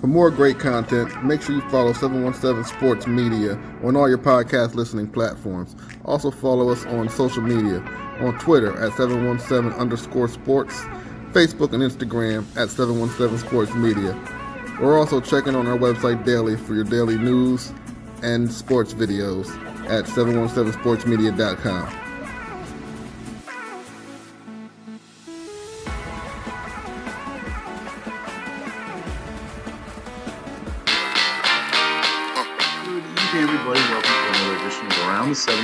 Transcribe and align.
For 0.00 0.06
more 0.06 0.30
great 0.30 0.58
content, 0.58 1.22
make 1.22 1.42
sure 1.42 1.54
you 1.54 1.60
follow 1.68 1.92
717 1.92 2.64
Sports 2.64 3.06
Media 3.06 3.60
on 3.84 3.96
all 3.96 4.08
your 4.08 4.16
podcast 4.16 4.74
listening 4.74 5.08
platforms. 5.08 5.76
Also 6.06 6.30
follow 6.30 6.70
us 6.70 6.86
on 6.86 7.10
social 7.10 7.42
media 7.42 7.80
on 8.20 8.38
Twitter 8.38 8.72
at 8.78 8.96
717 8.96 9.78
underscore 9.78 10.28
sports, 10.28 10.80
Facebook 11.32 11.74
and 11.74 11.82
Instagram 11.82 12.46
at 12.56 12.70
717 12.70 13.46
Sports 13.46 13.74
Media. 13.74 14.16
We're 14.80 14.98
also 14.98 15.20
checking 15.20 15.54
on 15.54 15.66
our 15.66 15.76
website 15.76 16.24
daily 16.24 16.56
for 16.56 16.74
your 16.74 16.84
daily 16.84 17.18
news 17.18 17.70
and 18.22 18.50
sports 18.50 18.94
videos 18.94 19.48
at 19.90 20.06
717sportsmedia.com. 20.06 22.09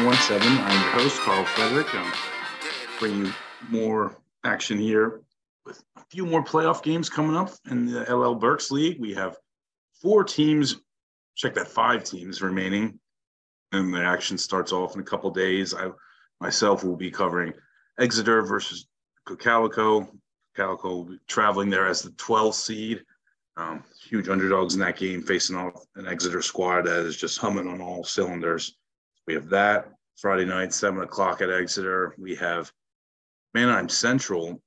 917. 0.07 0.65
I'm 0.65 0.83
your 0.83 1.03
host, 1.03 1.21
Carl 1.23 1.45
Frederick. 1.45 1.93
I'm 1.93 2.13
bringing 3.01 3.27
you 3.27 3.33
more 3.69 4.17
action 4.45 4.79
here 4.79 5.23
with 5.65 5.83
a 5.97 6.05
few 6.11 6.25
more 6.25 6.45
playoff 6.45 6.81
games 6.81 7.11
coming 7.11 7.35
up 7.35 7.51
in 7.73 7.87
the 7.87 8.03
LL 8.03 8.37
Berks 8.37 8.71
League. 8.71 9.01
We 9.01 9.15
have 9.15 9.37
four 10.01 10.23
teams, 10.23 10.77
check 11.35 11.55
that, 11.55 11.67
five 11.67 12.05
teams 12.05 12.41
remaining. 12.41 13.01
And 13.73 13.93
the 13.93 14.01
action 14.01 14.39
starts 14.39 14.71
off 14.71 14.95
in 14.95 15.01
a 15.01 15.05
couple 15.05 15.29
days. 15.33 15.75
I 15.75 15.91
myself 16.41 16.85
will 16.85 16.95
be 16.95 17.11
covering 17.11 17.53
Exeter 17.99 18.43
versus 18.43 18.87
Cocalico. 19.25 20.09
Cocalico 20.55 20.89
will 20.89 21.05
be 21.05 21.19
traveling 21.27 21.69
there 21.69 21.89
as 21.89 22.03
the 22.03 22.11
12th 22.11 22.55
seed. 22.55 23.03
Um, 23.57 23.83
huge 24.09 24.29
underdogs 24.29 24.75
in 24.75 24.81
that 24.83 24.99
game, 24.99 25.23
facing 25.23 25.57
off 25.57 25.85
an 25.97 26.07
Exeter 26.07 26.43
squad 26.43 26.83
that 26.83 27.05
is 27.05 27.17
just 27.17 27.39
humming 27.39 27.67
on 27.67 27.81
all 27.81 28.05
cylinders. 28.05 28.77
We 29.27 29.35
have 29.35 29.49
that. 29.49 29.89
Friday 30.17 30.45
night, 30.45 30.73
seven 30.73 31.03
o'clock 31.03 31.43
at 31.43 31.51
Exeter. 31.51 32.15
We 32.19 32.35
have 32.37 32.73
Manheim 33.55 33.89
Central, 33.89 34.63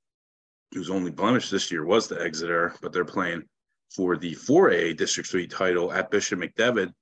whose 0.72 0.90
only 0.90 1.10
blemish 1.10 1.50
this 1.50 1.70
year 1.70 1.84
was 1.84 2.08
the 2.08 2.20
Exeter, 2.20 2.74
but 2.82 2.92
they're 2.92 3.04
playing 3.04 3.42
for 3.94 4.16
the 4.16 4.34
4A 4.34 4.96
District 4.96 5.28
3 5.28 5.46
title 5.48 5.92
at 5.92 6.10
Bishop 6.10 6.38
McDevitt 6.38 6.92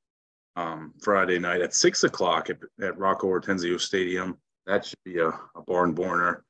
um, 0.57 0.93
Friday 1.03 1.39
night 1.39 1.61
at 1.61 1.75
six 1.75 2.03
o'clock 2.05 2.51
at, 2.51 2.59
at 2.83 2.99
Rocco 2.99 3.29
Ortenzio 3.29 3.81
Stadium. 3.81 4.39
That 4.67 4.85
should 4.85 4.99
be 5.05 5.19
a, 5.19 5.29
a 5.29 5.63
barn 5.67 5.93
burner. 5.93 6.45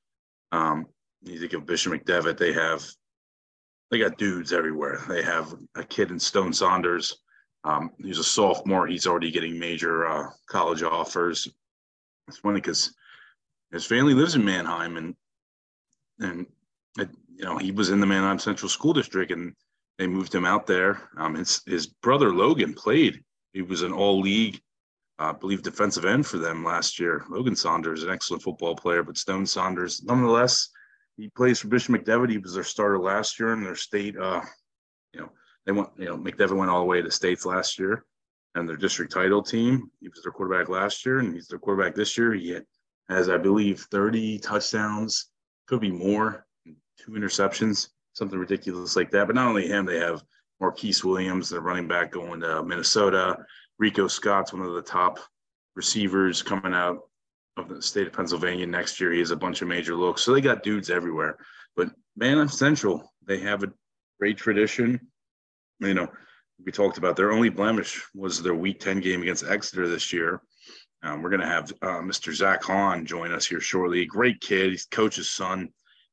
Um, 0.52 0.86
you 1.22 1.38
think 1.38 1.52
of 1.52 1.66
Bishop 1.66 1.92
McDevitt, 1.92 2.38
they 2.38 2.52
have 2.52 2.84
they 3.90 3.98
got 3.98 4.18
dudes 4.18 4.52
everywhere. 4.52 5.02
They 5.08 5.22
have 5.22 5.54
a 5.74 5.82
kid 5.82 6.10
in 6.10 6.18
Stone 6.18 6.52
Saunders. 6.52 7.18
Um, 7.64 7.90
he's 8.02 8.18
a 8.18 8.24
sophomore. 8.24 8.86
He's 8.86 9.06
already 9.06 9.30
getting 9.30 9.58
major 9.58 10.06
uh, 10.06 10.30
college 10.48 10.82
offers. 10.82 11.48
It's 12.28 12.38
funny 12.38 12.60
because 12.60 12.92
his 13.72 13.86
family 13.86 14.14
lives 14.14 14.34
in 14.34 14.44
Manheim, 14.44 14.96
and 14.96 15.14
and 16.20 16.46
it, 16.98 17.08
you 17.34 17.44
know 17.44 17.58
he 17.58 17.72
was 17.72 17.90
in 17.90 18.00
the 18.00 18.06
Manheim 18.06 18.38
Central 18.38 18.68
School 18.68 18.92
District, 18.92 19.32
and 19.32 19.54
they 19.98 20.06
moved 20.06 20.34
him 20.34 20.44
out 20.44 20.66
there. 20.66 21.08
Um, 21.16 21.34
his 21.34 21.62
his 21.66 21.86
brother 21.86 22.32
Logan 22.32 22.74
played. 22.74 23.22
He 23.52 23.62
was 23.62 23.82
an 23.82 23.92
All 23.92 24.20
League, 24.20 24.60
uh, 25.18 25.30
I 25.30 25.32
believe, 25.32 25.62
defensive 25.62 26.04
end 26.04 26.26
for 26.26 26.38
them 26.38 26.64
last 26.64 27.00
year. 27.00 27.24
Logan 27.30 27.56
Saunders, 27.56 28.02
an 28.02 28.10
excellent 28.10 28.42
football 28.42 28.76
player, 28.76 29.02
but 29.02 29.18
Stone 29.18 29.46
Saunders, 29.46 30.02
nonetheless 30.04 30.68
he 31.16 31.28
plays 31.28 31.58
for 31.58 31.68
Bishop 31.68 31.94
McDevitt. 31.94 32.30
He 32.30 32.38
was 32.38 32.54
their 32.54 32.62
starter 32.62 32.98
last 32.98 33.40
year 33.40 33.52
in 33.52 33.64
their 33.64 33.74
state. 33.74 34.16
Uh, 34.16 34.40
you 35.12 35.20
know, 35.20 35.30
they 35.66 35.72
went. 35.72 35.88
You 35.98 36.06
know, 36.06 36.16
McDevitt 36.16 36.56
went 36.56 36.70
all 36.70 36.80
the 36.80 36.86
way 36.86 37.02
to 37.02 37.10
states 37.10 37.44
last 37.44 37.78
year, 37.78 38.04
and 38.54 38.68
their 38.68 38.76
district 38.76 39.12
title 39.12 39.42
team. 39.42 39.90
He 40.00 40.08
was 40.08 40.22
their 40.22 40.32
quarterback 40.32 40.68
last 40.68 41.04
year, 41.04 41.18
and 41.18 41.34
he's 41.34 41.48
their 41.48 41.58
quarterback 41.58 41.94
this 41.94 42.16
year. 42.16 42.32
He 42.34 42.58
has, 43.08 43.28
I 43.28 43.36
believe, 43.36 43.86
30 43.90 44.38
touchdowns. 44.38 45.26
Could 45.66 45.80
be 45.80 45.90
more. 45.90 46.46
Two 46.98 47.12
interceptions, 47.12 47.88
something 48.14 48.38
ridiculous 48.38 48.96
like 48.96 49.10
that. 49.12 49.26
But 49.26 49.36
not 49.36 49.48
only 49.48 49.68
him, 49.68 49.84
they 49.84 50.00
have 50.00 50.22
Marquise 50.60 51.04
Williams, 51.04 51.48
the 51.48 51.60
running 51.60 51.86
back, 51.86 52.10
going 52.10 52.40
to 52.40 52.62
Minnesota. 52.62 53.36
Rico 53.78 54.08
Scott's 54.08 54.52
one 54.52 54.62
of 54.62 54.74
the 54.74 54.82
top 54.82 55.20
receivers 55.76 56.42
coming 56.42 56.74
out 56.74 56.98
of 57.56 57.68
the 57.68 57.80
state 57.80 58.06
of 58.06 58.12
Pennsylvania 58.12 58.66
next 58.66 59.00
year. 59.00 59.12
He 59.12 59.20
has 59.20 59.30
a 59.30 59.36
bunch 59.36 59.62
of 59.62 59.68
major 59.68 59.94
looks. 59.94 60.22
So 60.22 60.32
they 60.32 60.40
got 60.40 60.62
dudes 60.62 60.90
everywhere. 60.90 61.38
But 61.76 61.90
Manheim 62.16 62.48
Central, 62.48 63.12
they 63.24 63.38
have 63.38 63.62
a 63.62 63.72
great 64.18 64.36
tradition. 64.36 65.00
You 65.78 65.94
know, 65.94 66.08
we 66.64 66.72
talked 66.72 66.98
about 66.98 67.16
their 67.16 67.32
only 67.32 67.48
blemish 67.48 68.04
was 68.14 68.42
their 68.42 68.54
Week 68.54 68.80
10 68.80 69.00
game 69.00 69.22
against 69.22 69.44
Exeter 69.44 69.88
this 69.88 70.12
year. 70.12 70.40
Um, 71.02 71.22
we're 71.22 71.30
going 71.30 71.40
to 71.40 71.46
have 71.46 71.72
uh, 71.82 72.00
Mr. 72.00 72.34
Zach 72.34 72.62
Hahn 72.62 73.06
join 73.06 73.32
us 73.32 73.46
here 73.46 73.60
shortly. 73.60 74.04
Great 74.04 74.40
kid. 74.40 74.70
He's 74.70 74.86
coach's 74.86 75.30
son. 75.30 75.68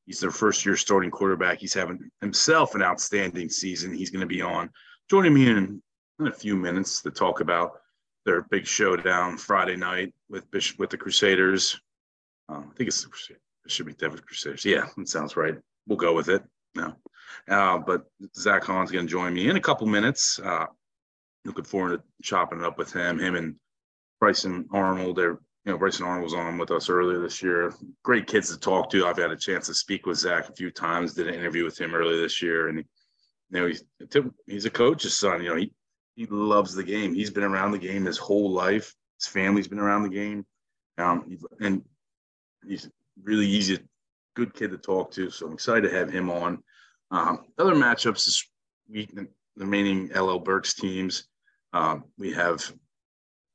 He's 0.05 0.19
their 0.19 0.31
first 0.31 0.65
year 0.65 0.77
starting 0.77 1.09
quarterback. 1.09 1.59
He's 1.59 1.73
having 1.73 2.11
himself 2.21 2.75
an 2.75 2.83
outstanding 2.83 3.49
season. 3.49 3.93
He's 3.93 4.11
going 4.11 4.21
to 4.21 4.27
be 4.27 4.41
on. 4.41 4.69
Joining 5.09 5.33
me 5.33 5.49
in, 5.49 5.81
in 6.19 6.27
a 6.27 6.31
few 6.31 6.55
minutes 6.55 7.01
to 7.01 7.11
talk 7.11 7.39
about 7.39 7.79
their 8.25 8.43
big 8.43 8.67
showdown 8.67 9.37
Friday 9.37 9.75
night 9.75 10.13
with 10.29 10.49
Bishop 10.51 10.77
with 10.79 10.91
the 10.91 10.97
Crusaders. 10.97 11.79
Um, 12.49 12.69
I 12.71 12.75
think 12.75 12.87
it's 12.87 13.05
it 13.05 13.71
should 13.71 13.87
be 13.87 13.93
David 13.93 14.25
Crusaders. 14.25 14.63
Yeah, 14.63 14.85
that 14.95 15.09
sounds 15.09 15.35
right. 15.35 15.55
We'll 15.87 15.97
go 15.97 16.13
with 16.13 16.29
it. 16.29 16.43
No, 16.75 16.93
uh, 17.49 17.77
but 17.77 18.03
Zach 18.35 18.63
Hahn's 18.63 18.91
going 18.91 19.05
to 19.05 19.11
join 19.11 19.33
me 19.33 19.49
in 19.49 19.55
a 19.55 19.61
couple 19.61 19.87
minutes. 19.87 20.39
Uh, 20.43 20.65
looking 21.45 21.63
forward 21.63 21.97
to 21.97 22.03
chopping 22.23 22.59
it 22.59 22.65
up 22.65 22.77
with 22.77 22.91
him. 22.91 23.19
Him 23.19 23.35
and 23.35 23.55
Bryson 24.19 24.67
Arnold. 24.71 25.17
They're 25.17 25.39
you 25.65 25.71
know 25.71 25.77
Bryson 25.77 26.05
Arnold 26.05 26.23
was 26.23 26.33
on 26.33 26.57
with 26.57 26.71
us 26.71 26.89
earlier 26.89 27.19
this 27.19 27.41
year. 27.41 27.73
Great 28.03 28.27
kids 28.27 28.49
to 28.49 28.59
talk 28.59 28.89
to. 28.91 29.05
I've 29.05 29.17
had 29.17 29.31
a 29.31 29.37
chance 29.37 29.67
to 29.67 29.73
speak 29.73 30.05
with 30.05 30.17
Zach 30.17 30.49
a 30.49 30.53
few 30.53 30.71
times. 30.71 31.13
Did 31.13 31.27
an 31.27 31.35
interview 31.35 31.63
with 31.63 31.79
him 31.79 31.93
earlier 31.93 32.21
this 32.21 32.41
year, 32.41 32.69
and 32.69 32.79
you 32.79 32.85
know 33.51 33.67
he's 33.67 33.83
he's 34.47 34.65
a 34.65 34.69
coach's 34.69 35.15
son. 35.15 35.43
You 35.43 35.49
know 35.49 35.55
he 35.57 35.71
he 36.15 36.25
loves 36.27 36.73
the 36.73 36.83
game. 36.83 37.13
He's 37.13 37.29
been 37.29 37.43
around 37.43 37.71
the 37.71 37.77
game 37.77 38.05
his 38.05 38.17
whole 38.17 38.51
life. 38.51 38.93
His 39.19 39.27
family's 39.27 39.67
been 39.67 39.79
around 39.79 40.03
the 40.03 40.09
game, 40.09 40.45
um, 40.97 41.37
and 41.59 41.83
he's 42.67 42.89
really 43.23 43.47
easy, 43.47 43.79
good 44.35 44.53
kid 44.53 44.71
to 44.71 44.77
talk 44.77 45.11
to. 45.11 45.29
So 45.29 45.47
I'm 45.47 45.53
excited 45.53 45.89
to 45.89 45.95
have 45.95 46.09
him 46.09 46.29
on. 46.29 46.63
Um, 47.11 47.45
other 47.57 47.75
matchups 47.75 48.25
this 48.25 48.47
week, 48.89 49.13
the 49.13 49.27
remaining 49.57 50.09
LL 50.15 50.39
Berks 50.39 50.73
teams. 50.73 51.27
Um, 51.73 52.05
we 52.17 52.33
have 52.33 52.71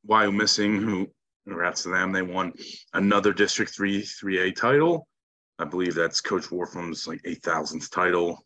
Wyomissing, 0.08 0.78
who 0.78 1.08
congrats 1.46 1.82
to 1.82 1.88
them. 1.90 2.12
They 2.12 2.22
won 2.22 2.52
another 2.94 3.32
District 3.32 3.74
3 3.74 4.02
3A 4.02 4.54
title. 4.56 5.06
I 5.58 5.64
believe 5.64 5.94
that's 5.94 6.20
Coach 6.20 6.44
Warfum's 6.50 7.06
like 7.06 7.22
8,000th 7.22 7.90
title 7.90 8.44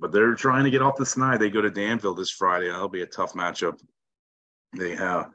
but 0.00 0.12
they're 0.12 0.34
trying 0.34 0.64
to 0.64 0.70
get 0.70 0.82
off 0.82 0.96
the 0.96 1.06
snide. 1.06 1.40
They 1.40 1.50
go 1.50 1.60
to 1.60 1.70
Danville 1.70 2.14
this 2.14 2.30
Friday. 2.30 2.68
That'll 2.68 2.88
be 2.88 3.02
a 3.02 3.06
tough 3.06 3.34
matchup. 3.34 3.78
They 4.76 4.94
have, 4.96 5.26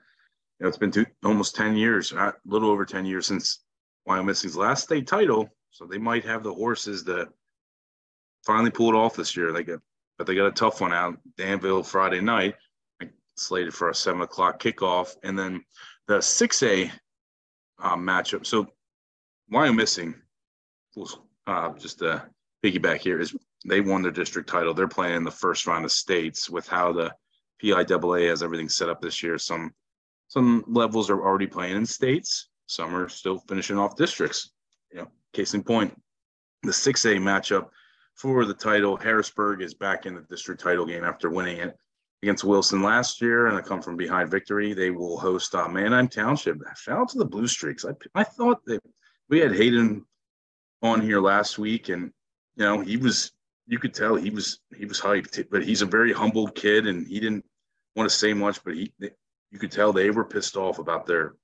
you 0.60 0.64
know, 0.64 0.68
it's 0.68 0.78
been 0.78 0.92
two, 0.92 1.06
almost 1.24 1.56
10 1.56 1.76
years, 1.76 2.12
a 2.12 2.34
little 2.46 2.70
over 2.70 2.86
10 2.86 3.06
years 3.06 3.28
since 3.28 3.64
Wyomissing's 4.08 4.58
last 4.58 4.84
state 4.84 5.08
title. 5.08 5.50
So 5.72 5.86
they 5.86 5.98
might 5.98 6.26
have 6.26 6.44
the 6.44 6.54
horses 6.54 7.04
to 7.04 7.30
finally 8.50 8.72
pulled 8.72 8.96
off 8.96 9.16
this 9.16 9.38
year. 9.38 9.54
They 9.54 9.64
get, 9.64 9.80
but 10.18 10.26
they 10.26 10.34
got 10.34 10.48
a 10.48 10.52
tough 10.52 10.82
one 10.82 10.92
out 10.92 11.20
Danville 11.38 11.84
Friday 11.84 12.20
night, 12.20 12.56
slated 13.36 13.76
for 13.76 13.92
a 13.92 13.94
seven 13.94 14.22
o'clock 14.22 14.60
kickoff, 14.60 15.16
and 15.22 15.38
then 15.38 15.64
the 16.08 16.16
6A 16.16 16.92
uh, 17.78 17.96
matchup. 17.96 18.48
So 18.48 18.66
Wyomissing, 19.54 20.16
uh, 21.46 21.74
just 21.78 22.00
to 22.00 22.26
piggyback 22.66 23.02
here, 23.02 23.20
is 23.20 23.36
they 23.68 23.82
won 23.82 24.02
their 24.02 24.12
district 24.12 24.50
title. 24.50 24.74
They're 24.74 24.88
playing 24.88 25.18
in 25.18 25.24
the 25.24 25.30
first 25.30 25.68
round 25.68 25.86
of 25.86 25.92
states 25.92 26.50
with 26.50 26.68
how 26.68 26.92
the 26.92 27.14
PIAA 27.62 28.30
has 28.30 28.42
everything 28.42 28.68
set 28.68 28.90
up 28.90 29.00
this 29.00 29.22
year. 29.22 29.38
Some 29.38 29.72
some 30.28 30.64
levels 30.68 31.12
are 31.12 31.22
already 31.22 31.48
playing 31.48 31.78
in 31.78 31.86
states. 31.86 32.50
Some 32.66 32.96
are 32.96 33.10
still 33.10 33.38
finishing 33.48 33.78
off 33.78 33.96
districts. 33.96 34.54
You 34.92 35.02
know, 35.02 35.08
case 35.34 35.54
in 35.54 35.62
point, 35.62 35.96
the 36.64 36.72
6A 36.72 37.20
matchup 37.20 37.70
for 38.20 38.44
the 38.44 38.54
title, 38.54 38.98
Harrisburg 38.98 39.62
is 39.62 39.74
back 39.74 40.06
in 40.06 40.14
the 40.14 40.22
district 40.30 40.62
title 40.62 40.86
game 40.86 41.06
after 41.06 41.30
winning 41.30 41.58
it 41.58 41.74
against 42.22 42.44
Wilson 42.44 42.84
last 42.84 43.22
year 43.22 43.48
and 43.48 43.58
a 43.58 43.62
come 43.62 43.82
from 43.82 43.96
behind 43.96 44.30
victory. 44.30 44.74
They 44.74 44.92
will 44.92 45.18
host 45.18 45.56
uh, 45.56 45.70
Manheim 45.70 46.10
Township. 46.10 46.58
Shout 46.76 47.00
out 47.00 47.10
to 47.10 47.18
the 47.18 47.26
Blue 47.26 47.48
Streaks. 47.48 47.86
I, 47.86 47.92
I 48.14 48.26
thought 48.26 48.60
that 48.66 48.84
we 49.30 49.40
had 49.40 49.56
Hayden 49.56 50.06
on 50.82 51.02
here 51.02 51.22
last 51.22 51.58
week, 51.58 51.88
and 51.88 52.12
you 52.58 52.66
know 52.66 52.82
he 52.82 52.98
was 52.98 53.32
you 53.68 53.80
could 53.80 53.94
tell 53.94 54.16
he 54.16 54.32
was 54.32 54.60
he 54.76 54.86
was 54.86 55.00
hyped, 55.00 55.46
but 55.50 55.64
he's 55.64 55.82
a 55.82 55.86
very 55.86 56.12
humble 56.12 56.50
kid, 56.50 56.88
and 56.88 57.08
he 57.08 57.22
didn't 57.22 57.46
want 57.96 58.10
to 58.10 58.16
say 58.16 58.34
much. 58.34 58.62
But 58.66 58.74
he, 58.74 58.92
you 59.00 59.60
could 59.60 59.72
tell 59.72 59.94
they 59.94 60.10
were 60.10 60.26
pissed 60.26 60.58
off 60.58 60.80
about 60.80 61.06
their 61.06 61.36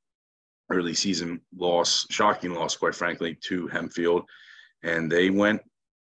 early 0.69 0.93
season 0.93 1.39
loss, 1.55 2.05
shocking 2.09 2.53
loss, 2.53 2.75
quite 2.75 2.95
frankly, 2.95 3.37
to 3.47 3.67
Hempfield, 3.69 4.25
and 4.83 5.09
they 5.09 5.29
went 5.29 5.61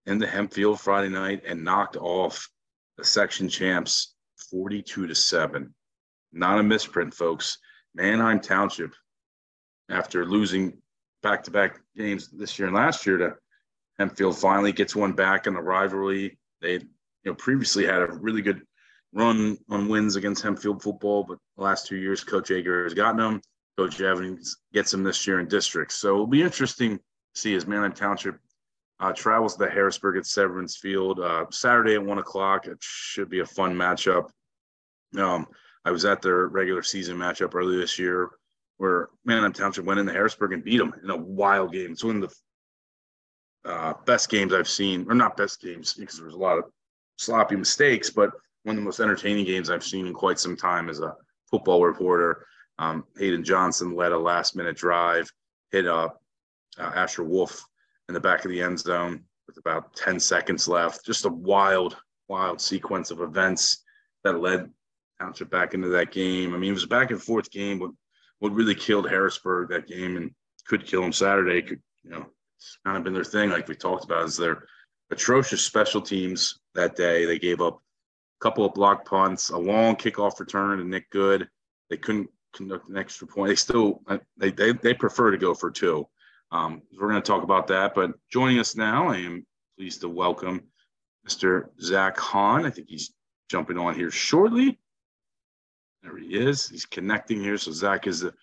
into 0.10 0.26
Hempfield 0.26 0.80
Friday 0.80 1.10
night 1.10 1.44
and 1.48 1.64
knocked 1.64 1.96
off 1.96 2.50
the 2.98 3.06
section 3.06 3.48
champs 3.48 4.16
42 4.50 5.08
to 5.08 5.16
7. 5.16 5.74
Not 6.34 6.60
a 6.60 6.64
misprint, 6.64 7.14
folks. 7.14 7.58
Manheim 7.96 8.40
Township, 8.40 8.94
after 9.90 10.26
losing 10.26 10.82
back 11.24 11.44
to 11.44 11.52
back 11.52 11.80
games 11.96 12.30
this 12.30 12.58
year 12.60 12.68
and 12.68 12.76
last 12.76 13.06
year 13.06 13.18
to 13.18 13.36
Hempfield, 14.00 14.40
finally 14.40 14.72
gets 14.72 14.96
one 14.96 15.14
back 15.14 15.48
in 15.48 15.54
the 15.54 15.62
rivalry. 15.62 16.38
They 16.62 16.74
you 16.74 16.88
know 17.26 17.36
previously 17.36 17.86
had 17.86 18.02
a 18.02 18.08
really 18.08 18.42
good 18.42 18.62
run 19.14 19.58
on 19.70 19.88
wins 19.90 20.16
against 20.16 20.44
Hempfield 20.44 20.82
football, 20.82 21.24
but 21.24 21.40
the 21.58 21.64
last 21.64 21.88
two 21.88 21.98
years, 21.98 22.24
Coach 22.24 22.52
Ager 22.52 22.84
has 22.84 22.94
gotten 22.94 23.18
them. 23.18 23.42
Coach 23.78 24.00
Evans 24.02 24.58
gets 24.74 24.92
them 24.92 25.04
this 25.04 25.26
year 25.26 25.40
in 25.40 25.48
districts. 25.48 25.96
So 25.96 26.14
it'll 26.14 26.28
be 26.28 26.44
interesting 26.44 26.98
to 26.98 27.04
see 27.34 27.56
as 27.56 27.66
Manheim 27.66 27.94
Township 27.94 28.38
uh, 29.00 29.14
travels 29.14 29.56
to 29.56 29.70
Harrisburg 29.70 30.18
at 30.18 30.26
Severance 30.26 30.78
Field 30.78 31.20
uh, 31.20 31.46
Saturday 31.52 31.96
at 31.96 32.04
one 32.04 32.18
o'clock. 32.18 32.68
It 32.68 32.78
should 32.82 33.30
be 33.30 33.40
a 33.40 33.46
fun 33.46 33.74
matchup. 33.74 34.30
Um, 35.18 35.48
I 35.86 35.92
was 35.92 36.06
at 36.06 36.22
their 36.22 36.48
regular 36.48 36.84
season 36.84 37.18
matchup 37.18 37.56
earlier 37.56 37.80
this 37.80 37.98
year 37.98 38.30
where 38.78 39.10
Manheim 39.26 39.54
Township 39.54 39.86
went 39.86 40.00
into 40.00 40.14
Harrisburg 40.14 40.54
and 40.54 40.64
beat 40.64 40.78
them 40.78 40.94
in 41.04 41.10
a 41.10 41.18
wild 41.18 41.74
game. 41.74 41.92
It's 41.92 42.04
one 42.04 42.24
of 42.24 42.34
the 43.64 43.70
uh, 43.70 43.94
best 44.06 44.30
games 44.30 44.54
I've 44.54 44.70
seen, 44.70 45.06
or 45.10 45.16
not 45.16 45.36
best 45.36 45.62
games 45.62 45.94
because 45.94 46.16
there 46.16 46.26
was 46.26 46.36
a 46.36 46.40
lot 46.40 46.58
of 46.58 46.66
sloppy 47.18 47.58
mistakes, 47.58 48.10
but 48.10 48.32
one 48.64 48.76
of 48.76 48.82
the 48.82 48.86
most 48.86 49.02
entertaining 49.02 49.46
games 49.46 49.70
I've 49.70 49.84
seen 49.84 50.08
in 50.08 50.14
quite 50.14 50.40
some 50.40 50.56
time 50.56 50.90
as 50.90 51.02
a 51.02 51.16
football 51.52 51.86
reporter. 51.86 52.46
Um, 52.78 53.04
Hayden 53.18 53.44
Johnson 53.44 53.96
led 53.96 54.14
a 54.14 54.18
last 54.18 54.56
minute 54.56 54.78
drive, 54.78 55.30
hit 55.72 55.86
uh, 55.86 56.10
uh, 56.78 56.92
Asher 56.96 57.26
Wolf 57.26 57.62
in 58.10 58.14
the 58.14 58.20
back 58.20 58.44
of 58.44 58.52
the 58.52 58.62
end 58.62 58.80
zone 58.80 59.24
with 59.48 59.58
about 59.58 59.96
10 59.96 60.20
seconds 60.20 60.68
left. 60.68 61.06
Just 61.06 61.26
a 61.26 61.30
wild, 61.30 61.96
wild 62.28 62.60
sequence 62.60 63.12
of 63.12 63.22
events 63.22 63.84
that 64.26 64.42
led 64.42 64.70
Township 65.20 65.50
back 65.50 65.74
into 65.74 65.90
that 65.90 66.12
game. 66.12 66.54
I 66.54 66.58
mean, 66.58 66.72
it 66.72 66.74
was 66.74 66.86
a 66.86 66.88
back 66.88 67.12
and 67.12 67.22
forth 67.22 67.52
game, 67.52 67.78
but 67.78 67.92
what 68.40 68.54
really 68.54 68.74
killed 68.74 69.10
Harrisburg 69.10 69.70
that 69.70 69.88
game 69.88 70.18
and 70.18 70.32
could 70.66 70.86
kill 70.86 71.02
them 71.02 71.12
Saturday 71.12 71.62
could, 71.62 71.82
you 72.04 72.12
know, 72.12 72.26
it's 72.58 72.78
kind 72.86 72.98
of 72.98 73.04
been 73.04 73.14
their 73.14 73.24
thing, 73.24 73.50
like 73.50 73.68
we 73.68 73.76
talked 73.76 74.06
about, 74.06 74.26
is 74.26 74.38
their 74.38 74.64
atrocious 75.12 75.64
special 75.64 76.02
teams 76.02 76.60
that 76.74 76.96
day. 76.96 77.26
They 77.26 77.38
gave 77.38 77.62
up 77.62 77.76
a 77.76 78.44
couple 78.44 78.66
of 78.66 78.74
block 78.74 79.06
punts, 79.06 79.50
a 79.50 79.58
long 79.58 79.96
kickoff 79.98 80.40
return 80.40 80.80
to 80.80 80.86
Nick 80.86 81.10
Good. 81.10 81.50
They 81.90 81.98
couldn't 81.98 82.30
conduct 82.54 82.90
an 82.90 82.98
extra 82.98 83.28
point. 83.28 83.50
They 83.50 83.56
still 83.56 84.02
uh, 84.08 84.20
they 84.38 84.52
they, 84.52 84.72
they 84.72 84.94
prefer 84.94 85.32
to 85.32 85.38
go 85.38 85.54
for 85.54 85.70
two. 85.70 86.08
Um, 86.52 86.82
we're 86.98 87.10
going 87.10 87.22
to 87.22 87.28
talk 87.28 87.44
about 87.44 87.68
that. 87.68 87.94
But 87.96 88.12
joining 88.32 88.60
us 88.60 88.76
now, 88.76 89.10
I 89.10 89.18
am 89.18 89.46
pleased 89.78 90.02
to 90.02 90.10
welcome 90.10 90.64
Mr. 91.28 91.70
Zach 91.82 92.18
Hahn. 92.18 92.66
I 92.66 92.70
think 92.70 92.90
he's 92.90 93.12
jumping 93.50 93.78
on 93.78 93.96
here 93.96 94.12
shortly. 94.12 94.80
There 96.04 96.18
he 96.18 96.28
is. 96.28 96.68
He's 96.68 96.86
connecting 96.86 97.42
here. 97.42 97.58
So 97.58 97.72
Zach 97.72 98.08
is 98.08 98.22
the 98.22 98.34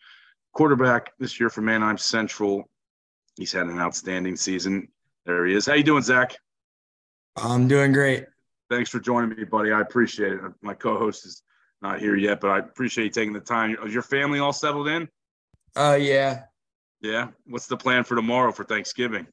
quarterback 0.52 1.12
this 1.18 1.40
year 1.40 1.50
for 1.50 1.62
Manheim 1.62 1.98
Central. 1.98 2.68
He's 3.36 3.52
had 3.52 3.66
an 3.66 3.78
outstanding 3.78 4.36
season. 4.36 4.88
There 5.24 5.46
he 5.46 5.54
is. 5.54 5.66
How 5.66 5.74
you 5.74 5.82
doing, 5.82 6.02
Zach? 6.02 6.36
I'm 7.36 7.68
doing 7.68 7.92
great. 7.92 8.26
Thanks 8.70 8.90
for 8.90 8.98
joining 8.98 9.36
me, 9.36 9.44
buddy. 9.44 9.72
I 9.72 9.80
appreciate 9.80 10.32
it. 10.32 10.40
My 10.62 10.74
co-host 10.74 11.26
is 11.26 11.42
not 11.82 12.00
here 12.00 12.16
yet, 12.16 12.40
but 12.40 12.50
I 12.50 12.58
appreciate 12.58 13.04
you 13.04 13.10
taking 13.10 13.32
the 13.32 13.40
time. 13.40 13.76
Is 13.84 13.92
your 13.92 14.02
family 14.02 14.38
all 14.38 14.52
settled 14.52 14.88
in? 14.88 15.08
Uh, 15.76 15.98
yeah. 16.00 16.44
Yeah. 17.00 17.28
What's 17.46 17.66
the 17.66 17.76
plan 17.76 18.04
for 18.04 18.16
tomorrow 18.16 18.52
for 18.52 18.64
Thanksgiving? 18.64 19.26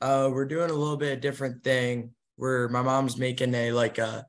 Uh, 0.00 0.30
we're 0.32 0.46
doing 0.46 0.70
a 0.70 0.74
little 0.74 0.96
bit 0.96 1.20
different 1.20 1.62
thing. 1.64 2.10
Where 2.36 2.68
my 2.68 2.82
mom's 2.82 3.18
making 3.18 3.52
a 3.56 3.72
like 3.72 3.98
a 3.98 4.24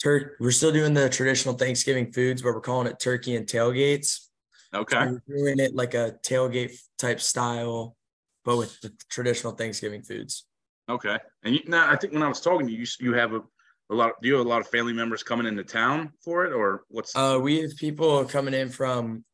turkey. 0.00 0.36
We're 0.38 0.52
still 0.52 0.70
doing 0.70 0.94
the 0.94 1.08
traditional 1.08 1.56
Thanksgiving 1.56 2.12
foods, 2.12 2.40
but 2.40 2.54
we're 2.54 2.60
calling 2.60 2.86
it 2.86 3.00
turkey 3.00 3.34
and 3.34 3.48
tailgates. 3.48 4.28
Okay. 4.72 4.96
So 4.96 5.20
we're 5.26 5.36
doing 5.36 5.58
it 5.58 5.74
like 5.74 5.94
a 5.94 6.14
tailgate 6.24 6.78
type 6.98 7.20
style, 7.20 7.96
but 8.44 8.58
with 8.58 8.80
the 8.80 8.92
traditional 9.08 9.54
Thanksgiving 9.54 10.02
foods. 10.02 10.46
Okay. 10.88 11.18
And 11.42 11.54
you, 11.56 11.62
now 11.66 11.90
I 11.90 11.96
think 11.96 12.12
when 12.12 12.22
I 12.22 12.28
was 12.28 12.40
talking 12.40 12.68
to 12.68 12.72
you, 12.72 12.86
you 13.00 13.12
have 13.14 13.32
a, 13.32 13.40
a 13.90 13.94
lot. 13.94 14.10
Of, 14.10 14.14
do 14.22 14.28
you 14.28 14.36
have 14.36 14.46
a 14.46 14.48
lot 14.48 14.60
of 14.60 14.68
family 14.68 14.92
members 14.92 15.24
coming 15.24 15.46
into 15.46 15.64
town 15.64 16.12
for 16.22 16.44
it, 16.44 16.52
or 16.52 16.84
what's? 16.90 17.16
Uh, 17.16 17.40
we 17.42 17.60
have 17.62 17.76
people 17.76 18.24
coming 18.24 18.54
in 18.54 18.68
from 18.68 19.24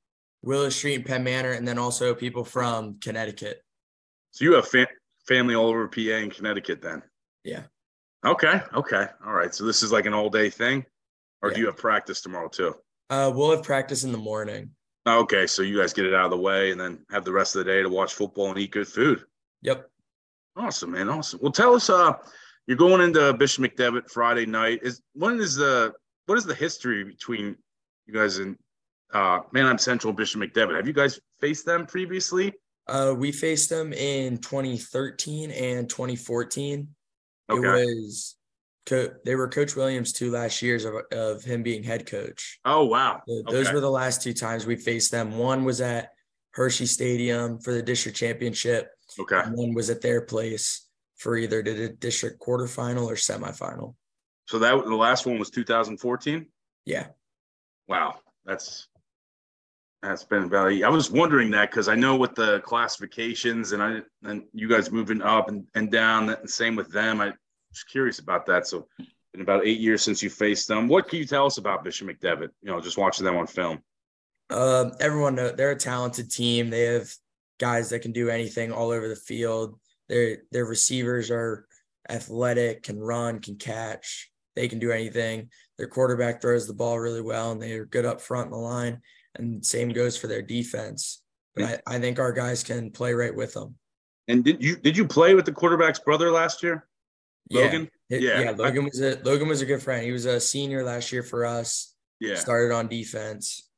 Willow 0.42 0.68
Street 0.68 0.96
and 0.96 1.06
Penn 1.06 1.24
Manor, 1.24 1.52
and 1.52 1.66
then 1.66 1.78
also 1.78 2.14
people 2.14 2.44
from 2.44 2.98
Connecticut. 3.00 3.62
So 4.32 4.44
you 4.44 4.54
have 4.54 4.66
fa- 4.68 4.88
family 5.26 5.54
all 5.54 5.66
over 5.68 5.86
PA 5.88 6.00
and 6.00 6.32
Connecticut, 6.34 6.82
then? 6.82 7.02
Yeah. 7.44 7.64
Okay. 8.24 8.60
Okay. 8.74 9.06
All 9.24 9.32
right. 9.32 9.54
So 9.54 9.64
this 9.64 9.82
is 9.82 9.92
like 9.92 10.06
an 10.06 10.14
all 10.14 10.30
day 10.30 10.50
thing, 10.50 10.84
or 11.42 11.50
Yeah. 11.50 11.54
do 11.54 11.60
you 11.62 11.66
have 11.66 11.76
practice 11.76 12.20
tomorrow 12.20 12.48
too? 12.48 12.74
Uh, 13.10 13.30
we'll 13.34 13.50
have 13.50 13.62
practice 13.64 14.04
in 14.04 14.12
the 14.12 14.18
morning. 14.18 14.70
Okay. 15.06 15.46
So 15.46 15.62
you 15.62 15.78
guys 15.78 15.92
get 15.92 16.06
it 16.06 16.14
out 16.14 16.24
of 16.26 16.30
the 16.30 16.38
way 16.38 16.70
and 16.70 16.80
then 16.80 17.04
have 17.10 17.24
the 17.24 17.32
rest 17.32 17.56
of 17.56 17.64
the 17.64 17.70
day 17.72 17.82
to 17.82 17.88
watch 17.88 18.14
football 18.14 18.48
and 18.50 18.58
eat 18.58 18.70
good 18.70 18.88
food. 18.88 19.24
Yep. 19.62 19.88
Awesome, 20.56 20.92
man. 20.92 21.08
Awesome. 21.08 21.40
Well, 21.42 21.52
tell 21.52 21.74
us. 21.74 21.88
Uh, 21.90 22.12
you're 22.66 22.76
going 22.76 23.00
into 23.00 23.32
Bishop 23.34 23.64
McDevitt 23.64 24.08
Friday 24.10 24.46
night. 24.46 24.80
Is 24.82 25.02
when 25.14 25.40
is 25.40 25.56
the 25.56 25.92
what 26.26 26.38
is 26.38 26.44
the 26.44 26.54
history 26.54 27.02
between 27.04 27.56
you 28.06 28.14
guys 28.14 28.38
and 28.38 28.56
uh, 29.12 29.40
Manheim 29.52 29.78
Central 29.78 30.12
Bishop 30.12 30.40
McDevitt? 30.40 30.76
Have 30.76 30.86
you 30.86 30.92
guys 30.92 31.20
faced 31.40 31.66
them 31.66 31.86
previously? 31.86 32.52
Uh, 32.88 33.14
we 33.16 33.30
faced 33.32 33.70
them 33.70 33.92
in 33.92 34.38
2013 34.38 35.50
and 35.50 35.88
2014. 35.88 36.88
It 37.48 37.54
was 37.54 38.36
co- 38.86 39.10
they 39.24 39.34
were 39.34 39.48
Coach 39.48 39.76
Williams 39.76 40.12
two 40.12 40.30
last 40.30 40.62
years 40.62 40.84
of, 40.84 40.94
of 41.12 41.44
him 41.44 41.62
being 41.62 41.82
head 41.82 42.06
coach. 42.06 42.58
Oh 42.64 42.84
wow. 42.86 43.20
Th- 43.28 43.44
Those 43.46 43.66
Okay. 43.66 43.74
were 43.74 43.80
the 43.80 43.90
last 43.90 44.22
two 44.22 44.32
times 44.32 44.66
we 44.66 44.76
faced 44.76 45.10
them. 45.10 45.36
One 45.38 45.64
was 45.64 45.80
at 45.80 46.10
Hershey 46.54 46.86
Stadium 46.86 47.58
for 47.60 47.72
the 47.72 47.82
district 47.82 48.16
championship. 48.18 48.90
Okay. 49.18 49.40
and 49.44 49.56
One 49.56 49.74
was 49.74 49.90
at 49.90 50.00
their 50.00 50.22
place 50.22 50.88
for 51.16 51.36
either 51.36 51.62
the 51.62 51.74
di- 51.88 51.94
district 51.98 52.40
quarterfinal 52.40 53.04
or 53.06 53.14
semifinal. 53.14 53.94
So 54.48 54.58
that 54.58 54.74
the 54.84 54.94
last 54.96 55.24
one 55.26 55.38
was 55.38 55.50
2014. 55.50 56.46
Yeah. 56.84 57.06
Wow, 57.86 58.16
that's 58.44 58.88
that's 60.02 60.24
been 60.24 60.50
value. 60.50 60.84
I 60.84 60.88
was 60.88 61.10
wondering 61.10 61.50
that 61.52 61.70
because 61.70 61.88
I 61.88 61.94
know 61.94 62.16
with 62.16 62.34
the 62.34 62.60
classifications 62.60 63.72
and 63.72 63.82
I 63.82 64.00
and 64.24 64.42
you 64.52 64.68
guys 64.68 64.90
moving 64.90 65.22
up 65.22 65.48
and, 65.48 65.64
and 65.74 65.90
down, 65.90 66.28
and 66.28 66.50
same 66.50 66.74
with 66.74 66.90
them. 66.90 67.20
I 67.20 67.26
was 67.26 67.84
curious 67.84 68.18
about 68.18 68.44
that. 68.46 68.66
So, 68.66 68.88
in 69.34 69.40
about 69.40 69.64
eight 69.64 69.78
years 69.78 70.02
since 70.02 70.22
you 70.22 70.28
faced 70.28 70.68
them, 70.68 70.88
what 70.88 71.08
can 71.08 71.18
you 71.18 71.24
tell 71.24 71.46
us 71.46 71.58
about 71.58 71.84
Bishop 71.84 72.08
McDevitt? 72.08 72.50
You 72.62 72.70
know, 72.70 72.80
just 72.80 72.98
watching 72.98 73.24
them 73.24 73.36
on 73.36 73.46
film. 73.46 73.80
Um, 74.50 74.92
everyone 75.00 75.36
know 75.36 75.52
they're 75.52 75.70
a 75.70 75.76
talented 75.76 76.30
team. 76.30 76.68
They 76.68 76.82
have 76.82 77.10
guys 77.58 77.90
that 77.90 78.00
can 78.00 78.12
do 78.12 78.28
anything 78.28 78.72
all 78.72 78.90
over 78.90 79.08
the 79.08 79.16
field. 79.16 79.78
Their 80.08 80.38
their 80.50 80.66
receivers 80.66 81.30
are 81.30 81.66
athletic, 82.10 82.82
can 82.82 82.98
run, 82.98 83.38
can 83.38 83.54
catch. 83.54 84.30
They 84.56 84.66
can 84.66 84.80
do 84.80 84.90
anything. 84.90 85.48
Their 85.78 85.86
quarterback 85.86 86.42
throws 86.42 86.66
the 86.66 86.74
ball 86.74 86.98
really 86.98 87.22
well, 87.22 87.52
and 87.52 87.62
they're 87.62 87.86
good 87.86 88.04
up 88.04 88.20
front 88.20 88.46
in 88.46 88.50
the 88.52 88.58
line. 88.58 89.00
And 89.36 89.64
same 89.64 89.90
goes 89.90 90.16
for 90.16 90.26
their 90.26 90.42
defense. 90.42 91.22
But 91.54 91.82
I, 91.86 91.96
I 91.96 91.98
think 91.98 92.18
our 92.18 92.32
guys 92.32 92.62
can 92.62 92.90
play 92.90 93.12
right 93.12 93.34
with 93.34 93.54
them. 93.54 93.74
And 94.28 94.44
did 94.44 94.62
you 94.62 94.76
did 94.76 94.96
you 94.96 95.06
play 95.06 95.34
with 95.34 95.44
the 95.44 95.52
quarterback's 95.52 95.98
brother 95.98 96.30
last 96.30 96.62
year, 96.62 96.86
Yeah. 97.50 97.62
Logan? 97.62 97.90
It- 98.08 98.22
Yeah. 98.22 98.40
yeah, 98.40 98.50
Logan 98.52 98.84
was 98.84 99.00
a 99.00 99.18
Logan 99.24 99.48
was 99.48 99.60
a 99.62 99.66
good 99.66 99.82
friend. 99.82 100.04
He 100.04 100.12
was 100.12 100.26
a 100.26 100.38
senior 100.40 100.82
last 100.84 101.12
year 101.12 101.22
for 101.22 101.44
us. 101.44 101.94
Yeah. 102.20 102.36
Started 102.36 102.72
on 102.74 102.88
defense. 102.88 103.68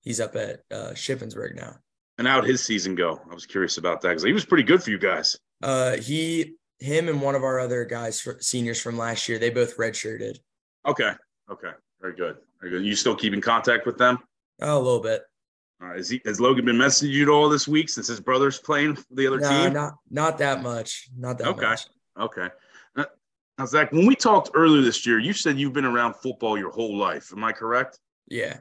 He's 0.00 0.20
up 0.20 0.34
at 0.36 0.60
uh, 0.70 0.90
Shippensburg 0.94 1.56
now. 1.56 1.76
And 2.18 2.26
how'd 2.26 2.44
his 2.44 2.64
season 2.64 2.94
go? 2.94 3.20
I 3.30 3.34
was 3.34 3.46
curious 3.46 3.78
about 3.78 4.00
that 4.02 4.08
because 4.10 4.22
he 4.22 4.32
was 4.32 4.44
pretty 4.44 4.64
good 4.64 4.82
for 4.82 4.90
you 4.90 4.98
guys. 4.98 5.36
Uh, 5.62 5.96
he, 5.96 6.54
him, 6.78 7.08
and 7.08 7.20
one 7.20 7.34
of 7.34 7.44
our 7.44 7.58
other 7.60 7.84
guys, 7.84 8.26
seniors 8.40 8.80
from 8.80 8.96
last 8.96 9.28
year, 9.28 9.38
they 9.38 9.50
both 9.50 9.76
redshirted. 9.76 10.38
Okay. 10.86 11.12
Okay. 11.50 11.70
Very 12.00 12.14
good. 12.16 12.36
Very 12.60 12.72
good. 12.72 12.84
You 12.86 12.94
still 12.96 13.14
keep 13.14 13.34
in 13.34 13.40
contact 13.42 13.84
with 13.86 13.98
them? 13.98 14.18
Oh, 14.60 14.76
a 14.76 14.78
little 14.78 15.00
bit. 15.00 15.22
Right. 15.80 15.96
Has, 15.96 16.10
he, 16.10 16.20
has 16.26 16.40
Logan 16.40 16.66
been 16.66 16.76
messaging 16.76 17.10
you 17.10 17.22
at 17.22 17.28
all 17.30 17.48
this 17.48 17.66
week 17.66 17.88
since 17.88 18.06
his 18.06 18.20
brother's 18.20 18.58
playing 18.58 18.96
for 18.96 19.04
the 19.12 19.26
other 19.26 19.40
No, 19.40 19.48
team? 19.48 19.72
not 19.72 19.94
not 20.10 20.38
that 20.38 20.62
much. 20.62 21.08
Not 21.16 21.38
that 21.38 21.48
Okay. 21.48 21.66
much. 21.66 21.86
Okay. 22.18 22.48
Uh, 22.96 23.04
Now, 23.58 23.64
Zach, 23.66 23.90
when 23.92 24.06
we 24.06 24.14
talked 24.14 24.50
earlier 24.54 24.82
this 24.82 25.06
year, 25.06 25.18
you 25.18 25.32
said 25.32 25.58
you've 25.58 25.72
been 25.72 25.86
around 25.86 26.14
football 26.16 26.58
your 26.58 26.70
whole 26.70 26.96
life. 26.98 27.32
Am 27.32 27.42
I 27.44 27.52
correct? 27.52 27.98
Yeah. 28.28 28.58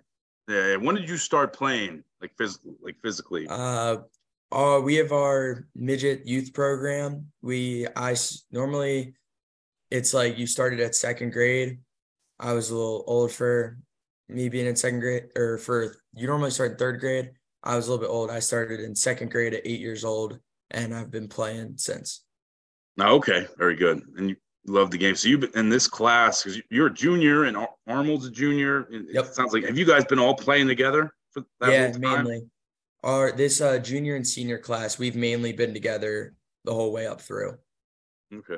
Yeah. 0.47 0.77
When 0.77 0.95
did 0.95 1.09
you 1.09 1.17
start 1.17 1.51
playing, 1.51 2.03
like 2.21 2.31
physical, 2.37 2.75
like 2.81 2.95
physically? 3.01 3.47
Uh, 3.49 3.97
uh, 4.51 4.79
we 4.81 4.95
have 4.95 5.11
our 5.11 5.67
midget 5.75 6.25
youth 6.25 6.53
program. 6.53 7.31
We 7.41 7.85
I 7.95 8.15
normally, 8.51 9.13
it's 9.91 10.13
like 10.13 10.37
you 10.37 10.47
started 10.47 10.79
at 10.79 10.95
second 10.95 11.33
grade. 11.33 11.79
I 12.39 12.53
was 12.53 12.69
a 12.69 12.75
little 12.75 13.03
old 13.07 13.31
for 13.33 13.77
me 14.29 14.47
being 14.49 14.67
in 14.67 14.75
second 14.75 14.99
grade, 14.99 15.25
or 15.35 15.57
for 15.57 15.95
you 16.13 16.27
normally 16.27 16.51
start 16.51 16.71
in 16.73 16.77
third 16.77 16.99
grade. 16.99 17.31
I 17.63 17.75
was 17.75 17.87
a 17.87 17.91
little 17.91 18.05
bit 18.05 18.11
old. 18.11 18.29
I 18.29 18.39
started 18.39 18.79
in 18.79 18.95
second 18.95 19.31
grade 19.31 19.53
at 19.53 19.65
eight 19.65 19.81
years 19.81 20.05
old, 20.05 20.39
and 20.71 20.95
I've 20.95 21.11
been 21.11 21.27
playing 21.27 21.73
since. 21.77 22.23
No, 22.95 23.15
okay. 23.15 23.47
Very 23.57 23.75
good. 23.75 24.01
And 24.17 24.29
you, 24.29 24.35
Love 24.67 24.91
the 24.91 24.97
game. 24.97 25.15
So 25.15 25.29
you've 25.29 25.39
been 25.39 25.55
in 25.55 25.69
this 25.69 25.87
class 25.87 26.43
because 26.43 26.61
you're 26.69 26.87
a 26.87 26.93
junior 26.93 27.45
and 27.45 27.55
Ar- 27.57 27.73
Arnold's 27.87 28.27
a 28.27 28.29
junior. 28.29 28.81
It 28.91 29.05
Yep. 29.13 29.25
sounds 29.27 29.53
like 29.53 29.63
have 29.63 29.77
you 29.77 29.85
guys 29.85 30.03
been 30.05 30.19
all 30.19 30.35
playing 30.35 30.67
together 30.67 31.11
for 31.31 31.43
that 31.61 31.71
yeah, 31.71 31.97
mainly. 31.97 32.41
Our 33.01 33.31
this 33.31 33.61
uh, 33.61 33.79
junior 33.79 34.15
and 34.17 34.27
senior 34.27 34.59
class, 34.59 34.99
we've 34.99 35.15
mainly 35.15 35.53
been 35.53 35.73
together 35.73 36.35
the 36.65 36.73
whole 36.73 36.91
way 36.91 37.07
up 37.07 37.21
through. 37.21 37.57
Okay. 38.33 38.57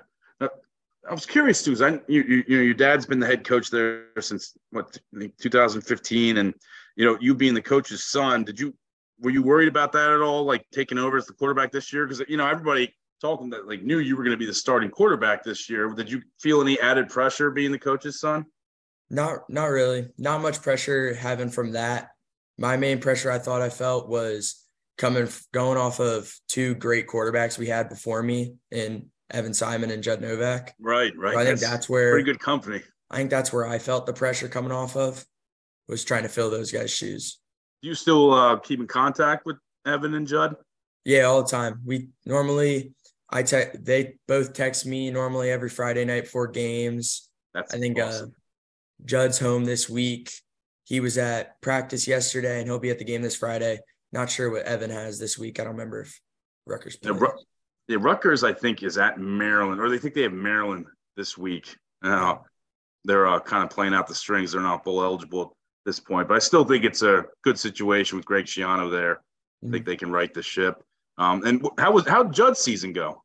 I 1.10 1.14
was 1.14 1.26
curious 1.26 1.64
too, 1.64 1.76
because 1.76 2.00
you, 2.08 2.22
you 2.24 2.44
you 2.48 2.58
know 2.58 2.64
your 2.64 2.74
dad's 2.74 3.06
been 3.06 3.20
the 3.20 3.28
head 3.28 3.44
coach 3.44 3.70
there 3.72 4.06
since 4.20 4.54
what 4.70 4.98
2015, 5.40 6.38
and 6.38 6.54
you 6.96 7.06
know 7.06 7.18
you 7.20 7.34
being 7.34 7.54
the 7.54 7.62
coach's 7.62 8.04
son, 8.04 8.44
did 8.44 8.60
you 8.60 8.74
were 9.20 9.32
you 9.32 9.42
worried 9.42 9.68
about 9.68 9.92
that 9.94 10.12
at 10.12 10.22
all, 10.22 10.44
like 10.44 10.66
taking 10.72 10.98
over 10.98 11.18
as 11.18 11.26
the 11.26 11.34
quarterback 11.34 11.72
this 11.72 11.92
year? 11.92 12.06
Because 12.06 12.28
you 12.28 12.38
know 12.38 12.48
everybody 12.48 12.94
talking 13.20 13.50
that 13.52 13.68
like 13.68 13.84
knew 13.84 14.00
you 14.00 14.16
were 14.16 14.24
going 14.24 14.36
to 14.36 14.38
be 14.38 14.46
the 14.46 14.54
starting 14.54 14.90
quarterback 14.90 15.44
this 15.44 15.70
year. 15.70 15.88
Did 15.90 16.12
you 16.12 16.22
feel 16.40 16.62
any 16.62 16.80
added 16.80 17.10
pressure 17.10 17.52
being 17.52 17.72
the 17.72 17.80
coach's 17.80 18.20
son? 18.20 18.46
Not 19.10 19.50
not 19.50 19.66
really. 19.66 20.10
Not 20.18 20.42
much 20.42 20.62
pressure 20.62 21.14
having 21.14 21.50
from 21.50 21.74
that. 21.74 22.10
My 22.58 22.78
main 22.78 23.00
pressure 23.00 23.32
I 23.32 23.40
thought 23.40 23.62
I 23.62 23.70
felt 23.70 24.08
was 24.08 24.64
coming 24.98 25.28
going 25.54 25.78
off 25.78 26.00
of 26.00 26.34
two 26.48 26.76
great 26.76 27.08
quarterbacks 27.08 27.58
we 27.58 27.68
had 27.68 27.90
before 27.90 28.22
me 28.22 28.56
in 28.72 29.08
Evan 29.32 29.54
Simon 29.54 29.92
and 29.92 30.04
Judd 30.04 30.22
Novak. 30.22 30.74
Right, 30.80 31.12
right. 31.18 31.34
So 31.34 31.40
I 31.40 31.46
think 31.46 31.60
that's 31.60 31.90
where 31.90 32.12
pretty 32.12 32.26
good 32.26 32.40
company. 32.40 32.82
I 33.10 33.18
think 33.18 33.30
that's 33.30 33.52
where 33.52 33.68
I 33.68 33.78
felt 33.80 34.06
the 34.06 34.14
pressure 34.14 34.48
coming 34.48 34.72
off 34.72 34.96
of 34.96 35.26
was 35.88 36.04
trying 36.06 36.24
to 36.24 36.30
fill 36.30 36.50
those 36.50 36.72
guys' 36.72 36.92
shoes. 36.92 37.40
Do 37.82 37.90
you 37.90 37.96
still 37.96 38.34
uh, 38.34 38.58
keep 38.58 38.80
in 38.80 38.88
contact 38.88 39.46
with 39.46 39.58
Evan 39.86 40.14
and 40.14 40.28
Judd? 40.28 40.56
Yeah, 41.04 41.24
all 41.24 41.42
the 41.44 41.50
time. 41.50 41.82
We 41.86 42.10
normally 42.26 42.94
I 43.30 43.44
te- 43.44 43.72
they 43.80 44.16
both 44.28 44.54
text 44.54 44.86
me 44.86 45.10
normally 45.10 45.50
every 45.50 45.70
Friday 45.70 46.06
night 46.06 46.26
before 46.26 46.48
games. 46.48 47.30
That's 47.54 47.74
I 47.74 47.80
think 47.80 48.00
awesome. 48.00 48.30
uh 48.30 49.06
Judd's 49.06 49.40
home 49.40 49.66
this 49.66 49.90
week. 49.90 50.32
He 50.84 51.00
was 51.00 51.18
at 51.18 51.60
practice 51.62 52.08
yesterday 52.08 52.60
and 52.60 52.68
he'll 52.68 52.78
be 52.80 52.92
at 52.92 53.00
the 53.00 53.06
game 53.06 53.22
this 53.22 53.36
Friday. 53.36 53.80
Not 54.12 54.30
sure 54.30 54.52
what 54.52 54.64
Evan 54.64 54.90
has 54.92 55.18
this 55.18 55.38
week. 55.40 55.60
I 55.60 55.64
don't 55.64 55.74
remember 55.74 56.02
if 56.02 56.20
Rutgers 56.68 56.98
Yeah. 57.02 57.12
Ru- 57.12 57.32
Yeah, 57.88 57.98
Rutgers, 58.00 58.44
I 58.44 58.54
think, 58.54 58.84
is 58.84 58.98
at 58.98 59.20
Maryland, 59.20 59.82
or 59.82 59.90
they 59.90 59.98
think 59.98 60.14
they 60.14 60.22
have 60.22 60.34
Maryland 60.34 60.86
this 61.18 61.38
week. 61.38 61.76
Uh, 62.04 62.36
they're 63.04 63.28
uh, 63.28 63.40
kind 63.40 63.64
of 63.64 63.70
playing 63.70 63.94
out 63.94 64.08
the 64.08 64.16
strings. 64.16 64.52
They're 64.52 64.62
not 64.62 64.84
bowl 64.84 65.04
eligible 65.04 65.42
at 65.42 65.48
this 65.86 66.00
point, 66.00 66.28
but 66.28 66.36
I 66.36 66.40
still 66.40 66.64
think 66.64 66.86
it's 66.86 67.02
a 67.02 67.26
good 67.44 67.60
situation 67.60 68.18
with 68.18 68.26
Greg 68.26 68.46
Schiano 68.46 68.90
there. 68.92 69.22
I 69.66 69.72
think 69.72 69.86
they 69.86 69.96
can 69.96 70.12
right 70.12 70.34
the 70.34 70.42
ship. 70.42 70.84
Um, 71.18 71.44
and 71.44 71.68
how 71.78 71.92
was 71.92 72.08
how 72.08 72.24
Judd's 72.24 72.60
season 72.60 72.94
go? 72.94 73.24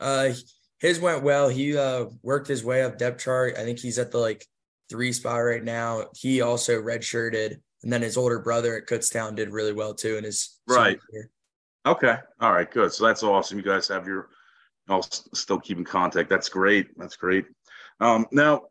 Uh 0.00 0.30
his 0.78 1.00
went 1.00 1.22
well. 1.22 1.48
He 1.48 1.76
uh 1.76 2.06
worked 2.22 2.48
his 2.48 2.64
way 2.64 2.82
up 2.82 2.98
depth 2.98 3.22
chart. 3.22 3.56
I 3.58 3.64
think 3.64 3.78
he's 3.78 3.98
at 3.98 4.10
the 4.10 4.18
like 4.18 4.46
three 4.88 5.12
spot 5.12 5.38
right 5.38 5.64
now. 5.64 6.06
He 6.14 6.40
also 6.42 6.80
redshirted, 6.80 7.56
and 7.82 7.92
then 7.92 8.02
his 8.02 8.16
older 8.16 8.38
brother 8.38 8.76
at 8.76 8.86
Kutztown 8.86 9.34
did 9.34 9.50
really 9.50 9.72
well 9.72 9.94
too 9.94 10.16
in 10.16 10.24
his 10.24 10.58
Right. 10.68 10.98
year. 11.12 11.30
Okay, 11.86 12.16
all 12.40 12.52
right, 12.52 12.70
good. 12.70 12.92
So 12.92 13.06
that's 13.06 13.22
awesome. 13.22 13.58
You 13.58 13.64
guys 13.64 13.86
have 13.88 14.06
your 14.06 14.28
all 14.88 14.98
s- 14.98 15.28
still 15.34 15.60
keep 15.60 15.78
in 15.78 15.84
contact. 15.84 16.28
That's 16.28 16.48
great. 16.48 16.88
That's 16.96 17.16
great. 17.16 17.46
Um, 18.00 18.26
now, 18.32 18.62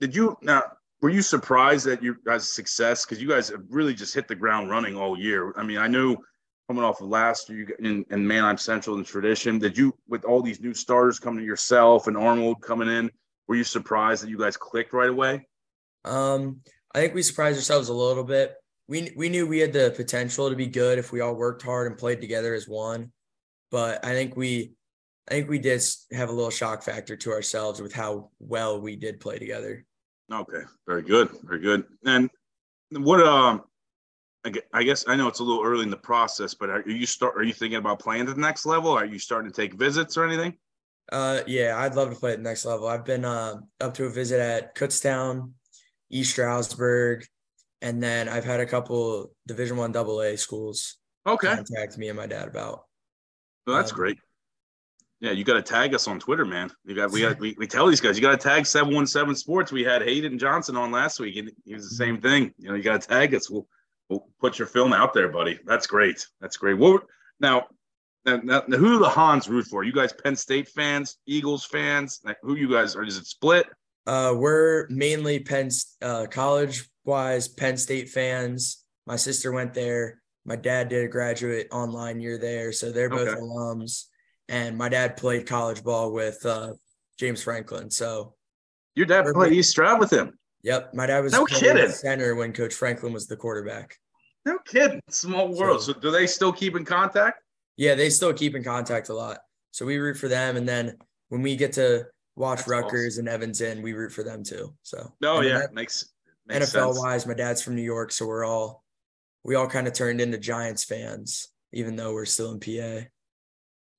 did 0.00 0.16
you 0.16 0.36
now 0.42 0.62
were 1.02 1.10
you 1.10 1.22
surprised 1.22 1.86
at 1.86 2.02
your 2.02 2.16
guys' 2.24 2.52
success 2.52 3.04
because 3.04 3.20
you 3.20 3.28
guys 3.28 3.48
have 3.48 3.62
really 3.68 3.94
just 3.94 4.14
hit 4.14 4.26
the 4.26 4.34
ground 4.34 4.70
running 4.70 4.96
all 4.96 5.18
year? 5.18 5.52
I 5.56 5.62
mean, 5.62 5.78
I 5.78 5.86
knew 5.86 6.16
coming 6.68 6.84
off 6.84 7.00
of 7.00 7.08
last 7.08 7.48
year 7.48 7.68
in, 7.80 8.04
in 8.10 8.26
Manheim 8.26 8.56
Central 8.56 8.96
and 8.96 9.04
tradition. 9.04 9.58
Did 9.58 9.76
you 9.76 9.94
with 10.08 10.24
all 10.24 10.40
these 10.40 10.60
new 10.60 10.72
starters 10.72 11.18
coming 11.18 11.40
to 11.40 11.44
yourself 11.44 12.06
and 12.06 12.16
Arnold 12.16 12.62
coming 12.62 12.88
in? 12.88 13.10
Were 13.48 13.56
you 13.56 13.64
surprised 13.64 14.22
that 14.22 14.30
you 14.30 14.38
guys 14.38 14.56
clicked 14.56 14.92
right 14.92 15.10
away? 15.10 15.46
Um, 16.04 16.60
I 16.94 17.00
think 17.00 17.14
we 17.14 17.22
surprised 17.22 17.58
ourselves 17.58 17.88
a 17.88 17.94
little 17.94 18.24
bit. 18.24 18.54
We 18.90 19.12
we 19.14 19.28
knew 19.28 19.46
we 19.46 19.60
had 19.60 19.72
the 19.72 19.94
potential 19.96 20.50
to 20.50 20.56
be 20.56 20.66
good 20.66 20.98
if 20.98 21.12
we 21.12 21.20
all 21.20 21.36
worked 21.36 21.62
hard 21.62 21.86
and 21.86 21.96
played 21.96 22.20
together 22.20 22.54
as 22.54 22.66
one. 22.66 23.12
But 23.70 24.04
I 24.04 24.14
think 24.14 24.36
we 24.36 24.72
I 25.28 25.34
think 25.34 25.48
we 25.48 25.60
did 25.60 25.80
have 26.10 26.28
a 26.28 26.32
little 26.32 26.50
shock 26.50 26.82
factor 26.82 27.16
to 27.16 27.30
ourselves 27.30 27.80
with 27.80 27.92
how 27.92 28.30
well 28.40 28.80
we 28.80 28.96
did 28.96 29.20
play 29.20 29.38
together. 29.38 29.86
Okay, 30.32 30.62
very 30.88 31.02
good, 31.02 31.28
very 31.44 31.60
good. 31.60 31.84
And 32.04 32.28
what 32.90 33.20
um, 33.20 33.62
I 34.74 34.82
guess 34.82 35.04
I 35.06 35.14
know 35.14 35.28
it's 35.28 35.38
a 35.38 35.44
little 35.44 35.64
early 35.64 35.84
in 35.84 35.90
the 35.90 35.96
process, 35.96 36.54
but 36.54 36.68
are 36.68 36.82
you 36.84 37.06
start? 37.06 37.36
Are 37.36 37.44
you 37.44 37.52
thinking 37.52 37.78
about 37.78 38.00
playing 38.00 38.26
to 38.26 38.34
the 38.34 38.40
next 38.40 38.66
level? 38.66 38.90
Are 38.90 39.06
you 39.06 39.20
starting 39.20 39.52
to 39.52 39.54
take 39.54 39.74
visits 39.74 40.16
or 40.16 40.26
anything? 40.26 40.54
Uh 41.12 41.42
yeah, 41.46 41.78
I'd 41.78 41.94
love 41.94 42.10
to 42.10 42.16
play 42.16 42.32
at 42.32 42.38
the 42.38 42.42
next 42.42 42.64
level. 42.64 42.88
I've 42.88 43.04
been 43.04 43.24
uh, 43.24 43.60
up 43.80 43.94
to 43.94 44.06
a 44.06 44.10
visit 44.10 44.40
at 44.40 44.74
Kutztown, 44.74 45.52
East 46.10 46.32
Stroudsburg, 46.32 47.24
and 47.82 48.02
then 48.02 48.28
I've 48.28 48.44
had 48.44 48.60
a 48.60 48.66
couple 48.66 49.32
Division 49.46 49.76
One 49.76 49.92
Double 49.92 50.20
A 50.20 50.36
schools 50.36 50.96
Okay, 51.26 51.48
contact 51.48 51.98
me 51.98 52.08
and 52.08 52.16
my 52.16 52.26
dad 52.26 52.48
about. 52.48 52.84
well, 53.66 53.76
that's 53.76 53.92
um, 53.92 53.96
great. 53.96 54.18
Yeah, 55.20 55.32
you 55.32 55.44
got 55.44 55.54
to 55.54 55.62
tag 55.62 55.94
us 55.94 56.08
on 56.08 56.18
Twitter, 56.18 56.46
man. 56.46 56.70
You 56.84 56.94
got 56.94 57.10
we 57.10 57.20
got 57.20 57.38
we, 57.40 57.54
we 57.58 57.66
tell 57.66 57.86
these 57.86 58.00
guys 58.00 58.16
you 58.16 58.22
got 58.22 58.38
to 58.40 58.48
tag 58.48 58.66
seven 58.66 58.94
one 58.94 59.06
seven 59.06 59.34
Sports. 59.34 59.70
We 59.70 59.84
had 59.84 60.02
Hayden 60.02 60.38
Johnson 60.38 60.76
on 60.76 60.90
last 60.90 61.20
week, 61.20 61.36
and 61.36 61.50
he 61.64 61.74
was 61.74 61.88
the 61.88 61.94
same 61.94 62.20
thing. 62.20 62.52
You 62.58 62.70
know, 62.70 62.74
you 62.74 62.82
got 62.82 63.00
to 63.00 63.08
tag 63.08 63.34
us. 63.34 63.50
We'll 63.50 63.66
we'll 64.08 64.26
put 64.40 64.58
your 64.58 64.68
film 64.68 64.92
out 64.92 65.12
there, 65.12 65.28
buddy. 65.28 65.58
That's 65.66 65.86
great. 65.86 66.26
That's 66.40 66.56
great. 66.56 66.78
What 66.78 67.04
now? 67.38 67.66
Now, 68.26 68.36
now, 68.36 68.62
now 68.68 68.76
who 68.76 68.90
do 68.90 68.98
the 68.98 69.08
Hans 69.08 69.48
root 69.48 69.66
for? 69.66 69.82
You 69.82 69.92
guys 69.92 70.12
Penn 70.12 70.36
State 70.36 70.68
fans, 70.68 71.16
Eagles 71.26 71.64
fans? 71.64 72.20
Like, 72.22 72.36
who 72.42 72.54
you 72.54 72.70
guys 72.70 72.94
are? 72.94 73.02
Is 73.02 73.16
it 73.16 73.24
split? 73.24 73.66
Uh, 74.06 74.34
we're 74.36 74.86
mainly 74.90 75.38
Penn 75.38 75.70
uh, 76.02 76.26
college 76.30 76.86
wise 77.10 77.48
Penn 77.48 77.76
State 77.76 78.08
fans. 78.08 78.84
My 79.06 79.16
sister 79.16 79.52
went 79.52 79.74
there. 79.74 80.22
My 80.46 80.56
dad 80.56 80.88
did 80.88 81.04
a 81.04 81.08
graduate 81.08 81.68
online 81.72 82.20
year 82.20 82.38
there, 82.38 82.72
so 82.72 82.90
they're 82.90 83.10
both 83.10 83.28
Okay. 83.28 83.40
alums. 83.40 84.04
And 84.48 84.78
my 84.78 84.88
dad 84.88 85.16
played 85.16 85.46
college 85.46 85.82
ball 85.84 86.12
with 86.12 86.44
uh, 86.46 86.72
James 87.18 87.42
Franklin. 87.42 87.90
So, 87.90 88.34
Your 88.94 89.06
dad 89.06 89.26
played 89.34 89.52
East 89.52 89.70
Stroud 89.70 90.00
with 90.00 90.12
him. 90.12 90.38
yep, 90.62 90.94
my 90.94 91.06
dad 91.06 91.20
was 91.22 91.32
No 91.32 91.44
kidding. 91.44 91.90
center 91.90 92.34
when 92.34 92.52
Coach 92.52 92.74
Franklin 92.74 93.12
was 93.12 93.26
the 93.26 93.36
quarterback. 93.36 93.96
No 94.46 94.58
kidding. 94.66 95.00
Small 95.10 95.54
world. 95.54 95.82
So, 95.82 95.92
So- 95.92 96.00
do 96.00 96.10
they 96.10 96.26
still 96.26 96.52
keep 96.52 96.74
in 96.76 96.84
contact? 96.84 97.42
Yeah, 97.76 97.94
they 97.94 98.08
still 98.10 98.32
keep 98.32 98.54
in 98.54 98.64
contact 98.64 99.08
a 99.10 99.14
lot. 99.14 99.38
So 99.72 99.84
we 99.86 99.98
root 99.98 100.16
for 100.16 100.28
them, 100.28 100.56
and 100.56 100.68
then 100.68 100.96
when 101.28 101.42
we 101.42 101.54
get 101.56 101.72
to 101.74 102.06
watch 102.36 102.60
That's 102.60 102.68
Rutgers 102.68 103.18
and 103.18 103.28
Evanston, 103.28 103.82
we 103.82 103.92
root 103.92 104.12
for 104.12 104.22
them 104.22 104.42
too. 104.42 104.74
So 104.82 105.12
Oh 105.22 105.40
yeah, 105.42 105.58
that- 105.58 105.74
makes, 105.74 106.08
makes 106.50 106.66
NFL 106.66 106.92
sense. 106.92 106.98
wise, 106.98 107.26
my 107.26 107.34
dad's 107.34 107.62
from 107.62 107.74
New 107.76 107.82
York, 107.82 108.12
so 108.12 108.26
we're 108.26 108.44
all 108.44 108.84
we 109.44 109.54
all 109.54 109.66
kind 109.68 109.86
of 109.86 109.92
turned 109.94 110.20
into 110.20 110.38
Giants 110.38 110.84
fans, 110.84 111.48
even 111.72 111.96
though 111.96 112.12
we're 112.12 112.26
still 112.26 112.52
in 112.52 112.60
PA. 112.60 113.06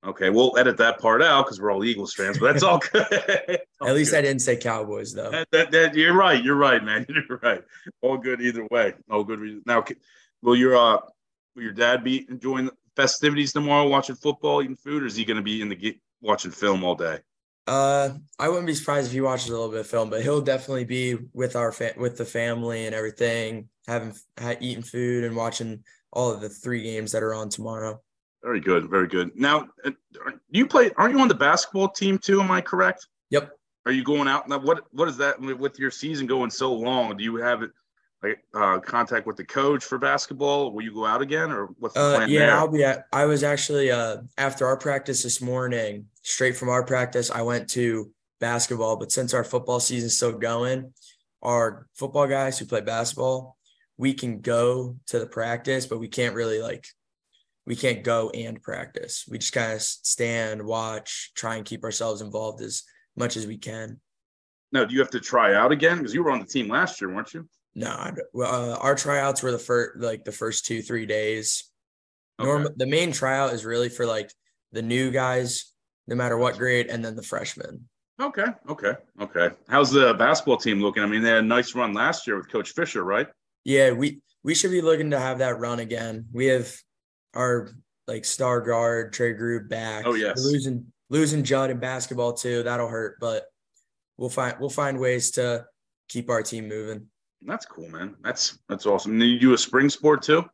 Okay, 0.03 0.31
we'll 0.31 0.57
edit 0.57 0.77
that 0.77 0.99
part 0.99 1.21
out 1.21 1.45
because 1.45 1.61
we're 1.61 1.71
all 1.71 1.83
Eagles 1.83 2.13
fans, 2.15 2.39
but 2.39 2.51
that's 2.51 2.63
all 2.63 2.79
good. 2.91 3.05
At 3.11 3.93
least 3.95 4.15
I 4.15 4.21
didn't 4.21 4.41
say 4.41 4.57
Cowboys 4.57 5.13
though. 5.13 5.29
That, 5.29 5.47
that, 5.51 5.71
that- 5.71 5.95
you're 5.95 6.13
right. 6.15 6.43
You're 6.43 6.55
right, 6.55 6.83
man. 6.83 7.05
You're 7.09 7.39
right. 7.43 7.63
All 8.01 8.17
good 8.17 8.41
either 8.41 8.67
way. 8.71 8.93
All 9.09 9.23
good. 9.23 9.39
reason. 9.39 9.61
Now, 9.65 9.83
will 10.41 10.55
your 10.55 10.75
uh, 10.75 10.97
will 11.55 11.63
your 11.63 11.73
dad 11.73 12.03
be 12.03 12.25
enjoying 12.29 12.65
the 12.65 12.73
festivities 12.95 13.53
tomorrow, 13.53 13.87
watching 13.87 14.15
football, 14.15 14.61
eating 14.63 14.75
food, 14.75 15.03
or 15.03 15.05
is 15.05 15.15
he 15.15 15.23
going 15.25 15.37
to 15.37 15.43
be 15.43 15.61
in 15.61 15.69
the 15.69 15.99
watching 16.21 16.51
film 16.51 16.83
all 16.83 16.95
day? 16.95 17.19
Uh, 17.71 18.09
I 18.37 18.49
wouldn't 18.49 18.67
be 18.67 18.73
surprised 18.73 19.07
if 19.07 19.13
he 19.13 19.21
watches 19.21 19.47
a 19.47 19.53
little 19.53 19.69
bit 19.69 19.79
of 19.79 19.87
film, 19.87 20.09
but 20.09 20.21
he'll 20.23 20.41
definitely 20.41 20.83
be 20.83 21.17
with 21.31 21.55
our 21.55 21.71
fa- 21.71 21.93
with 21.95 22.17
the 22.17 22.25
family 22.25 22.85
and 22.85 22.93
everything, 22.93 23.69
having 23.87 24.13
ha- 24.37 24.55
eating 24.59 24.83
food 24.83 25.23
and 25.23 25.37
watching 25.37 25.81
all 26.11 26.29
of 26.33 26.41
the 26.41 26.49
three 26.49 26.83
games 26.83 27.13
that 27.13 27.23
are 27.23 27.33
on 27.33 27.47
tomorrow. 27.47 27.97
Very 28.43 28.59
good. 28.59 28.89
Very 28.89 29.07
good. 29.07 29.31
Now, 29.35 29.69
uh, 29.85 29.91
you 30.49 30.67
play? 30.67 30.91
Aren't 30.97 31.13
you 31.13 31.21
on 31.21 31.29
the 31.29 31.33
basketball 31.33 31.87
team 31.87 32.17
too? 32.17 32.41
Am 32.41 32.51
I 32.51 32.59
correct? 32.59 33.07
Yep. 33.29 33.53
Are 33.85 33.93
you 33.93 34.03
going 34.03 34.27
out 34.27 34.49
now? 34.49 34.59
What 34.59 34.83
What 34.91 35.07
is 35.07 35.15
that 35.17 35.39
with- 35.39 35.57
with 35.57 35.79
your 35.79 35.91
season 35.91 36.27
going 36.27 36.49
so 36.49 36.73
long? 36.73 37.15
Do 37.15 37.23
you 37.23 37.37
have 37.37 37.63
it 37.63 37.71
like 38.23 38.39
uh, 38.53 38.79
contact 38.79 39.25
with 39.25 39.35
the 39.37 39.43
coach 39.43 39.83
for 39.83 39.97
basketball? 39.97 40.71
Will 40.71 40.83
you 40.83 40.93
go 40.93 41.05
out 41.05 41.21
again, 41.21 41.51
or 41.51 41.67
what's 41.79 41.95
the 41.95 42.01
Uh, 42.01 42.15
plan 42.17 42.29
yeah, 42.29 42.39
there? 42.39 42.55
I'll 42.55 42.67
be 42.67 42.83
at. 42.83 43.05
I 43.11 43.25
was 43.25 43.43
actually 43.43 43.91
uh 43.91 44.17
after 44.37 44.65
our 44.65 44.77
practice 44.77 45.23
this 45.23 45.41
morning, 45.41 46.05
straight 46.21 46.55
from 46.57 46.69
our 46.69 46.83
practice, 46.83 47.31
I 47.31 47.41
went 47.41 47.69
to 47.71 48.11
basketball. 48.39 48.97
But 48.97 49.11
since 49.11 49.33
our 49.33 49.43
football 49.43 49.79
season's 49.79 50.15
still 50.15 50.33
going, 50.33 50.93
our 51.41 51.87
football 51.95 52.27
guys 52.27 52.59
who 52.59 52.65
play 52.65 52.81
basketball, 52.81 53.57
we 53.97 54.13
can 54.13 54.41
go 54.41 54.97
to 55.07 55.19
the 55.19 55.27
practice, 55.27 55.85
but 55.85 55.99
we 55.99 56.07
can't 56.07 56.35
really 56.35 56.61
like, 56.61 56.85
we 57.65 57.75
can't 57.75 58.03
go 58.03 58.29
and 58.31 58.61
practice. 58.61 59.25
We 59.29 59.37
just 59.37 59.53
kind 59.53 59.73
of 59.73 59.81
stand, 59.81 60.63
watch, 60.63 61.31
try 61.35 61.55
and 61.55 61.65
keep 61.65 61.83
ourselves 61.83 62.21
involved 62.21 62.61
as 62.61 62.83
much 63.15 63.37
as 63.37 63.45
we 63.45 63.57
can. 63.57 63.99
No, 64.71 64.85
do 64.85 64.93
you 64.93 65.01
have 65.01 65.11
to 65.11 65.19
try 65.19 65.53
out 65.53 65.71
again? 65.71 65.97
Because 65.97 66.13
you 66.13 66.23
were 66.23 66.31
on 66.31 66.39
the 66.39 66.45
team 66.45 66.67
last 66.67 67.01
year, 67.01 67.13
weren't 67.13 67.33
you? 67.33 67.47
No, 67.73 68.11
uh, 68.35 68.75
our 68.75 68.95
tryouts 68.95 69.41
were 69.41 69.51
the 69.51 69.59
first, 69.59 69.99
like 69.99 70.25
the 70.25 70.31
first 70.31 70.65
two, 70.65 70.81
three 70.81 71.05
days. 71.05 71.69
Norm, 72.39 72.67
the 72.75 72.87
main 72.87 73.11
tryout 73.11 73.53
is 73.53 73.65
really 73.65 73.89
for 73.89 74.05
like 74.05 74.31
the 74.71 74.81
new 74.81 75.11
guys, 75.11 75.71
no 76.07 76.15
matter 76.15 76.37
what 76.37 76.57
grade, 76.57 76.87
and 76.87 77.03
then 77.05 77.15
the 77.15 77.21
freshmen. 77.21 77.87
Okay, 78.21 78.45
okay, 78.69 78.93
okay. 79.21 79.49
How's 79.69 79.91
the 79.91 80.13
basketball 80.15 80.57
team 80.57 80.81
looking? 80.81 81.03
I 81.03 81.05
mean, 81.05 81.21
they 81.21 81.29
had 81.29 81.39
a 81.39 81.43
nice 81.43 81.73
run 81.73 81.93
last 81.93 82.27
year 82.27 82.37
with 82.37 82.49
Coach 82.49 82.71
Fisher, 82.71 83.03
right? 83.03 83.27
Yeah, 83.63 83.91
we 83.91 84.21
we 84.43 84.53
should 84.53 84.71
be 84.71 84.81
looking 84.81 85.11
to 85.11 85.19
have 85.19 85.39
that 85.39 85.59
run 85.59 85.79
again. 85.79 86.25
We 86.33 86.47
have 86.47 86.71
our 87.33 87.69
like 88.07 88.25
star 88.25 88.61
guard 88.61 89.13
Trey 89.13 89.33
Group 89.33 89.69
back. 89.69 90.03
Oh 90.05 90.15
yes, 90.15 90.43
We're 90.43 90.51
losing 90.51 90.85
losing 91.09 91.43
Judd 91.43 91.69
in 91.69 91.79
basketball 91.79 92.33
too. 92.33 92.63
That'll 92.63 92.87
hurt, 92.87 93.17
but 93.19 93.45
we'll 94.17 94.29
find 94.29 94.55
we'll 94.59 94.69
find 94.69 94.99
ways 94.99 95.31
to 95.31 95.65
keep 96.09 96.29
our 96.29 96.43
team 96.43 96.67
moving. 96.67 97.07
That's 97.43 97.65
cool, 97.65 97.89
man. 97.89 98.15
That's 98.23 98.59
that's 98.69 98.85
awesome. 98.85 99.13
And 99.13 99.23
you 99.23 99.39
do 99.39 99.53
a 99.53 99.57
spring 99.57 99.89
sport 99.89 100.21
too? 100.21 100.45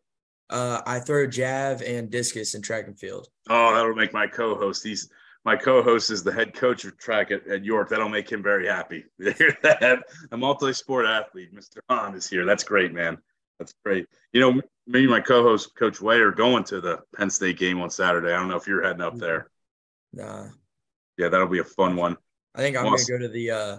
Uh, 0.49 0.81
I 0.85 0.99
throw 0.99 1.27
jav 1.27 1.81
and 1.81 2.09
discus 2.09 2.55
in 2.55 2.61
track 2.61 2.87
and 2.87 2.97
field. 2.97 3.27
Oh, 3.49 3.75
that'll 3.75 3.95
make 3.95 4.13
my 4.13 4.27
co-host. 4.27 4.83
He's 4.83 5.09
my 5.43 5.55
co-host 5.55 6.09
is 6.09 6.23
the 6.23 6.31
head 6.31 6.53
coach 6.53 6.85
of 6.85 6.97
track 6.97 7.31
at, 7.31 7.45
at 7.47 7.65
York. 7.65 7.89
That'll 7.89 8.09
make 8.09 8.29
him 8.29 8.41
very 8.41 8.67
happy. 8.67 9.05
a 10.31 10.37
multi-sport 10.37 11.05
athlete, 11.05 11.53
Mr. 11.53 11.77
Hahn, 11.89 12.15
is 12.15 12.29
here. 12.29 12.45
That's 12.45 12.63
great, 12.63 12.93
man. 12.93 13.17
That's 13.59 13.73
great. 13.83 14.07
You 14.33 14.41
know, 14.41 14.61
me 14.85 15.01
and 15.01 15.09
my 15.09 15.19
co-host, 15.19 15.75
Coach 15.75 15.99
Way, 16.01 16.17
are 16.17 16.31
going 16.31 16.63
to 16.65 16.79
the 16.79 16.99
Penn 17.15 17.29
State 17.29 17.57
game 17.57 17.81
on 17.81 17.89
Saturday. 17.89 18.31
I 18.31 18.37
don't 18.37 18.49
know 18.49 18.57
if 18.57 18.67
you're 18.67 18.83
heading 18.83 19.01
up 19.01 19.17
there. 19.17 19.49
Nah. 20.13 20.47
Yeah, 21.17 21.29
that'll 21.29 21.47
be 21.47 21.59
a 21.59 21.63
fun 21.63 21.95
one. 21.95 22.17
I 22.55 22.59
think 22.59 22.77
I'm 22.77 22.85
awesome. 22.85 23.17
gonna 23.17 23.19
go 23.19 23.27
to 23.27 23.33
the 23.33 23.51
uh 23.51 23.77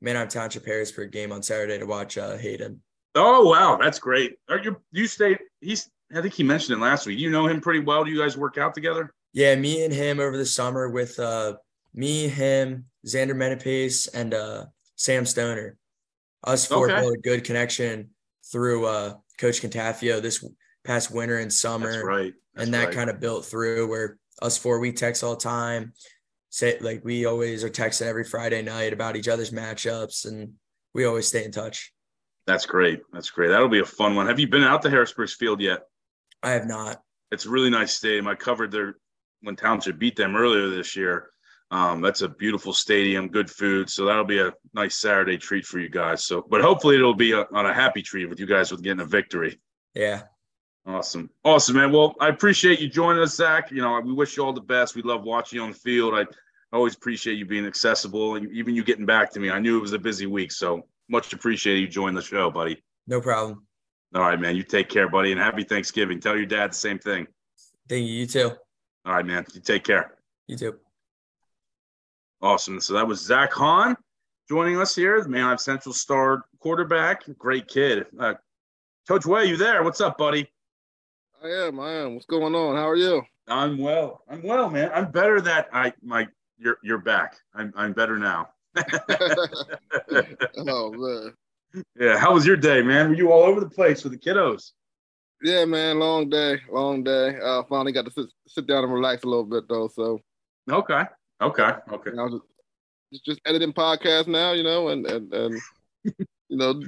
Manheim 0.00 0.28
Township 0.28 0.66
Harrisburg 0.66 1.12
game 1.12 1.32
on 1.32 1.42
Saturday 1.42 1.78
to 1.78 1.86
watch 1.86 2.18
uh 2.18 2.36
Hayden. 2.36 2.80
Oh 3.14 3.48
wow, 3.48 3.78
that's 3.80 3.98
great. 3.98 4.36
Are 4.48 4.58
you 4.58 4.76
you 4.92 5.06
stay 5.06 5.38
he's 5.60 5.90
I 6.14 6.20
think 6.20 6.34
he 6.34 6.42
mentioned 6.42 6.78
it 6.78 6.82
last 6.82 7.06
week. 7.06 7.18
You 7.18 7.30
know 7.30 7.46
him 7.46 7.60
pretty 7.60 7.80
well. 7.80 8.04
Do 8.04 8.10
you 8.10 8.18
guys 8.18 8.36
work 8.36 8.58
out 8.58 8.74
together? 8.74 9.12
Yeah, 9.32 9.54
me 9.56 9.84
and 9.84 9.92
him 9.92 10.20
over 10.20 10.36
the 10.36 10.46
summer 10.46 10.88
with 10.88 11.18
uh 11.18 11.56
me, 11.94 12.28
him, 12.28 12.86
Xander 13.06 13.34
Menepace, 13.34 14.08
and 14.12 14.34
uh 14.34 14.66
Sam 14.96 15.24
Stoner. 15.26 15.76
Us 16.44 16.66
four 16.66 16.90
okay. 16.90 17.00
built 17.00 17.14
a 17.14 17.20
good 17.20 17.44
connection 17.44 18.10
through 18.52 18.86
uh 18.86 19.14
Coach 19.38 19.60
Cantafio 19.60 20.20
this 20.20 20.44
past 20.84 21.10
winter 21.10 21.38
and 21.38 21.52
summer. 21.52 21.92
That's 21.92 22.04
right. 22.04 22.34
That's 22.54 22.64
and 22.64 22.74
that 22.74 22.86
right. 22.86 22.94
kind 22.94 23.10
of 23.10 23.20
built 23.20 23.44
through 23.44 23.88
where 23.88 24.18
us 24.40 24.56
four 24.56 24.78
we 24.78 24.92
text 24.92 25.24
all 25.24 25.34
the 25.34 25.42
time. 25.42 25.92
Say 26.50 26.78
like 26.80 27.04
we 27.04 27.26
always 27.26 27.64
are 27.64 27.70
texting 27.70 28.06
every 28.06 28.24
Friday 28.24 28.62
night 28.62 28.92
about 28.92 29.16
each 29.16 29.28
other's 29.28 29.50
matchups 29.50 30.26
and 30.26 30.54
we 30.94 31.04
always 31.04 31.28
stay 31.28 31.44
in 31.44 31.52
touch. 31.52 31.92
That's 32.46 32.64
great. 32.64 33.00
That's 33.12 33.30
great. 33.30 33.48
That'll 33.48 33.68
be 33.68 33.80
a 33.80 33.84
fun 33.84 34.14
one. 34.14 34.26
Have 34.26 34.38
you 34.38 34.48
been 34.48 34.62
out 34.62 34.82
to 34.82 34.90
Harrisburg 34.90 35.28
Field 35.30 35.60
yet? 35.60 35.80
I 36.42 36.50
have 36.50 36.66
not. 36.66 37.02
It's 37.32 37.44
a 37.44 37.50
really 37.50 37.70
nice 37.70 37.92
stadium. 37.94 38.28
I 38.28 38.36
covered 38.36 38.70
there 38.70 38.96
when 39.42 39.56
Township 39.56 39.98
beat 39.98 40.16
them 40.16 40.36
earlier 40.36 40.68
this 40.68 40.94
year. 40.94 41.30
Um, 41.72 42.00
that's 42.00 42.22
a 42.22 42.28
beautiful 42.28 42.72
stadium, 42.72 43.28
good 43.28 43.50
food. 43.50 43.90
So 43.90 44.04
that'll 44.04 44.24
be 44.24 44.38
a 44.38 44.52
nice 44.72 44.94
Saturday 44.94 45.36
treat 45.36 45.66
for 45.66 45.80
you 45.80 45.88
guys. 45.88 46.24
So, 46.24 46.46
but 46.48 46.60
hopefully 46.60 46.94
it'll 46.94 47.14
be 47.14 47.32
a, 47.32 47.44
on 47.52 47.66
a 47.66 47.74
happy 47.74 48.02
treat 48.02 48.28
with 48.28 48.38
you 48.38 48.46
guys 48.46 48.70
with 48.70 48.82
getting 48.82 49.00
a 49.00 49.06
victory. 49.06 49.60
Yeah. 49.94 50.22
Awesome. 50.86 51.30
Awesome, 51.44 51.76
man. 51.76 51.90
Well, 51.90 52.14
I 52.20 52.28
appreciate 52.28 52.80
you 52.80 52.88
joining 52.88 53.20
us, 53.22 53.34
Zach. 53.34 53.72
You 53.72 53.82
know, 53.82 54.00
we 54.00 54.12
wish 54.12 54.36
you 54.36 54.44
all 54.44 54.52
the 54.52 54.60
best. 54.60 54.94
We 54.94 55.02
love 55.02 55.24
watching 55.24 55.56
you 55.56 55.64
on 55.64 55.72
the 55.72 55.76
field. 55.76 56.14
I 56.14 56.24
always 56.72 56.94
appreciate 56.94 57.38
you 57.38 57.44
being 57.44 57.66
accessible 57.66 58.36
and 58.36 58.48
even 58.52 58.76
you 58.76 58.84
getting 58.84 59.06
back 59.06 59.32
to 59.32 59.40
me. 59.40 59.50
I 59.50 59.58
knew 59.58 59.76
it 59.78 59.80
was 59.82 59.94
a 59.94 59.98
busy 59.98 60.26
week. 60.26 60.52
So 60.52 60.86
much 61.08 61.32
appreciated 61.32 61.80
you 61.80 61.88
joining 61.88 62.14
the 62.14 62.22
show, 62.22 62.50
buddy. 62.50 62.82
No 63.08 63.20
problem. 63.20 63.66
All 64.14 64.22
right, 64.22 64.40
man. 64.40 64.54
You 64.54 64.62
take 64.62 64.88
care, 64.88 65.08
buddy, 65.08 65.32
and 65.32 65.40
happy 65.40 65.64
Thanksgiving. 65.64 66.20
Tell 66.20 66.36
your 66.36 66.46
dad 66.46 66.70
the 66.70 66.76
same 66.76 67.00
thing. 67.00 67.26
Thank 67.88 68.06
you. 68.06 68.14
You 68.14 68.26
too. 68.26 68.52
All 69.04 69.14
right, 69.14 69.26
man. 69.26 69.44
You 69.54 69.60
take 69.60 69.82
care. 69.82 70.14
You 70.46 70.56
too. 70.56 70.76
Awesome. 72.40 72.80
So 72.80 72.94
that 72.94 73.08
was 73.08 73.20
Zach 73.20 73.52
Hahn 73.52 73.96
joining 74.48 74.78
us 74.80 74.94
here, 74.94 75.20
the 75.20 75.28
Manheim 75.28 75.58
Central 75.58 75.92
star 75.92 76.44
quarterback. 76.60 77.24
Great 77.38 77.66
kid. 77.66 78.06
Uh, 78.18 78.34
Coach 79.08 79.26
Way, 79.26 79.46
you 79.46 79.56
there? 79.56 79.82
What's 79.82 80.00
up, 80.00 80.18
buddy? 80.18 80.48
I 81.46 81.66
am. 81.66 81.78
I 81.78 81.92
am. 81.92 82.14
What's 82.14 82.26
going 82.26 82.56
on? 82.56 82.74
How 82.74 82.88
are 82.88 82.96
you? 82.96 83.22
I'm 83.46 83.78
well. 83.78 84.22
I'm 84.28 84.42
well, 84.42 84.68
man. 84.68 84.90
I'm 84.92 85.12
better 85.12 85.40
that 85.42 85.68
I 85.72 85.92
my 86.02 86.26
you're 86.58 86.78
you're 86.82 86.98
back. 86.98 87.36
I'm 87.54 87.72
I'm 87.76 87.92
better 87.92 88.18
now. 88.18 88.48
oh 90.56 90.90
man. 90.92 91.32
Yeah. 91.98 92.18
How 92.18 92.34
was 92.34 92.44
your 92.44 92.56
day, 92.56 92.82
man? 92.82 93.10
Were 93.10 93.14
you 93.14 93.30
all 93.30 93.44
over 93.44 93.60
the 93.60 93.70
place 93.70 94.02
with 94.02 94.12
the 94.12 94.18
kiddos? 94.18 94.72
Yeah, 95.40 95.64
man. 95.66 96.00
Long 96.00 96.28
day. 96.28 96.58
Long 96.68 97.04
day. 97.04 97.38
Uh 97.40 97.62
finally 97.68 97.92
got 97.92 98.06
to 98.06 98.10
sit, 98.10 98.26
sit 98.48 98.66
down 98.66 98.82
and 98.82 98.92
relax 98.92 99.22
a 99.22 99.28
little 99.28 99.44
bit 99.44 99.68
though. 99.68 99.86
So 99.86 100.20
Okay. 100.68 101.04
Okay. 101.40 101.70
Okay. 101.92 102.10
You 102.10 102.16
know, 102.16 102.40
just, 103.12 103.24
just 103.24 103.40
editing 103.46 103.72
podcast 103.72 104.26
now, 104.26 104.50
you 104.50 104.64
know, 104.64 104.88
and 104.88 105.06
and 105.06 105.32
and 105.32 105.60
you 106.02 106.56
know, 106.56 106.82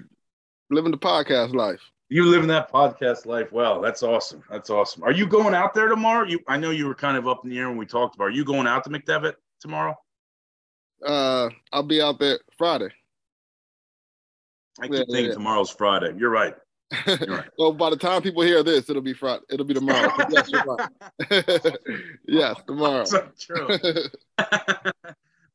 living 0.69 0.91
the 0.91 0.99
podcast 0.99 1.55
life. 1.55 1.81
You 2.11 2.25
living 2.25 2.49
that 2.49 2.73
podcast 2.73 3.27
life 3.27 3.53
well. 3.53 3.83
That's 3.83 4.03
awesome. 4.03 4.43
That's 4.51 4.71
awesome. 4.71 5.03
Are 5.03 5.13
you 5.13 5.27
going 5.27 5.55
out 5.55 5.75
there 5.75 5.89
tomorrow? 5.89 6.27
You 6.27 6.41
I 6.49 6.57
know 6.57 6.71
you 6.71 6.87
were 6.87 6.95
kind 6.95 7.19
of 7.19 7.29
up 7.29 7.45
in 7.45 7.51
the 7.51 7.59
air 7.59 7.69
when 7.69 7.77
we 7.77 7.85
talked 7.85 8.15
about. 8.15 8.29
Are 8.29 8.31
you 8.31 8.45
going 8.45 8.67
out 8.67 8.85
to 8.85 8.91
McDevitt 8.91 9.35
tomorrow? 9.61 9.95
Uh, 11.05 11.51
I'll 11.71 11.83
be 11.83 12.01
out 12.01 12.19
there 12.19 12.41
Friday. 12.57 12.89
I 14.81 14.87
keep 14.87 14.93
yeah, 14.93 15.05
thinking 15.11 15.27
yeah. 15.27 15.33
tomorrow's 15.33 15.71
Friday. 15.71 16.15
You're 16.17 16.31
right. 16.31 16.55
You're 17.07 17.17
right. 17.29 17.49
well, 17.59 17.73
by 17.73 17.91
the 17.91 17.97
time 17.97 18.23
people 18.23 18.43
hear 18.43 18.63
this, 18.63 18.89
it'll 18.89 19.03
be 19.03 19.13
Friday. 19.13 19.43
It'll 19.51 19.67
be 19.67 19.75
tomorrow. 19.75 20.11
yes, 20.31 20.51
right. 20.53 21.77
yes, 22.27 22.57
tomorrow. 22.67 23.05
So 23.05 23.29
true. 23.39 23.69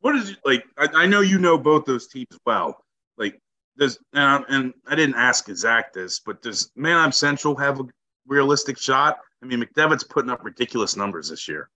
what 0.01 0.15
is 0.15 0.37
like? 0.45 0.65
I, 0.77 0.87
I, 0.93 1.05
know 1.07 1.21
you 1.21 1.39
know 1.39 1.57
both 1.57 1.85
those 1.85 2.07
teams 2.07 2.37
well. 2.45 2.83
Like, 3.17 3.39
does 3.77 3.97
and, 4.13 4.45
and 4.49 4.73
I 4.87 4.95
didn't 4.95 5.15
ask 5.15 5.47
Zach 5.55 5.93
this, 5.93 6.19
but 6.19 6.41
does 6.41 6.71
Manheim 6.75 7.11
Central 7.11 7.55
have 7.55 7.79
a 7.79 7.83
realistic 8.27 8.77
shot? 8.77 9.17
I 9.41 9.45
mean, 9.45 9.61
McDevitt's 9.61 10.03
putting 10.03 10.29
up 10.29 10.43
ridiculous 10.43 10.95
numbers 10.95 11.29
this 11.29 11.47
year. 11.47 11.69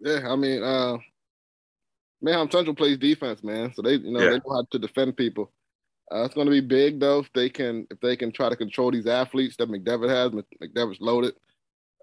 Yeah, 0.00 0.28
I 0.28 0.36
mean, 0.36 0.62
uh, 0.62 0.98
Manheim 2.22 2.50
Central 2.50 2.74
plays 2.74 2.98
defense, 2.98 3.42
man. 3.42 3.72
So 3.74 3.82
they, 3.82 3.94
you 3.94 4.12
know, 4.12 4.20
yeah. 4.20 4.30
they 4.30 4.36
know 4.36 4.54
how 4.54 4.66
to 4.70 4.78
defend 4.78 5.16
people. 5.16 5.52
Uh, 6.10 6.24
it's 6.24 6.34
going 6.34 6.46
to 6.46 6.50
be 6.50 6.60
big 6.60 7.00
though 7.00 7.18
if 7.18 7.30
they 7.34 7.50
can 7.50 7.86
if 7.90 8.00
they 8.00 8.16
can 8.16 8.32
try 8.32 8.48
to 8.48 8.56
control 8.56 8.90
these 8.90 9.06
athletes 9.06 9.56
that 9.56 9.70
McDevitt 9.70 10.08
has. 10.08 10.32
McDevitt's 10.62 11.00
loaded 11.00 11.34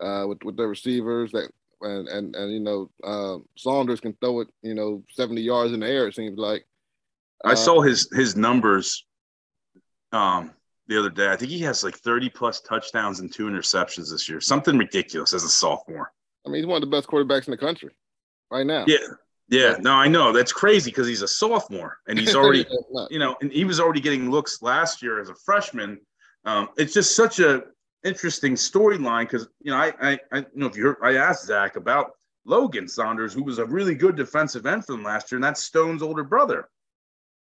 uh, 0.01 0.25
with 0.27 0.43
with 0.43 0.57
their 0.57 0.67
receivers 0.67 1.31
that 1.31 1.49
and 1.81 2.07
and 2.07 2.35
and 2.35 2.53
you 2.53 2.59
know 2.59 2.89
uh, 3.03 3.37
Saunders 3.57 3.99
can 3.99 4.13
throw 4.21 4.41
it 4.41 4.47
you 4.61 4.75
know 4.75 5.03
seventy 5.09 5.41
yards 5.41 5.73
in 5.73 5.79
the 5.79 5.87
air. 5.87 6.07
It 6.07 6.15
seems 6.15 6.37
like. 6.37 6.65
I 7.43 7.51
uh, 7.51 7.55
saw 7.55 7.81
his 7.81 8.09
his 8.13 8.35
numbers 8.35 9.05
um, 10.11 10.51
the 10.87 10.97
other 10.97 11.09
day. 11.09 11.29
I 11.29 11.35
think 11.35 11.51
he 11.51 11.59
has 11.61 11.83
like 11.83 11.95
thirty 11.95 12.29
plus 12.29 12.61
touchdowns 12.61 13.19
and 13.19 13.31
two 13.31 13.47
interceptions 13.47 14.11
this 14.11 14.29
year. 14.29 14.39
Something 14.41 14.77
ridiculous 14.77 15.33
as 15.33 15.43
a 15.43 15.49
sophomore. 15.49 16.11
I 16.45 16.49
mean, 16.49 16.61
he's 16.61 16.67
one 16.67 16.81
of 16.81 16.89
the 16.89 16.95
best 16.95 17.07
quarterbacks 17.07 17.47
in 17.47 17.51
the 17.51 17.57
country 17.57 17.91
right 18.51 18.65
now. 18.65 18.85
Yeah, 18.87 18.97
yeah, 19.49 19.75
no, 19.79 19.93
I 19.93 20.07
know 20.07 20.31
that's 20.31 20.51
crazy 20.51 20.89
because 20.89 21.07
he's 21.07 21.21
a 21.21 21.27
sophomore 21.27 21.97
and 22.07 22.17
he's 22.17 22.35
already, 22.35 22.65
you 23.09 23.19
know, 23.19 23.35
and 23.41 23.51
he 23.51 23.63
was 23.63 23.79
already 23.79 24.01
getting 24.01 24.31
looks 24.31 24.61
last 24.61 25.01
year 25.01 25.19
as 25.19 25.29
a 25.29 25.35
freshman. 25.35 25.99
Um, 26.45 26.69
it's 26.77 26.93
just 26.93 27.15
such 27.15 27.39
a 27.39 27.63
interesting 28.03 28.53
storyline 28.53 29.23
because 29.23 29.47
you 29.61 29.71
know 29.71 29.77
I, 29.77 29.93
I, 30.01 30.19
I 30.31 30.37
you 30.37 30.45
know 30.55 30.67
if 30.67 30.75
you 30.77 30.83
heard, 30.83 30.97
I 31.03 31.15
asked 31.15 31.45
Zach 31.45 31.75
about 31.75 32.11
Logan 32.45 32.87
Saunders, 32.87 33.33
who 33.33 33.43
was 33.43 33.59
a 33.59 33.65
really 33.65 33.95
good 33.95 34.15
defensive 34.15 34.65
end 34.65 34.85
for 34.85 34.93
them 34.93 35.03
last 35.03 35.31
year, 35.31 35.37
and 35.37 35.43
that's 35.43 35.63
Stone's 35.63 36.01
older 36.01 36.23
brother. 36.23 36.69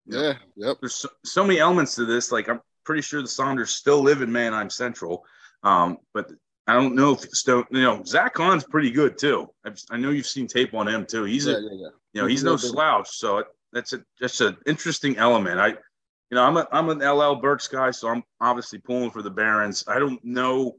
Yeah, 0.09 0.33
yep. 0.55 0.77
There's 0.79 0.95
so, 0.95 1.09
so 1.23 1.43
many 1.43 1.59
elements 1.59 1.95
to 1.95 2.05
this. 2.05 2.31
Like 2.31 2.49
I'm 2.49 2.61
pretty 2.83 3.01
sure 3.01 3.21
the 3.21 3.27
Saunders 3.27 3.71
still 3.71 4.01
live 4.01 4.21
in 4.21 4.31
Manheim 4.31 4.69
Central, 4.69 5.23
um, 5.63 5.97
but 6.13 6.31
I 6.67 6.73
don't 6.73 6.95
know 6.95 7.13
if 7.13 7.21
Stone, 7.21 7.65
you 7.71 7.81
know, 7.81 8.03
Zach 8.03 8.37
Hahn's 8.37 8.63
pretty 8.63 8.91
good 8.91 9.17
too. 9.17 9.49
I've, 9.65 9.81
i 9.89 9.97
know 9.97 10.11
you've 10.11 10.27
seen 10.27 10.47
tape 10.47 10.73
on 10.73 10.87
him 10.87 11.05
too. 11.05 11.23
He's 11.23 11.45
yeah, 11.45 11.57
a, 11.57 11.61
yeah, 11.61 11.69
yeah. 11.71 11.87
you 12.13 12.21
know, 12.21 12.27
he's 12.27 12.43
no 12.43 12.57
slouch. 12.57 13.09
So 13.09 13.39
it, 13.39 13.47
that's 13.71 13.93
a 13.93 14.03
just 14.19 14.41
an 14.41 14.57
interesting 14.65 15.17
element. 15.17 15.59
I, 15.59 15.69
you 15.69 16.35
know, 16.35 16.43
I'm 16.43 16.57
a 16.57 16.67
I'm 16.71 16.89
an 16.89 16.99
LL 16.99 17.35
Berks 17.35 17.67
guy, 17.67 17.91
so 17.91 18.09
I'm 18.09 18.23
obviously 18.39 18.79
pulling 18.79 19.11
for 19.11 19.21
the 19.21 19.31
Barons. 19.31 19.83
I 19.87 19.99
don't 19.99 20.23
know. 20.23 20.77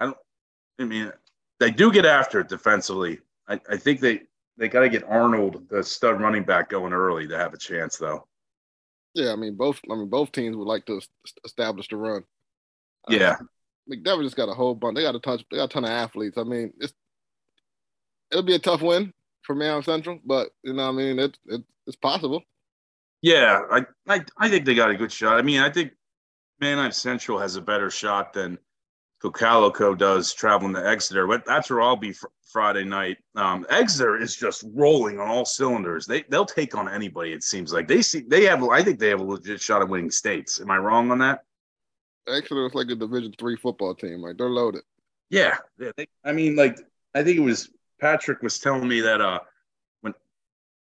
I 0.00 0.06
don't. 0.06 0.16
I 0.80 0.84
mean, 0.84 1.12
they 1.60 1.70
do 1.70 1.92
get 1.92 2.06
after 2.06 2.40
it 2.40 2.48
defensively. 2.48 3.20
I, 3.48 3.60
I 3.68 3.76
think 3.76 4.00
they 4.00 4.22
they 4.56 4.68
got 4.68 4.80
to 4.80 4.88
get 4.88 5.04
Arnold, 5.04 5.68
the 5.68 5.82
stud 5.82 6.20
running 6.20 6.44
back, 6.44 6.68
going 6.68 6.92
early 6.92 7.26
to 7.26 7.36
have 7.36 7.54
a 7.54 7.58
chance, 7.58 7.96
though. 7.96 8.26
Yeah, 9.14 9.32
I 9.32 9.36
mean 9.36 9.56
both. 9.56 9.80
I 9.90 9.94
mean 9.94 10.08
both 10.08 10.32
teams 10.32 10.56
would 10.56 10.66
like 10.66 10.86
to 10.86 11.00
establish 11.44 11.88
the 11.88 11.96
run. 11.96 12.24
Yeah, 13.08 13.36
uh, 13.40 13.44
McDevitt 13.90 14.24
just 14.24 14.36
got 14.36 14.48
a 14.48 14.54
whole 14.54 14.74
bunch. 14.74 14.96
They 14.96 15.02
got 15.02 15.14
a 15.14 15.20
ton. 15.20 15.38
They 15.50 15.58
got 15.58 15.64
a 15.64 15.68
ton 15.68 15.84
of 15.84 15.90
athletes. 15.90 16.38
I 16.38 16.44
mean, 16.44 16.72
it's 16.78 16.94
it'll 18.30 18.42
be 18.42 18.54
a 18.54 18.58
tough 18.58 18.82
win 18.82 19.12
for 19.42 19.54
Manheim 19.54 19.82
Central, 19.82 20.18
but 20.24 20.50
you 20.62 20.72
know, 20.72 20.88
I 20.88 20.92
mean, 20.92 21.18
it, 21.18 21.38
it 21.46 21.62
it's 21.86 21.96
possible. 21.96 22.42
Yeah, 23.22 23.60
I, 23.70 23.86
I 24.08 24.24
I 24.38 24.48
think 24.48 24.64
they 24.64 24.74
got 24.74 24.90
a 24.90 24.96
good 24.96 25.12
shot. 25.12 25.38
I 25.38 25.42
mean, 25.42 25.60
I 25.60 25.70
think 25.70 25.92
Manheim 26.60 26.92
Central 26.92 27.38
has 27.38 27.56
a 27.56 27.60
better 27.60 27.90
shot 27.90 28.32
than 28.32 28.58
Cocalico 29.24 29.94
does 29.94 30.34
traveling 30.34 30.74
to 30.74 30.86
Exeter. 30.86 31.26
But 31.26 31.46
that's 31.46 31.70
where 31.70 31.80
I'll 31.80 31.96
be 31.96 32.12
fr- 32.12 32.26
Friday 32.52 32.84
night. 32.84 33.16
Um, 33.34 33.64
Exeter 33.70 34.20
is 34.20 34.36
just 34.36 34.66
rolling 34.74 35.18
on 35.18 35.28
all 35.28 35.46
cylinders. 35.46 36.04
They 36.04 36.24
they'll 36.28 36.44
take 36.44 36.76
on 36.76 36.90
anybody. 36.90 37.32
It 37.32 37.42
seems 37.42 37.72
like 37.72 37.88
they 37.88 38.02
see 38.02 38.20
they 38.28 38.44
have. 38.44 38.62
I 38.64 38.82
think 38.82 38.98
they 38.98 39.08
have 39.08 39.20
a 39.20 39.24
legit 39.24 39.62
shot 39.62 39.80
at 39.80 39.88
winning 39.88 40.10
states. 40.10 40.60
Am 40.60 40.70
I 40.70 40.76
wrong 40.76 41.10
on 41.10 41.18
that? 41.20 41.44
Exeter 42.28 42.66
is 42.66 42.74
like 42.74 42.90
a 42.90 42.94
Division 42.94 43.32
three 43.38 43.56
football 43.56 43.94
team. 43.94 44.20
Like 44.20 44.36
they're 44.36 44.50
loaded. 44.50 44.82
Yeah, 45.30 45.56
yeah. 45.78 45.92
They, 45.96 46.06
I 46.22 46.32
mean, 46.32 46.54
like 46.54 46.78
I 47.14 47.22
think 47.22 47.38
it 47.38 47.42
was 47.42 47.70
Patrick 48.02 48.42
was 48.42 48.58
telling 48.58 48.86
me 48.86 49.00
that 49.00 49.22
uh 49.22 49.40
when 50.02 50.12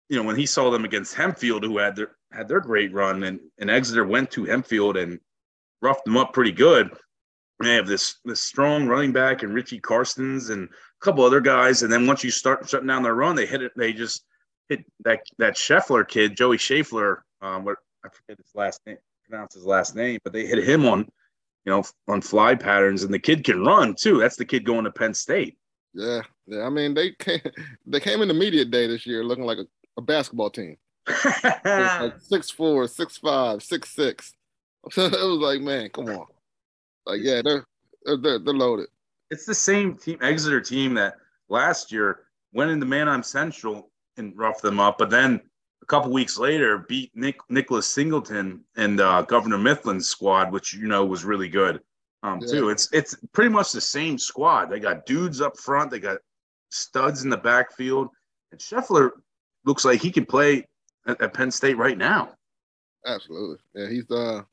you 0.08 0.16
know 0.16 0.24
when 0.24 0.38
he 0.38 0.46
saw 0.46 0.72
them 0.72 0.86
against 0.86 1.16
Hempfield, 1.16 1.66
who 1.66 1.80
had 1.80 1.98
their 1.98 2.16
had 2.32 2.48
their 2.48 2.62
great 2.62 2.94
run, 2.94 3.24
and 3.24 3.42
and 3.60 3.70
Exeter 3.70 4.06
went 4.06 4.32
to 4.32 4.46
Hempfield 4.46 4.96
and 4.96 5.20
roughed 5.82 6.06
them 6.06 6.16
up 6.16 6.32
pretty 6.32 6.54
good 6.54 6.92
they 7.64 7.76
have 7.76 7.88
this 7.88 8.16
this 8.26 8.42
strong 8.42 8.88
running 8.88 9.12
back 9.12 9.44
and 9.44 9.54
Richie 9.54 9.80
Carstens 9.80 10.50
and 10.50 10.68
a 10.68 11.06
couple 11.06 11.24
other 11.24 11.42
guys. 11.42 11.84
And 11.84 11.92
then 11.92 12.08
once 12.08 12.24
you 12.24 12.32
start 12.32 12.68
shutting 12.70 12.88
down 12.88 13.04
their 13.04 13.16
run, 13.16 13.36
they 13.36 13.46
hit 13.46 13.62
it. 13.62 13.72
They 13.76 13.94
just 13.94 14.26
hit 14.70 14.86
that 15.04 15.22
that 15.38 15.56
Schlaffer 15.56 16.08
kid, 16.08 16.38
Joey 16.38 16.58
Schlaffer. 16.58 17.22
Um, 17.42 17.66
what 17.66 17.78
I 18.06 18.10
forget 18.10 18.38
his 18.38 18.56
last 18.56 18.82
name, 18.86 18.98
pronounce 19.28 19.54
his 19.54 19.66
last 19.66 19.96
name, 19.96 20.20
but 20.24 20.34
they 20.34 20.46
hit 20.46 20.64
him 20.64 20.86
on, 20.86 21.00
you 21.66 21.72
know, 21.72 21.84
on 22.08 22.22
fly 22.22 22.56
patterns, 22.56 23.04
and 23.04 23.14
the 23.14 23.20
kid 23.20 23.44
can 23.44 23.64
run 23.64 23.96
too. 23.96 24.20
That's 24.20 24.36
the 24.36 24.46
kid 24.46 24.66
going 24.66 24.86
to 24.86 24.92
Penn 24.92 25.14
State. 25.14 25.58
Yeah, 25.94 26.22
yeah. 26.48 26.64
I 26.64 26.70
mean, 26.70 26.94
they 26.94 27.12
came 27.12 27.42
they 27.86 28.00
came 28.00 28.22
in 28.22 28.28
the 28.28 28.34
media 28.34 28.66
day 28.66 28.88
this 28.88 29.06
year 29.06 29.24
looking 29.24 29.46
like 29.46 29.58
a, 29.58 29.66
a 29.98 30.02
basketball 30.02 30.50
team. 30.50 30.78
like 31.66 32.20
six 32.20 32.50
four, 32.50 32.88
six 32.88 33.18
five, 33.18 33.62
six 33.64 33.90
six. 33.90 34.34
So 34.92 35.06
it 35.06 35.12
was 35.12 35.40
like, 35.40 35.62
man, 35.62 35.90
come 35.90 36.08
on. 36.10 36.26
Like, 37.06 37.22
yeah, 37.22 37.42
they're 37.44 37.66
they're 38.06 38.40
they're 38.40 38.54
loaded. 38.54 38.88
It's 39.30 39.46
the 39.46 39.56
same 39.56 39.96
team, 39.96 40.18
Exeter 40.22 40.62
team 40.62 40.94
that 40.96 41.16
last 41.50 41.92
year 41.92 42.22
went 42.54 42.72
into 42.72 42.86
Manheim 42.86 43.24
Central 43.24 43.92
and 44.18 44.38
roughed 44.38 44.62
them 44.62 44.80
up, 44.80 44.98
but 44.98 45.10
then 45.10 45.40
a 45.82 45.86
couple 45.86 46.12
weeks 46.12 46.38
later 46.38 46.80
beat 46.90 47.12
Nick 47.16 47.40
Nicholas 47.50 47.88
Singleton 47.88 48.64
and 48.76 49.00
uh, 49.00 49.22
Governor 49.24 49.58
Mifflin's 49.58 50.10
squad, 50.10 50.52
which 50.52 50.74
you 50.74 50.88
know 50.88 51.06
was 51.06 51.24
really 51.26 51.50
good 51.50 51.82
um, 52.24 52.40
yeah. 52.42 52.52
too. 52.52 52.70
It's 52.70 52.90
it's 52.92 53.16
pretty 53.34 53.50
much 53.50 53.72
the 53.72 53.82
same 53.82 54.18
squad. 54.18 54.70
They 54.70 54.80
got 54.80 55.06
dudes 55.06 55.42
up 55.42 55.58
front, 55.58 55.92
they 55.92 56.00
got 56.00 56.20
studs 56.70 57.24
in 57.24 57.30
the 57.30 57.38
backfield, 57.38 58.10
and 58.52 58.60
Schlaffer 58.60 59.12
looks 59.66 59.86
like 59.86 60.02
he 60.02 60.12
can 60.12 60.26
play 60.26 60.66
at, 61.08 61.22
at 61.22 61.34
Penn 61.34 61.52
State 61.52 61.78
right 61.78 61.98
now. 61.98 62.34
Absolutely, 63.06 63.58
yeah. 63.74 63.90
He's 63.90 64.10
uh 64.12 64.44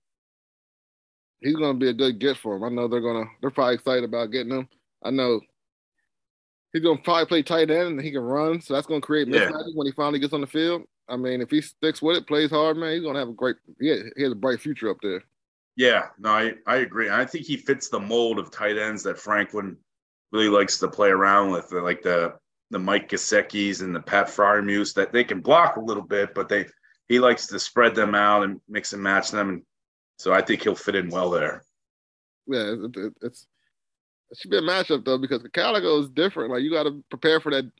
he's 1.40 1.56
going 1.56 1.74
to 1.74 1.78
be 1.78 1.90
a 1.90 1.94
good 1.94 2.18
get 2.18 2.36
for 2.36 2.56
him. 2.56 2.64
I 2.64 2.68
know 2.68 2.88
they're 2.88 3.00
going 3.00 3.24
to 3.24 3.30
they're 3.40 3.50
probably 3.50 3.74
excited 3.74 4.04
about 4.04 4.32
getting 4.32 4.52
him. 4.52 4.68
I 5.02 5.10
know 5.10 5.40
he's 6.72 6.82
going 6.82 6.98
to 6.98 7.02
probably 7.02 7.26
play 7.26 7.42
tight 7.42 7.70
end 7.70 7.88
and 7.88 8.00
he 8.00 8.10
can 8.10 8.20
run, 8.20 8.60
so 8.60 8.74
that's 8.74 8.86
going 8.86 9.00
to 9.00 9.06
create 9.06 9.28
mismatches 9.28 9.50
yeah. 9.50 9.74
when 9.74 9.86
he 9.86 9.92
finally 9.92 10.18
gets 10.18 10.32
on 10.32 10.40
the 10.40 10.46
field. 10.46 10.82
I 11.08 11.16
mean, 11.16 11.40
if 11.40 11.50
he 11.50 11.60
sticks 11.60 12.02
with 12.02 12.18
it, 12.18 12.26
plays 12.26 12.50
hard, 12.50 12.76
man, 12.76 12.92
he's 12.92 13.02
going 13.02 13.14
to 13.14 13.20
have 13.20 13.28
a 13.28 13.32
great 13.32 13.56
he 13.80 13.88
has, 13.88 14.02
he 14.16 14.22
has 14.22 14.32
a 14.32 14.36
bright 14.36 14.60
future 14.60 14.90
up 14.90 14.98
there. 15.02 15.22
Yeah, 15.76 16.06
no, 16.18 16.30
I, 16.30 16.54
I 16.66 16.76
agree. 16.78 17.08
I 17.08 17.24
think 17.24 17.46
he 17.46 17.56
fits 17.56 17.88
the 17.88 18.00
mold 18.00 18.38
of 18.38 18.50
tight 18.50 18.76
ends 18.76 19.04
that 19.04 19.18
Franklin 19.18 19.76
really 20.32 20.48
likes 20.48 20.78
to 20.78 20.88
play 20.88 21.08
around 21.08 21.52
with, 21.52 21.72
like 21.72 22.02
the 22.02 22.34
the 22.70 22.78
Mike 22.78 23.08
Gesicki's 23.08 23.80
and 23.80 23.94
the 23.94 24.00
Pat 24.00 24.26
Freiermuths, 24.26 24.92
that 24.94 25.12
they 25.12 25.24
can 25.24 25.40
block 25.40 25.76
a 25.76 25.80
little 25.80 26.02
bit, 26.02 26.34
but 26.34 26.48
they 26.48 26.66
he 27.08 27.18
likes 27.18 27.46
to 27.46 27.58
spread 27.58 27.94
them 27.94 28.14
out 28.14 28.42
and 28.42 28.60
mix 28.68 28.92
and 28.92 29.02
match 29.02 29.30
them 29.30 29.48
and 29.48 29.62
so 30.18 30.32
I 30.32 30.42
think 30.42 30.62
he'll 30.62 30.74
fit 30.74 30.96
in 30.96 31.08
well 31.08 31.30
there. 31.30 31.64
Yeah, 32.46 32.72
it, 32.72 32.96
it, 32.96 33.12
it's 33.22 33.46
it 34.30 34.38
should 34.38 34.50
be 34.50 34.58
a 34.58 34.62
matchup 34.62 35.04
though 35.04 35.18
because 35.18 35.42
the 35.42 35.48
Cocalico 35.48 36.00
is 36.00 36.10
different. 36.10 36.50
Like 36.50 36.62
you 36.62 36.70
got 36.70 36.84
to 36.84 37.02
prepare 37.10 37.40
for 37.40 37.50
that 37.52 37.70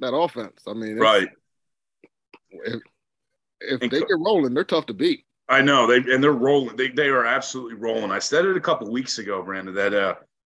that 0.00 0.14
offense. 0.14 0.62
I 0.66 0.72
mean, 0.72 0.96
right. 0.96 1.28
If, 2.50 2.80
if 3.60 3.80
they 3.80 3.88
get 3.88 4.08
rolling, 4.18 4.54
they're 4.54 4.64
tough 4.64 4.86
to 4.86 4.94
beat. 4.94 5.24
I 5.48 5.62
know 5.62 5.86
they 5.86 6.12
and 6.12 6.22
they're 6.22 6.32
rolling. 6.32 6.76
They 6.76 6.88
they 6.88 7.08
are 7.08 7.24
absolutely 7.24 7.74
rolling. 7.74 8.10
I 8.10 8.18
said 8.18 8.44
it 8.44 8.56
a 8.56 8.60
couple 8.60 8.90
weeks 8.90 9.18
ago, 9.18 9.42
Brandon, 9.42 9.74
that 9.74 9.94
uh 9.94 10.14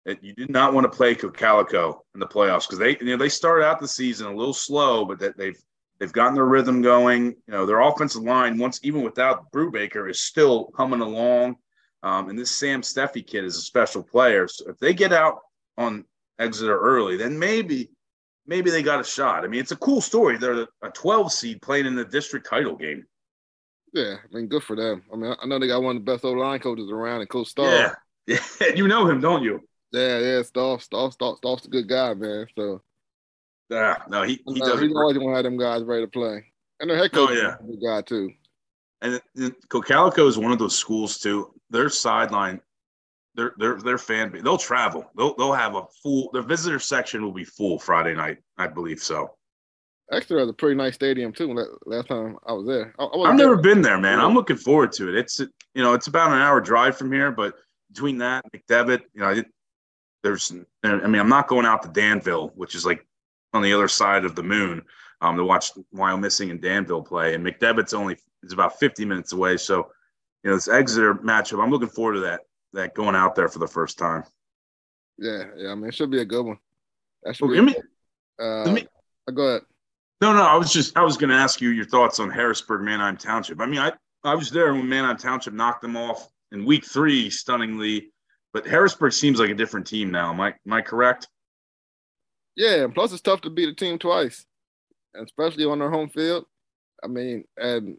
that 0.05 0.23
you 0.23 0.33
did 0.33 0.49
not 0.49 0.73
want 0.73 0.91
to 0.91 0.95
play 0.95 1.15
Cocalico 1.15 2.03
in 2.13 2.19
the 2.19 2.27
playoffs 2.27 2.67
because 2.67 2.79
they 2.79 2.97
you 2.99 3.05
know 3.05 3.17
they 3.17 3.29
started 3.29 3.65
out 3.65 3.79
the 3.79 3.87
season 3.87 4.27
a 4.27 4.35
little 4.35 4.53
slow, 4.53 5.05
but 5.05 5.19
that 5.19 5.37
they've 5.37 5.59
They've 5.99 6.11
gotten 6.11 6.35
their 6.35 6.45
rhythm 6.45 6.81
going. 6.81 7.25
You 7.25 7.53
know, 7.53 7.65
their 7.65 7.81
offensive 7.81 8.23
line, 8.23 8.57
once 8.57 8.79
even 8.83 9.01
without 9.01 9.51
Brubaker, 9.51 10.09
is 10.09 10.21
still 10.21 10.71
humming 10.75 11.01
along. 11.01 11.57
Um, 12.03 12.29
and 12.29 12.39
this 12.39 12.51
Sam 12.51 12.81
Steffi 12.81 13.25
kid 13.25 13.43
is 13.43 13.57
a 13.57 13.61
special 13.61 14.01
player. 14.01 14.47
So 14.47 14.69
if 14.69 14.77
they 14.79 14.93
get 14.93 15.11
out 15.11 15.39
on 15.77 16.05
Exeter 16.39 16.79
early, 16.79 17.17
then 17.17 17.37
maybe 17.37 17.89
maybe 18.47 18.71
they 18.71 18.81
got 18.81 19.01
a 19.01 19.03
shot. 19.03 19.43
I 19.43 19.47
mean, 19.47 19.59
it's 19.59 19.71
a 19.71 19.77
cool 19.77 20.01
story. 20.01 20.37
They're 20.37 20.67
a 20.81 20.89
12 20.93 21.31
seed 21.31 21.61
playing 21.61 21.85
in 21.85 21.95
the 21.95 22.05
district 22.05 22.49
title 22.49 22.75
game. 22.75 23.05
Yeah, 23.93 24.15
I 24.23 24.35
mean, 24.35 24.47
good 24.47 24.63
for 24.63 24.75
them. 24.75 25.03
I 25.11 25.15
mean, 25.15 25.35
I 25.41 25.45
know 25.45 25.59
they 25.59 25.67
got 25.67 25.81
one 25.81 25.97
of 25.97 26.05
the 26.05 26.11
best 26.11 26.23
old 26.23 26.37
line 26.37 26.59
coaches 26.59 26.89
around, 26.91 27.21
and 27.21 27.29
Coach 27.29 27.47
Stahl. 27.47 27.65
Yeah, 27.65 27.93
yeah, 28.27 28.39
you 28.75 28.87
know 28.87 29.07
him, 29.07 29.19
don't 29.19 29.43
you? 29.43 29.61
Yeah, 29.91 30.19
yeah, 30.19 30.41
Stahl, 30.43 30.79
Stahl, 30.79 31.11
Stahl, 31.11 31.37
Stahl's 31.37 31.65
a 31.65 31.69
good 31.69 31.89
guy, 31.89 32.13
man. 32.13 32.47
So 32.55 32.81
yeah, 33.69 33.95
no, 34.07 34.23
he 34.23 34.41
he 34.47 34.59
does. 34.59 34.79
He's 34.79 34.91
always 34.95 35.17
gonna 35.17 35.35
have 35.35 35.43
them 35.43 35.57
guys 35.57 35.83
ready 35.83 36.03
to 36.03 36.11
play, 36.11 36.45
and 36.79 36.89
their 36.89 36.97
head 36.97 37.11
oh, 37.13 37.27
coach 37.27 37.29
oh, 37.31 37.33
yeah. 37.33 37.55
is 37.55 37.59
a 37.59 37.63
good 37.63 37.81
guy 37.85 38.01
too. 38.01 38.31
And 39.01 39.21
Cocalico 39.69 40.27
is 40.27 40.37
one 40.37 40.51
of 40.51 40.59
those 40.59 40.77
schools 40.77 41.19
too. 41.19 41.53
Their 41.69 41.89
sideline, 41.89 42.61
their 43.35 43.53
their 43.57 43.77
their 43.77 43.97
fan 43.97 44.31
base, 44.31 44.43
they'll 44.43 44.57
travel. 44.57 45.09
They'll 45.15 45.35
they'll 45.35 45.53
have 45.53 45.75
a 45.75 45.83
full. 46.01 46.29
Their 46.33 46.41
visitor 46.41 46.79
section 46.79 47.23
will 47.23 47.31
be 47.31 47.45
full 47.45 47.79
Friday 47.79 48.15
night, 48.15 48.39
I 48.57 48.67
believe 48.67 48.99
so. 48.99 49.35
Exeter 50.11 50.39
has 50.39 50.49
a 50.49 50.53
pretty 50.53 50.75
nice 50.75 50.95
stadium 50.95 51.31
too. 51.31 51.53
Last 51.85 52.07
time 52.07 52.37
I 52.45 52.53
was 52.53 52.65
there, 52.65 52.95
I, 52.97 53.27
have 53.27 53.35
never 53.35 53.57
been 53.57 53.81
there, 53.81 53.99
man. 53.99 54.19
I'm 54.19 54.33
looking 54.33 54.57
forward 54.57 54.91
to 54.93 55.09
it. 55.09 55.15
It's 55.15 55.39
you 55.39 55.83
know 55.83 55.93
it's 55.93 56.07
about 56.07 56.31
an 56.31 56.39
hour 56.39 56.59
drive 56.59 56.97
from 56.97 57.11
here, 57.11 57.31
but 57.31 57.53
between 57.91 58.17
that 58.17 58.43
McDevitt, 58.51 59.01
you 59.13 59.21
know, 59.21 59.43
there's 60.23 60.51
I 60.83 61.07
mean 61.07 61.21
I'm 61.21 61.29
not 61.29 61.47
going 61.47 61.65
out 61.65 61.83
to 61.83 61.89
Danville, 61.89 62.51
which 62.55 62.75
is 62.75 62.85
like 62.85 63.05
on 63.53 63.61
the 63.61 63.73
other 63.73 63.87
side 63.87 64.25
of 64.25 64.35
the 64.35 64.43
moon 64.43 64.83
um, 65.21 65.37
to 65.37 65.43
watch 65.43 65.71
Wyomissing 65.93 66.51
and 66.51 66.61
Danville 66.61 67.03
play. 67.03 67.33
And 67.33 67.45
McDevitt's 67.45 67.93
only 67.93 68.17
is 68.43 68.53
about 68.53 68.79
50 68.79 69.05
minutes 69.05 69.33
away. 69.33 69.57
So, 69.57 69.89
you 70.43 70.49
know, 70.49 70.55
this 70.55 70.67
Exeter 70.67 71.15
matchup, 71.15 71.61
I'm 71.61 71.71
looking 71.71 71.89
forward 71.89 72.13
to 72.13 72.19
that, 72.21 72.41
that 72.73 72.93
going 72.93 73.15
out 73.15 73.35
there 73.35 73.49
for 73.49 73.59
the 73.59 73.67
first 73.67 73.97
time. 73.97 74.23
Yeah, 75.17 75.45
yeah. 75.57 75.71
I 75.71 75.75
mean, 75.75 75.87
it 75.87 75.95
should 75.95 76.11
be 76.11 76.21
a 76.21 76.25
good 76.25 76.45
one. 76.45 76.59
That 77.23 77.35
should 77.35 77.49
well, 77.49 77.65
be. 77.65 77.73
Me, 77.73 77.75
uh, 78.39 78.71
me, 78.71 78.87
go 79.33 79.43
ahead. 79.43 79.61
No, 80.21 80.33
no. 80.33 80.43
I 80.43 80.55
was 80.55 80.71
just 80.71 80.97
I 80.97 81.03
was 81.03 81.17
going 81.17 81.29
to 81.29 81.35
ask 81.35 81.59
you 81.59 81.69
your 81.69 81.85
thoughts 81.85 82.19
on 82.19 82.29
Harrisburg 82.29 82.81
Manheim 82.81 83.17
Township. 83.17 83.59
I 83.59 83.65
mean, 83.65 83.79
I 83.79 83.91
I 84.23 84.35
was 84.35 84.49
there 84.49 84.73
when 84.73 84.87
Manheim 84.87 85.17
Township 85.17 85.53
knocked 85.53 85.81
them 85.81 85.97
off 85.97 86.29
in 86.51 86.65
week 86.65 86.85
three, 86.85 87.29
stunningly. 87.29 88.11
But 88.53 88.65
Harrisburg 88.65 89.13
seems 89.13 89.39
like 89.39 89.49
a 89.49 89.55
different 89.55 89.87
team 89.87 90.09
now. 90.11 90.31
Am 90.31 90.39
I 90.39 90.53
am 90.65 90.73
I 90.73 90.81
correct? 90.81 91.27
Yeah, 92.59 92.83
and 92.83 92.93
plus 92.93 93.13
it's 93.13 93.21
tough 93.21 93.39
to 93.41 93.49
beat 93.49 93.69
a 93.69 93.73
team 93.73 93.97
twice, 93.97 94.45
especially 95.15 95.63
on 95.63 95.79
their 95.79 95.89
home 95.89 96.09
field. 96.09 96.45
I 97.01 97.07
mean, 97.07 97.45
and 97.55 97.97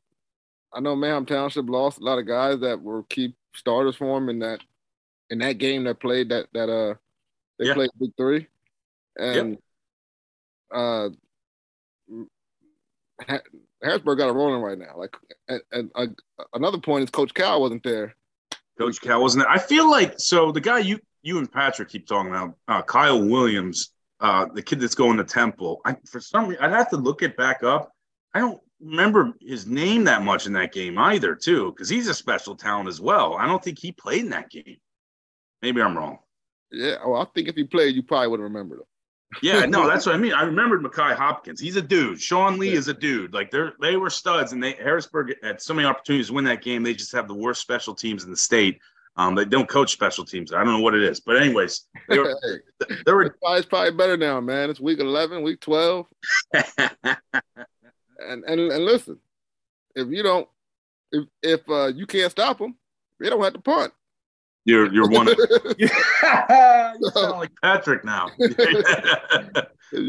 I 0.71 0.81
know 0.81 0.95
Manheim 0.95 1.25
Township 1.25 1.67
lost 1.67 1.99
a 1.99 2.05
lot 2.05 2.19
of 2.19 2.29
guys 2.29 2.61
that 2.61 2.83
were 2.83 3.05
key 3.05 3.35
starters 3.55 3.97
for 3.97 4.21
them 4.21 4.29
in 4.29 4.41
that 4.41 4.61
in 5.31 5.39
that 5.39 5.55
game 5.55 5.85
that 5.85 5.99
played 5.99 6.29
that 6.29 6.49
that 6.53 6.69
uh 6.69 6.95
they 7.59 7.69
yeah. 7.69 7.75
played 7.75 7.89
week 7.99 8.13
three, 8.19 8.49
and 9.19 9.57
uh 10.75 11.09
Harrisburg 13.83 14.19
got 14.19 14.29
it 14.29 14.33
rolling 14.33 14.61
right 14.61 14.79
now. 14.79 14.95
Like, 14.95 15.17
and, 15.49 15.63
and 15.73 15.91
uh, 15.95 16.45
another 16.53 16.79
point 16.79 17.05
is 17.05 17.11
Coach 17.11 17.33
Cal 17.33 17.63
wasn't 17.63 17.83
there. 17.83 18.15
Coach 18.79 19.01
Cal 19.01 19.23
wasn't 19.23 19.45
there. 19.45 19.51
I 19.51 19.59
feel 19.59 19.91
like 19.91 20.21
so 20.21 20.53
the 20.53 20.61
guy 20.61 20.81
you 20.81 21.01
you 21.23 21.39
and 21.39 21.51
Patrick 21.51 21.89
keep 21.89 22.07
talking 22.07 22.31
about, 22.31 22.57
uh, 22.69 22.83
Kyle 22.83 23.23
Williams 23.27 23.93
uh, 24.21 24.47
the 24.53 24.63
kid 24.63 24.81
that's 24.81 24.95
going 24.95 25.17
to 25.17 25.25
Temple. 25.25 25.81
I, 25.85 25.97
for 26.07 26.21
some 26.21 26.49
reason, 26.49 26.65
I'd 26.65 26.73
have 26.73 26.91
to 26.91 26.97
look 26.97 27.23
it 27.23 27.37
back 27.37 27.63
up. 27.63 27.93
I 28.35 28.41
don't 28.41 28.61
remember 28.81 29.33
his 29.41 29.67
name 29.67 30.05
that 30.05 30.23
much 30.23 30.47
in 30.47 30.53
that 30.55 30.73
game 30.73 30.99
either, 30.99 31.35
too, 31.35 31.73
because 31.73 31.89
he's 31.89 32.09
a 32.09 32.15
special 32.15 32.55
talent 32.55 32.89
as 32.89 33.01
well. 33.01 33.35
I 33.35 33.47
don't 33.47 33.63
think 33.63 33.79
he 33.79 33.93
played 33.93 34.25
in 34.25 34.31
that 34.31 34.51
game. 34.51 34.77
Maybe 35.63 35.83
I'm 35.83 35.97
wrong. 35.97 36.19
Yeah, 36.71 36.97
well, 37.05 37.21
I 37.21 37.25
think 37.35 37.49
if 37.49 37.57
he 37.57 37.65
played, 37.65 37.95
you 37.95 38.03
probably 38.03 38.29
would 38.29 38.41
have 38.41 38.45
remembered 38.45 38.81
him. 38.81 38.87
yeah, 39.43 39.67
no, 39.67 39.87
that's 39.89 40.07
what 40.07 40.15
I 40.15 40.19
mean. 40.19 40.33
I 40.33 40.43
remembered 40.43 40.83
Makai 40.83 41.15
Hopkins. 41.15 41.61
He's 41.61 41.77
a 41.77 41.83
dude. 41.83 42.21
Sean 42.21 42.59
Lee 42.59 42.73
yeah. 42.73 42.79
is 42.79 42.89
a 42.89 42.95
dude. 42.95 43.35
Like 43.35 43.51
they're 43.51 43.73
they 43.81 43.97
were 43.97 44.11
studs, 44.11 44.53
and 44.53 44.63
they 44.63 44.73
Harrisburg 44.73 45.35
had 45.43 45.61
so 45.61 45.75
many 45.75 45.87
opportunities 45.89 46.29
to 46.29 46.35
win 46.35 46.45
that 46.45 46.63
game. 46.63 46.83
They 46.83 46.95
just 46.95 47.13
have 47.13 47.27
the 47.27 47.35
worst 47.35 47.61
special 47.61 47.95
teams 47.95 48.25
in 48.25 48.31
the 48.31 48.37
state. 48.37 48.81
Um, 49.21 49.35
they 49.35 49.45
don't 49.45 49.69
coach 49.69 49.93
special 49.93 50.25
teams. 50.25 50.51
I 50.51 50.65
don't 50.65 50.73
know 50.73 50.81
what 50.81 50.95
it 50.95 51.03
is, 51.03 51.21
but 51.21 51.37
anyways, 51.37 51.85
they 52.09 52.19
were. 52.19 52.35
they 53.05 53.13
were 53.13 53.37
it's 53.43 53.67
probably 53.67 53.91
better 53.91 54.17
now, 54.17 54.41
man. 54.41 54.71
It's 54.71 54.81
week 54.81 54.99
eleven, 54.99 55.43
week 55.43 55.61
twelve, 55.61 56.07
and, 56.55 56.65
and 58.19 58.45
and 58.47 58.85
listen, 58.87 59.19
if 59.95 60.09
you 60.09 60.23
don't, 60.23 60.49
if 61.13 61.27
if 61.43 61.61
uh, 61.69 61.89
you 61.89 62.07
can't 62.07 62.31
stop 62.31 62.57
them, 62.57 62.79
they 63.21 63.29
don't 63.29 63.45
have 63.45 63.53
to 63.53 63.61
punt. 63.61 63.93
You're 64.65 64.91
you're 64.91 65.11
one. 65.11 65.29
Of, 65.29 65.37
you 65.79 65.89
sound 65.89 67.39
like 67.39 67.51
Patrick 67.63 68.07
now. 68.07 68.31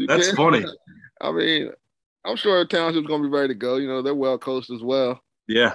That's 0.06 0.32
funny. 0.32 0.64
I 1.20 1.32
mean, 1.32 1.70
I'm 2.24 2.36
sure 2.36 2.64
Township's 2.64 3.06
going 3.06 3.22
to 3.22 3.28
be 3.28 3.34
ready 3.34 3.48
to 3.48 3.54
go. 3.54 3.76
You 3.76 3.88
know, 3.88 4.00
they're 4.00 4.14
well 4.14 4.38
coached 4.38 4.70
as 4.70 4.82
well. 4.82 5.20
Yeah. 5.48 5.74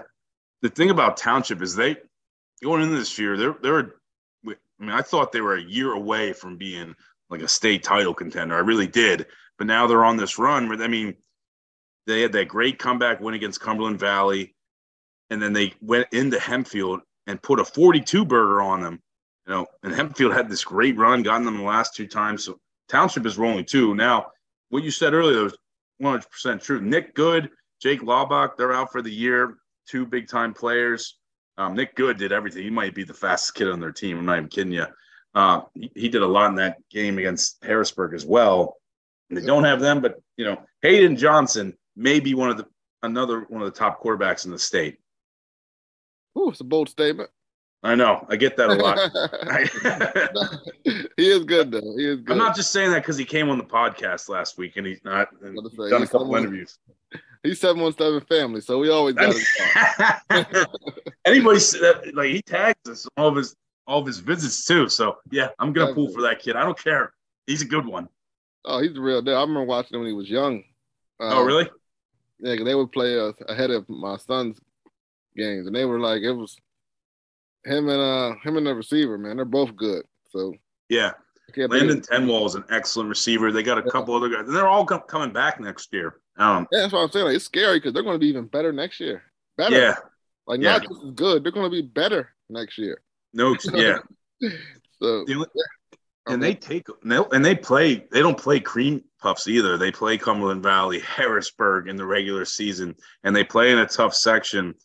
The 0.64 0.70
thing 0.70 0.90
about 0.90 1.18
Township 1.18 1.62
is 1.62 1.76
they 1.76 1.98
going 2.64 2.84
into 2.84 2.98
this 2.98 3.18
year, 3.18 3.38
they're 3.38 3.58
they're. 3.62 3.94
I 4.46 4.84
mean, 4.84 4.92
I 4.92 5.02
thought 5.02 5.32
they 5.32 5.42
were 5.42 5.56
a 5.56 5.62
year 5.62 5.94
away 5.94 6.34
from 6.34 6.56
being 6.56 6.96
like 7.32 7.42
a 7.42 7.48
state 7.48 7.84
title 7.84 8.14
contender. 8.14 8.56
I 8.56 8.60
really 8.60 8.86
did. 8.86 9.26
But 9.58 9.66
now 9.66 9.88
they're 9.88 10.06
on 10.06 10.18
this 10.18 10.38
run. 10.38 10.70
Where, 10.70 10.82
I 10.82 10.88
mean, 10.88 11.16
they 12.06 12.22
had 12.22 12.32
that 12.34 12.48
great 12.48 12.78
comeback 12.78 13.20
win 13.20 13.34
against 13.34 13.60
Cumberland 13.60 14.00
Valley, 14.00 14.56
and 15.30 15.42
then 15.42 15.54
they 15.54 15.74
went 15.82 16.08
into 16.14 16.38
Hempfield 16.38 17.00
and 17.26 17.42
put 17.42 17.60
a 17.60 17.66
42 17.66 18.24
burger 18.24 18.62
on 18.62 18.82
them. 18.82 19.02
You 19.46 19.54
know, 19.54 19.66
and 19.84 19.94
Hempfield 19.94 20.34
had 20.34 20.50
this 20.50 20.64
great 20.64 20.98
run, 20.98 21.24
gotten 21.24 21.46
them 21.46 21.58
the 21.58 21.64
last 21.64 21.96
two 21.96 22.08
times. 22.08 22.46
So 22.46 22.60
Township 22.88 23.26
is 23.26 23.38
rolling 23.38 23.66
too. 23.66 23.96
Now, 23.96 24.28
what 24.70 24.84
you 24.84 24.92
said 24.92 25.14
earlier 25.14 25.44
was 25.44 25.58
100% 26.02 26.62
true. 26.62 26.82
Nick 26.82 27.16
Good, 27.16 27.50
Jake 27.82 28.02
Laubach, 28.02 28.58
they're 28.58 28.74
out 28.74 28.92
for 28.92 29.02
the 29.02 29.12
year. 29.12 29.58
Two 29.88 30.06
big 30.06 30.28
time 30.28 30.54
players. 30.54 31.17
Um, 31.58 31.76
Nick 31.76 31.96
Good 31.96 32.18
did 32.18 32.32
everything. 32.32 32.64
He 32.64 32.70
might 32.70 32.94
be 32.94 33.04
the 33.04 33.14
fastest 33.14 33.56
kid 33.56 33.70
on 33.70 33.80
their 33.80 33.92
team. 33.92 34.20
I'm 34.20 34.26
not 34.26 34.38
even 34.38 34.50
kidding 34.50 34.74
you. 34.74 34.86
Uh, 35.34 35.62
he, 35.74 35.92
he, 35.96 36.10
did 36.10 36.22
a 36.22 36.28
lot 36.28 36.50
in 36.50 36.56
that 36.56 36.78
game 36.90 37.18
against 37.18 37.64
Harrisburg 37.64 38.14
as 38.14 38.26
well. 38.26 38.76
And 39.30 39.38
they 39.38 39.46
don't 39.46 39.64
have 39.64 39.80
them, 39.80 40.02
but 40.02 40.22
you 40.38 40.46
know, 40.46 40.62
Hayden 40.82 41.18
Johnson 41.18 41.76
may 41.96 42.20
be 42.20 42.34
one 42.34 42.50
of 42.50 42.58
the 42.58 42.66
another 43.04 43.42
one 43.50 43.62
of 43.62 43.72
the 43.72 43.78
top 43.78 44.02
quarterbacks 44.02 44.46
in 44.46 44.52
the 44.52 44.60
state. 44.60 44.98
Ooh, 46.38 46.50
it's 46.50 46.62
a 46.62 46.64
bold 46.64 46.90
statement. 46.90 47.30
I 47.84 47.96
know. 47.96 48.26
I 48.30 48.36
get 48.36 48.58
that 48.58 48.70
a 48.70 48.74
lot. 48.74 48.98
he 51.18 51.30
is 51.30 51.44
good 51.46 51.72
though. 51.72 51.96
He 51.98 52.08
is 52.08 52.22
good. 52.22 52.32
I'm 52.32 52.38
not 52.38 52.56
just 52.56 52.72
saying 52.72 52.92
that 52.92 53.02
because 53.02 53.18
he 53.18 53.26
came 53.26 53.50
on 53.50 53.58
the 53.58 53.64
podcast 53.64 54.30
last 54.30 54.58
week 54.58 54.78
and 54.78 54.88
he's 54.88 55.04
not 55.04 55.30
and 55.42 55.58
done 55.90 56.04
a 56.04 56.08
couple 56.08 56.36
interviews. 56.36 56.78
He's 57.44 57.60
seven 57.60 57.82
one 57.82 57.96
seven 57.96 58.22
family, 58.22 58.62
so 58.62 58.78
we 58.80 58.90
always 58.90 59.16
got 59.16 59.36
Anybody 61.26 61.60
like 62.14 62.30
he 62.30 62.42
tags 62.42 62.90
us 62.90 63.08
all 63.18 63.28
of 63.28 63.36
his 63.36 63.56
all 63.86 64.00
of 64.00 64.06
his 64.06 64.20
visits 64.20 64.66
too. 64.66 64.90
So 64.90 65.18
yeah, 65.32 65.50
I'm 65.60 65.74
gonna 65.74 65.94
pull 65.94 66.10
for 66.10 66.22
that 66.24 66.40
kid. 66.40 66.56
I 66.56 66.64
don't 66.64 66.78
care. 66.78 67.14
He's 67.46 67.62
a 67.62 67.66
good 67.66 67.86
one. 67.86 68.10
Oh, 68.66 68.82
he's 68.82 68.98
a 68.98 69.02
real 69.02 69.22
deal. 69.22 69.38
I 69.38 69.42
remember 69.42 69.64
watching 69.64 69.96
him 69.96 70.02
when 70.02 70.10
he 70.10 70.16
was 70.16 70.30
young. 70.30 70.64
oh, 71.20 71.44
really? 71.44 71.70
Yeah, 72.40 72.56
they 72.64 72.76
would 72.76 72.92
play 72.92 73.18
uh, 73.18 73.32
ahead 73.48 73.72
of 73.72 73.88
my 73.88 74.18
son's 74.18 74.60
games, 75.36 75.68
and 75.68 75.76
they 75.76 75.86
were 75.86 76.00
like, 76.00 76.22
it 76.22 76.34
was 76.34 76.58
him 77.66 77.90
and 77.90 78.02
uh 78.02 78.36
him 78.44 78.58
and 78.58 78.68
the 78.68 78.76
receiver, 78.76 79.18
man. 79.18 79.38
They're 79.38 79.46
both 79.46 79.76
good. 79.76 80.04
So 80.30 80.54
yeah, 80.90 81.14
Landon 81.56 82.02
Tenwall 82.02 82.46
is 82.46 82.56
an 82.56 82.66
excellent 82.70 83.10
receiver. 83.10 83.52
They 83.52 83.64
got 83.64 83.78
a 83.78 83.90
couple 83.90 84.16
other 84.16 84.30
guys, 84.30 84.48
and 84.48 84.56
they're 84.56 84.68
all 84.68 84.86
coming 84.86 85.32
back 85.32 85.60
next 85.60 85.94
year. 85.94 86.20
Um, 86.38 86.68
yeah, 86.72 86.82
that's 86.82 86.94
what 86.94 87.00
I'm 87.00 87.12
saying. 87.12 87.26
Like, 87.26 87.36
it's 87.36 87.46
scary 87.46 87.78
because 87.78 87.94
they're 87.94 88.04
going 88.04 88.16
to 88.16 88.20
be 88.20 88.28
even 88.28 88.46
better 88.46 88.72
next 88.72 89.00
year. 89.00 89.24
Better. 89.58 89.76
Yeah. 89.76 89.96
Like 90.46 90.62
yeah. 90.62 90.74
not 90.74 90.84
just 90.84 91.04
as 91.04 91.12
good. 91.12 91.44
They're 91.44 91.52
going 91.52 91.70
to 91.70 91.82
be 91.82 91.82
better 91.82 92.34
next 92.50 92.78
year. 92.78 93.02
No, 93.34 93.56
yeah. 93.74 93.98
so 95.02 95.26
yeah. 95.28 95.44
and 96.28 96.42
they 96.42 96.54
take 96.54 96.88
and 97.04 97.46
they 97.46 97.56
play. 97.56 98.06
They 98.12 98.22
don't 98.22 98.38
play 98.38 98.60
cream 98.60 99.04
puffs 99.22 99.48
either. 99.48 99.78
They 99.78 99.92
play 99.92 100.18
Cumberland 100.18 100.64
Valley, 100.64 101.00
Harrisburg 101.00 101.88
in 101.88 101.98
the 101.98 102.06
regular 102.06 102.46
season, 102.46 102.96
and 103.24 103.36
they 103.36 103.44
play 103.44 103.72
in 103.72 103.80
a 103.80 103.86
tough 103.86 104.16
section. 104.16 104.76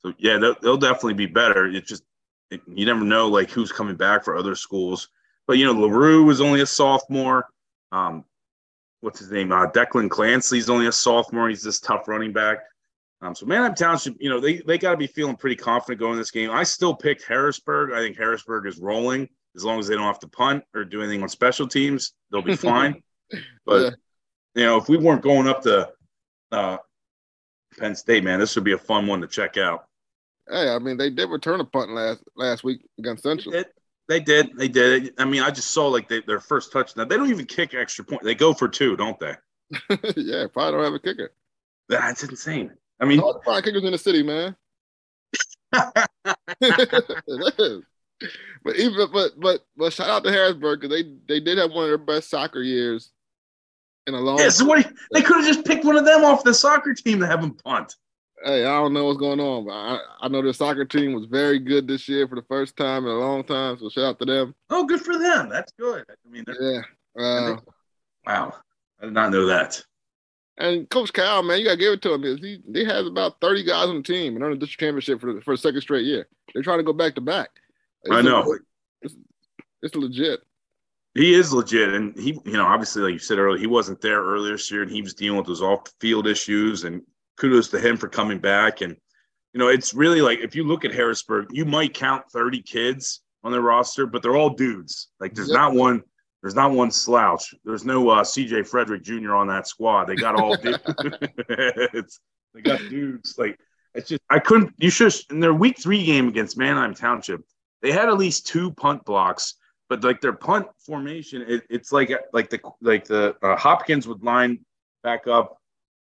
So 0.00 0.12
yeah, 0.18 0.38
they'll, 0.38 0.56
they'll 0.60 0.76
definitely 0.76 1.14
be 1.14 1.26
better. 1.26 1.66
It 1.66 1.86
just 1.86 2.02
it, 2.50 2.60
you 2.66 2.84
never 2.84 3.04
know 3.04 3.28
like 3.28 3.50
who's 3.50 3.72
coming 3.72 3.96
back 3.96 4.24
for 4.24 4.36
other 4.36 4.54
schools. 4.54 5.08
But 5.46 5.58
you 5.58 5.66
know, 5.66 5.72
Larue 5.72 6.24
was 6.24 6.40
only 6.40 6.60
a 6.60 6.66
sophomore. 6.66 7.48
Um, 7.92 8.24
what's 9.04 9.20
his 9.20 9.30
name? 9.30 9.52
Uh, 9.52 9.66
Declan 9.66 10.08
Clancy's 10.08 10.70
only 10.70 10.86
a 10.86 10.92
sophomore. 10.92 11.48
He's 11.48 11.62
this 11.62 11.78
tough 11.78 12.08
running 12.08 12.32
back. 12.32 12.58
Um, 13.20 13.34
so 13.34 13.46
Manheim 13.46 13.74
Township, 13.74 14.16
you 14.18 14.28
know, 14.28 14.40
they 14.40 14.56
they 14.58 14.78
got 14.78 14.92
to 14.92 14.96
be 14.96 15.06
feeling 15.06 15.36
pretty 15.36 15.56
confident 15.56 16.00
going 16.00 16.18
this 16.18 16.30
game. 16.30 16.50
I 16.50 16.62
still 16.62 16.94
picked 16.94 17.24
Harrisburg. 17.24 17.92
I 17.92 17.98
think 17.98 18.16
Harrisburg 18.16 18.66
is 18.66 18.78
rolling 18.78 19.28
as 19.54 19.64
long 19.64 19.78
as 19.78 19.86
they 19.86 19.94
don't 19.94 20.04
have 20.04 20.18
to 20.20 20.28
punt 20.28 20.64
or 20.74 20.84
do 20.84 21.02
anything 21.02 21.22
on 21.22 21.28
special 21.28 21.68
teams. 21.68 22.12
They'll 22.30 22.42
be 22.42 22.56
fine. 22.70 23.02
but 23.64 23.82
yeah. 23.82 23.90
you 24.54 24.64
know, 24.64 24.78
if 24.78 24.88
we 24.88 24.96
weren't 24.96 25.22
going 25.22 25.46
up 25.46 25.62
to 25.62 25.90
uh, 26.50 26.78
Penn 27.78 27.94
State, 27.94 28.24
man, 28.24 28.40
this 28.40 28.54
would 28.56 28.64
be 28.64 28.72
a 28.72 28.78
fun 28.78 29.06
one 29.06 29.20
to 29.20 29.28
check 29.28 29.56
out. 29.56 29.84
Hey, 30.50 30.68
I 30.68 30.78
mean, 30.78 30.96
they 30.96 31.10
did 31.10 31.30
return 31.30 31.60
a 31.60 31.64
punt 31.64 31.92
last 31.92 32.22
last 32.36 32.64
week 32.64 32.84
against 32.98 33.22
Central. 33.22 33.52
They 33.52 33.58
did. 33.58 33.68
They 34.08 34.20
did. 34.20 34.56
They 34.56 34.68
did. 34.68 35.14
I 35.18 35.24
mean, 35.24 35.42
I 35.42 35.50
just 35.50 35.70
saw 35.70 35.88
like 35.88 36.08
they, 36.08 36.20
their 36.20 36.40
first 36.40 36.72
touchdown. 36.72 37.08
They 37.08 37.16
don't 37.16 37.30
even 37.30 37.46
kick 37.46 37.74
extra 37.74 38.04
point. 38.04 38.22
They 38.22 38.34
go 38.34 38.52
for 38.52 38.68
two, 38.68 38.96
don't 38.96 39.18
they? 39.18 39.34
yeah, 40.16 40.46
probably 40.52 40.72
don't 40.72 40.84
have 40.84 40.94
a 40.94 40.98
kicker. 40.98 41.32
That's 41.88 42.22
insane. 42.22 42.72
I 43.00 43.06
mean, 43.06 43.20
oh, 43.20 43.40
probably 43.42 43.62
kickers 43.62 43.84
in 43.84 43.92
the 43.92 43.98
city, 43.98 44.22
man. 44.22 44.56
but 48.64 48.76
even 48.76 49.08
but 49.12 49.32
but 49.38 49.60
but 49.76 49.92
shout 49.92 50.08
out 50.08 50.24
to 50.24 50.30
Harrisburg 50.30 50.80
because 50.80 50.94
they 50.94 51.10
they 51.28 51.40
did 51.40 51.58
have 51.58 51.70
one 51.70 51.84
of 51.84 51.90
their 51.90 51.98
best 51.98 52.30
soccer 52.30 52.62
years 52.62 53.10
in 54.06 54.14
a 54.14 54.20
long. 54.20 54.38
Yeah, 54.38 54.50
so 54.50 54.64
what? 54.64 54.86
They 55.12 55.22
could 55.22 55.36
have 55.36 55.46
just 55.46 55.64
picked 55.64 55.84
one 55.84 55.96
of 55.96 56.04
them 56.04 56.24
off 56.24 56.44
the 56.44 56.54
soccer 56.54 56.94
team 56.94 57.20
to 57.20 57.26
have 57.26 57.40
them 57.40 57.54
punt. 57.54 57.96
Hey, 58.44 58.66
I 58.66 58.74
don't 58.74 58.92
know 58.92 59.06
what's 59.06 59.18
going 59.18 59.40
on, 59.40 59.64
but 59.64 59.72
I, 59.72 59.98
I 60.20 60.28
know 60.28 60.42
the 60.42 60.52
soccer 60.52 60.84
team 60.84 61.14
was 61.14 61.24
very 61.24 61.58
good 61.58 61.88
this 61.88 62.06
year 62.06 62.28
for 62.28 62.34
the 62.34 62.42
first 62.42 62.76
time 62.76 63.04
in 63.06 63.10
a 63.10 63.18
long 63.18 63.42
time. 63.42 63.78
So 63.78 63.88
shout 63.88 64.04
out 64.04 64.18
to 64.18 64.26
them. 64.26 64.54
Oh, 64.68 64.84
good 64.84 65.00
for 65.00 65.18
them. 65.18 65.48
That's 65.48 65.72
good. 65.78 66.04
I 66.10 66.30
mean, 66.30 66.44
yeah. 66.60 66.82
Uh, 67.18 67.56
wow, 68.26 68.54
I 69.00 69.06
did 69.06 69.14
not 69.14 69.32
know 69.32 69.46
that. 69.46 69.82
And 70.58 70.88
Coach 70.90 71.12
Cal, 71.12 71.42
man, 71.42 71.58
you 71.58 71.64
gotta 71.64 71.78
give 71.78 71.94
it 71.94 72.02
to 72.02 72.12
him. 72.12 72.22
He 72.22 72.60
he 72.70 72.84
has 72.84 73.06
about 73.06 73.40
thirty 73.40 73.64
guys 73.64 73.88
on 73.88 73.96
the 73.96 74.02
team 74.02 74.36
and 74.36 74.44
on 74.44 74.50
the 74.50 74.56
district 74.56 74.80
championship 74.80 75.20
for 75.20 75.32
the, 75.32 75.40
for 75.40 75.54
the 75.54 75.58
second 75.58 75.80
straight 75.80 76.04
year. 76.04 76.28
They're 76.52 76.62
trying 76.62 76.80
to 76.80 76.84
go 76.84 76.92
back 76.92 77.14
to 77.14 77.22
back. 77.22 77.48
I 78.10 78.20
know. 78.20 78.58
it's, 79.00 79.14
it's 79.82 79.94
legit. 79.94 80.40
He 81.14 81.32
is 81.32 81.52
legit, 81.52 81.94
and 81.94 82.14
he, 82.18 82.38
you 82.44 82.52
know, 82.52 82.66
obviously, 82.66 83.02
like 83.02 83.12
you 83.12 83.18
said 83.20 83.38
earlier, 83.38 83.58
he 83.58 83.68
wasn't 83.68 84.00
there 84.00 84.22
earlier 84.22 84.52
this 84.52 84.70
year, 84.70 84.82
and 84.82 84.90
he 84.90 85.00
was 85.00 85.14
dealing 85.14 85.38
with 85.38 85.46
those 85.46 85.62
off-field 85.62 86.26
issues. 86.26 86.84
And 86.84 87.02
kudos 87.36 87.68
to 87.68 87.80
him 87.80 87.96
for 87.96 88.08
coming 88.08 88.38
back. 88.38 88.80
And 88.80 88.96
you 89.52 89.58
know, 89.58 89.68
it's 89.68 89.94
really 89.94 90.20
like 90.20 90.40
if 90.40 90.54
you 90.54 90.64
look 90.64 90.84
at 90.84 90.92
Harrisburg, 90.92 91.48
you 91.50 91.64
might 91.64 91.94
count 91.94 92.24
thirty 92.32 92.62
kids 92.62 93.22
on 93.42 93.52
their 93.52 93.60
roster, 93.60 94.06
but 94.06 94.22
they're 94.22 94.36
all 94.36 94.50
dudes. 94.50 95.08
Like 95.20 95.34
there's 95.34 95.48
yep. 95.48 95.56
not 95.56 95.74
one 95.74 96.02
there's 96.44 96.54
not 96.54 96.72
one 96.72 96.90
slouch. 96.90 97.54
There's 97.64 97.86
no 97.86 98.10
uh, 98.10 98.22
CJ 98.22 98.68
Frederick 98.68 99.02
Jr. 99.02 99.34
on 99.34 99.46
that 99.46 99.66
squad. 99.66 100.04
They 100.04 100.14
got 100.14 100.38
all 100.38 100.54
dudes. 100.56 100.78
they 102.54 102.60
got 102.62 102.80
dudes. 102.90 103.36
Like 103.38 103.58
it's 103.94 104.08
just 104.08 104.20
I 104.28 104.40
couldn't. 104.40 104.74
You 104.76 104.90
should 104.90 105.14
in 105.30 105.40
their 105.40 105.54
week 105.54 105.78
three 105.78 106.04
game 106.04 106.28
against 106.28 106.58
Manheim 106.58 106.94
Township. 106.94 107.40
They 107.80 107.92
had 107.92 108.08
at 108.08 108.18
least 108.18 108.46
two 108.46 108.72
punt 108.72 109.04
blocks, 109.04 109.54
but 109.88 110.04
like 110.04 110.20
their 110.20 110.32
punt 110.32 110.66
formation, 110.84 111.44
it, 111.48 111.62
it's 111.70 111.92
like 111.92 112.12
like 112.32 112.50
the 112.50 112.60
like 112.82 113.04
the 113.04 113.36
uh, 113.42 113.56
Hopkins 113.56 114.06
would 114.06 114.22
line 114.22 114.58
back 115.02 115.26
up 115.26 115.58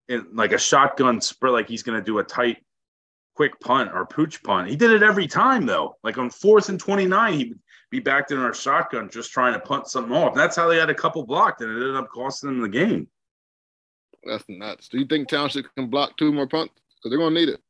in 0.08 0.26
like 0.32 0.52
a 0.52 0.58
shotgun 0.58 1.20
spread, 1.20 1.52
like 1.52 1.68
he's 1.68 1.82
going 1.82 1.98
to 1.98 2.04
do 2.04 2.18
a 2.18 2.24
tight, 2.24 2.58
quick 3.34 3.58
punt 3.60 3.90
or 3.92 4.06
pooch 4.06 4.42
punt. 4.42 4.68
He 4.68 4.76
did 4.76 4.90
it 4.90 5.02
every 5.02 5.26
time 5.26 5.66
though. 5.66 5.96
Like 6.02 6.18
on 6.18 6.30
fourth 6.30 6.68
and 6.68 6.78
twenty 6.78 7.06
nine, 7.06 7.34
he 7.34 7.44
would 7.46 7.60
be 7.90 8.00
backed 8.00 8.30
in 8.30 8.38
our 8.38 8.54
shotgun 8.54 9.08
just 9.10 9.32
trying 9.32 9.54
to 9.54 9.60
punt 9.60 9.88
something 9.88 10.14
off. 10.14 10.34
That's 10.34 10.56
how 10.56 10.68
they 10.68 10.76
had 10.76 10.90
a 10.90 10.94
couple 10.94 11.24
blocked, 11.24 11.60
and 11.60 11.70
it 11.70 11.74
ended 11.74 11.96
up 11.96 12.08
costing 12.10 12.50
them 12.50 12.60
the 12.60 12.68
game. 12.68 13.08
That's 14.24 14.44
nuts. 14.48 14.88
Do 14.88 14.98
you 14.98 15.06
think 15.06 15.28
Township 15.28 15.66
can 15.76 15.88
block 15.88 16.16
two 16.16 16.32
more 16.32 16.46
punts? 16.46 16.74
Because 16.96 17.10
they're 17.10 17.18
gonna 17.18 17.34
need 17.34 17.48
it. 17.48 17.60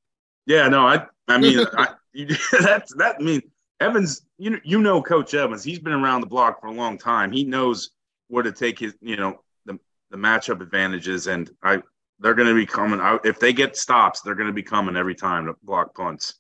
Yeah, 0.47 0.69
no, 0.69 0.87
I 0.87 1.07
I 1.29 1.39
mean 1.39 1.67
I, 1.73 1.89
that's 2.61 2.95
that 2.95 3.17
I 3.19 3.23
mean 3.23 3.43
Evans, 3.81 4.25
you 4.39 4.61
you 4.65 4.81
know 4.81 5.03
Coach 5.03 5.35
Evans. 5.35 5.65
He's 5.65 5.79
been 5.79 5.93
around 5.93 6.21
the 6.21 6.27
block 6.27 6.61
for 6.61 6.69
a 6.69 6.73
long 6.73 6.97
time. 6.99 7.33
He 7.33 7.45
knows 7.45 7.91
where 8.29 8.43
to 8.43 8.53
take 8.53 8.79
his, 8.79 8.95
you 9.01 9.17
know, 9.17 9.41
the 9.67 9.79
the 10.11 10.17
matchup 10.17 10.61
advantages. 10.61 11.27
And 11.27 11.51
I 11.63 11.83
they're 12.21 12.35
going 12.35 12.49
to 12.49 12.55
be 12.55 12.67
coming 12.67 13.01
out 13.01 13.27
if 13.27 13.39
they 13.39 13.53
get 13.53 13.77
stops. 13.77 14.21
They're 14.21 14.35
going 14.35 14.49
to 14.49 14.53
be 14.53 14.63
coming 14.63 14.97
every 14.97 15.15
time 15.15 15.47
to 15.47 15.55
block 15.63 15.95
punts. 15.95 16.35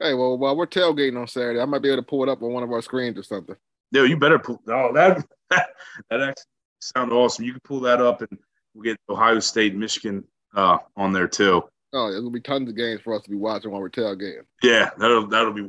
Hey, 0.00 0.14
well, 0.14 0.38
while 0.38 0.56
we're 0.56 0.66
tailgating 0.66 1.20
on 1.20 1.28
Saturday, 1.28 1.60
I 1.60 1.64
might 1.66 1.82
be 1.82 1.88
able 1.88 2.02
to 2.02 2.08
pull 2.08 2.22
it 2.22 2.28
up 2.28 2.42
on 2.42 2.52
one 2.52 2.62
of 2.62 2.72
our 2.72 2.80
screens 2.80 3.18
or 3.18 3.22
something. 3.22 3.56
Yeah, 3.92 4.04
you 4.04 4.16
better 4.16 4.38
pull. 4.38 4.62
Oh, 4.68 4.92
that 4.94 5.24
that, 5.50 5.68
that 6.10 6.20
actually 6.20 6.44
sounds 6.80 7.12
awesome. 7.12 7.44
You 7.44 7.52
can 7.52 7.60
pull 7.64 7.80
that 7.80 8.00
up, 8.00 8.22
and 8.22 8.38
we'll 8.72 8.84
get 8.84 8.96
Ohio 9.08 9.40
State, 9.40 9.74
Michigan 9.74 10.24
uh, 10.54 10.78
on 10.96 11.12
there 11.12 11.28
too. 11.28 11.62
Oh, 11.92 12.10
there's 12.10 12.20
gonna 12.20 12.30
be 12.30 12.40
tons 12.40 12.68
of 12.68 12.76
games 12.76 13.00
for 13.02 13.14
us 13.14 13.22
to 13.24 13.30
be 13.30 13.36
watching 13.36 13.70
while 13.72 13.80
we're 13.80 13.90
tailgating. 13.90 14.44
Yeah, 14.62 14.90
that'll 14.96 15.26
that'll 15.26 15.52
be 15.52 15.68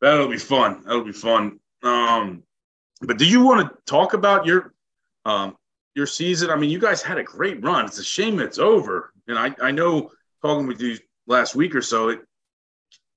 that'll 0.00 0.28
be 0.28 0.38
fun. 0.38 0.82
That'll 0.84 1.04
be 1.04 1.12
fun. 1.12 1.60
Um, 1.82 2.42
but 3.02 3.18
do 3.18 3.26
you 3.26 3.44
want 3.44 3.68
to 3.68 3.76
talk 3.86 4.14
about 4.14 4.46
your 4.46 4.72
um 5.26 5.56
your 5.94 6.06
season? 6.06 6.50
I 6.50 6.56
mean, 6.56 6.70
you 6.70 6.78
guys 6.78 7.02
had 7.02 7.18
a 7.18 7.22
great 7.22 7.62
run. 7.62 7.84
It's 7.86 7.98
a 7.98 8.04
shame 8.04 8.38
it's 8.40 8.58
over. 8.58 9.12
And 9.28 9.38
I 9.38 9.54
I 9.60 9.70
know 9.70 10.10
talking 10.42 10.66
with 10.66 10.80
you 10.80 10.98
last 11.26 11.54
week 11.54 11.74
or 11.74 11.82
so, 11.82 12.08
it 12.10 12.20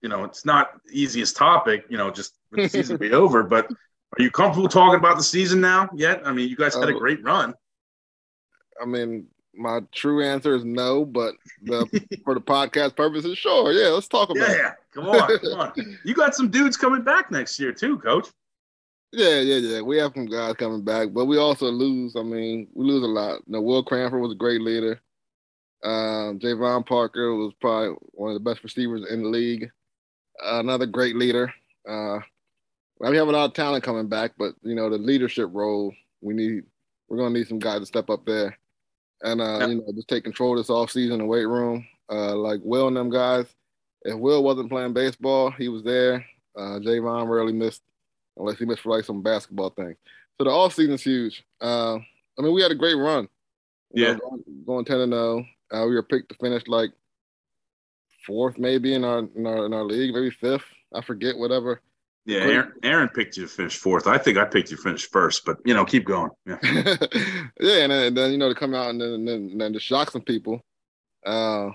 you 0.01 0.09
know, 0.09 0.25
it's 0.25 0.45
not 0.45 0.71
easiest 0.91 1.38
topic, 1.38 1.86
you 1.89 1.97
know, 1.97 2.12
just 2.12 2.36
the 2.51 2.67
season 2.67 2.97
be 2.97 3.12
over. 3.23 3.43
But 3.43 3.67
are 3.71 4.21
you 4.21 4.29
comfortable 4.31 4.67
talking 4.67 4.99
about 4.99 5.17
the 5.17 5.23
season 5.23 5.62
now 5.62 5.89
yet? 5.95 6.27
I 6.27 6.33
mean, 6.33 6.49
you 6.49 6.55
guys 6.57 6.75
had 6.75 6.89
a 6.89 6.95
Oh. 6.95 6.99
great 6.99 7.23
run. 7.23 7.53
I 8.81 8.86
mean, 8.86 9.27
my 9.55 9.81
true 9.93 10.23
answer 10.23 10.55
is 10.55 10.65
no, 10.65 11.05
but 11.05 11.36
the, 11.62 11.86
for 12.25 12.33
the 12.33 12.41
podcast 12.41 12.95
purposes, 12.95 13.38
sure. 13.38 13.71
Yeah, 13.71 13.89
let's 13.89 14.07
talk 14.07 14.29
about 14.29 14.49
it. 14.49 14.57
Yeah, 14.57 14.71
come 14.93 15.07
on, 15.07 15.39
come 15.39 15.59
on. 15.59 15.97
You 16.03 16.13
got 16.15 16.36
some 16.36 16.49
dudes 16.49 16.75
coming 16.75 17.03
back 17.03 17.31
next 17.31 17.59
year 17.59 17.71
too, 17.71 17.97
coach. 17.99 18.27
Yeah, 19.15 19.41
yeah, 19.41 19.58
yeah. 19.58 19.82
We 19.82 19.97
have 19.97 20.13
some 20.15 20.26
guys 20.26 20.56
coming 20.56 20.84
back, 20.84 21.10
but 21.13 21.26
we 21.26 21.38
also 21.38 21.67
lose. 21.67 22.15
I 22.15 22.23
mean, 22.23 22.67
we 22.73 22.84
lose 22.86 23.04
a 23.04 23.08
lot. 23.08 23.41
You 23.45 23.54
know, 23.54 23.62
Will 23.62 23.84
Cranford 23.84 24.19
was 24.21 24.32
a 24.32 24.36
great 24.36 24.62
leader. 24.62 24.99
Um, 25.84 26.39
Javon 26.39 26.84
Parker 26.86 27.36
was 27.36 27.54
probably 27.62 27.95
one 28.13 28.32
of 28.32 28.34
the 28.36 28.49
best 28.49 28.63
receivers 28.63 29.06
in 29.10 29.21
the 29.23 29.30
league. 29.30 29.69
another 30.43 30.88
great 30.88 31.15
leader. 31.15 31.54
Uh, 31.88 32.19
we 32.99 33.15
have 33.17 33.28
a 33.28 33.32
lot 33.32 33.45
of 33.45 33.54
talent 33.54 33.84
coming 33.84 34.08
back, 34.08 34.32
but 34.38 34.56
you 34.63 34.73
know, 34.76 34.89
the 34.89 34.97
leadership 34.97 35.49
role 35.54 35.93
we 36.21 36.34
need. 36.34 36.63
We're 37.08 37.17
gonna 37.17 37.38
need 37.38 37.47
some 37.47 37.60
guys 37.60 37.82
to 37.82 37.86
step 37.86 38.10
up 38.10 38.26
there, 38.26 38.58
and 39.21 39.41
uh, 39.41 39.60
Yeah. 39.62 39.67
you 39.67 39.76
know, 39.76 39.91
just 39.93 40.08
take 40.08 40.23
control 40.23 40.56
this 40.56 40.71
off 40.71 40.89
season 40.89 41.19
the 41.19 41.26
weight 41.26 41.45
room. 41.45 41.86
Uh, 42.10 42.36
like 42.36 42.62
Will 42.63 42.88
and 42.88 42.97
them 42.97 43.12
guys. 43.12 43.45
If 44.04 44.15
Will 44.17 44.43
wasn't 44.43 44.69
playing 44.71 44.93
baseball, 44.93 45.52
he 45.52 45.69
was 45.69 45.84
there. 45.84 46.26
Uh, 46.58 46.80
Javon 46.80 47.28
rarely 47.28 47.54
missed 47.54 47.84
unless 48.38 48.58
he 48.60 48.65
missed 48.65 48.82
for 48.82 48.96
like 48.96 49.06
some 49.06 49.22
basketball 49.22 49.69
thing. 49.72 49.96
So 50.38 50.43
the 50.46 50.50
off 50.50 50.74
season's 50.74 51.04
huge. 51.04 51.43
Uh, 51.62 51.96
I 51.96 52.41
mean, 52.41 52.54
we 52.54 52.62
had 52.62 52.72
a 52.72 52.76
great 52.76 52.96
run. 52.96 53.28
You 53.93 54.04
know, 54.06 54.12
Yeah. 54.12 54.17
going, 54.19 54.43
going 54.65 54.86
ten 54.86 55.00
and 55.02 55.13
zero. 55.13 55.46
Uh, 55.72 55.86
we 55.88 55.96
were 55.96 56.04
picked 56.04 56.30
to 56.30 56.36
finish 56.36 56.63
like 56.67 56.91
fourth, 58.26 58.58
maybe 58.58 58.93
in 58.93 59.04
our 59.04 59.19
in 59.36 59.46
our 59.46 59.65
in 59.65 59.74
our 59.74 59.84
league, 59.84 60.13
maybe 60.13 60.30
fifth. 60.30 60.65
I 60.93 61.02
forget, 61.02 61.38
whatever. 61.38 61.82
Yeah, 62.26 62.39
Aaron, 62.39 62.72
Aaron 62.84 63.10
picked 63.10 63.36
you 63.36 63.43
to 63.43 63.50
finish 63.50 63.76
fourth. 63.78 64.08
I 64.08 64.17
think 64.17 64.38
I 64.38 64.46
picked 64.46 64.72
you 64.72 64.78
to 64.78 64.84
finish 64.84 65.10
first, 65.10 65.43
but 65.43 65.58
you 65.65 65.74
know, 65.74 65.84
keep 65.84 66.06
going. 66.06 66.32
Yeah. 66.46 66.58
yeah, 66.63 67.84
and 67.84 67.91
then, 67.91 68.04
and 68.08 68.17
then 68.17 68.32
you 68.32 68.38
know 68.38 68.48
to 68.50 68.56
come 68.56 68.74
out 68.74 68.89
and 68.91 69.02
then 69.02 69.10
and 69.13 69.28
then, 69.28 69.50
and 69.52 69.60
then 69.62 69.74
to 69.74 69.80
shock 69.80 70.10
some 70.12 70.22
people. 70.22 70.62
Uh, 71.26 71.72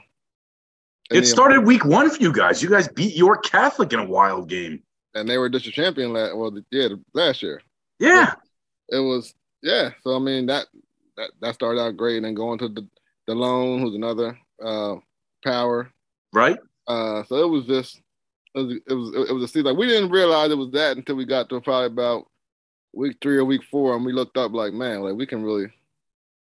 It 1.11 1.27
started 1.27 1.61
week 1.67 1.85
one 1.85 2.09
for 2.11 2.21
you 2.23 2.33
guys. 2.33 2.63
You 2.63 2.71
guys 2.71 2.89
beat 2.89 3.15
York 3.15 3.45
Catholic 3.45 3.93
in 3.93 3.99
a 3.99 4.05
wild 4.07 4.49
game. 4.49 4.83
And 5.21 5.29
they 5.29 5.39
were 5.39 5.49
district 5.49 5.77
champion 5.77 6.13
last 6.13 6.37
well, 6.37 6.53
yeah, 6.71 6.89
the- 6.89 7.05
last 7.15 7.43
year. 7.43 7.61
Yeah. 7.99 8.35
it 8.89 8.99
was 8.99 9.35
yeah. 9.63 9.91
So 10.03 10.17
I 10.17 10.19
mean 10.19 10.47
that 10.47 10.67
that 11.17 11.31
that 11.41 11.55
started 11.55 11.81
out 11.81 11.97
great, 11.97 12.17
and 12.17 12.25
then 12.25 12.35
going 12.35 12.59
to 12.61 12.69
the 12.69 12.87
the 13.27 13.35
loan, 13.35 13.81
who's 13.81 13.95
another 13.95 14.39
uh, 14.65 14.97
power. 15.45 15.91
Right? 16.33 16.59
Uh, 16.87 17.23
so 17.25 17.37
it 17.37 17.49
was 17.49 17.67
just 17.67 18.01
it 18.55 18.61
was 18.61 18.77
it 18.87 18.95
was 18.95 19.29
it 19.29 19.33
was 19.33 19.45
a 19.45 19.49
season. 19.49 19.65
Like 19.67 19.77
we 19.77 19.87
didn't 19.87 20.11
realize 20.11 20.51
it 20.51 20.59
was 20.59 20.71
that 20.73 20.97
until 20.97 21.17
we 21.17 21.25
got 21.25 21.49
to 21.49 21.61
probably 21.61 21.87
about 21.87 22.25
week 22.93 23.19
three 23.21 23.37
or 23.37 23.45
week 23.45 23.63
four, 23.71 23.95
and 23.95 24.05
we 24.05 24.13
looked 24.13 24.37
up 24.37 24.53
like, 24.53 24.73
man, 24.73 25.03
like 25.03 25.15
we 25.15 25.27
can 25.27 25.43
really 25.43 25.71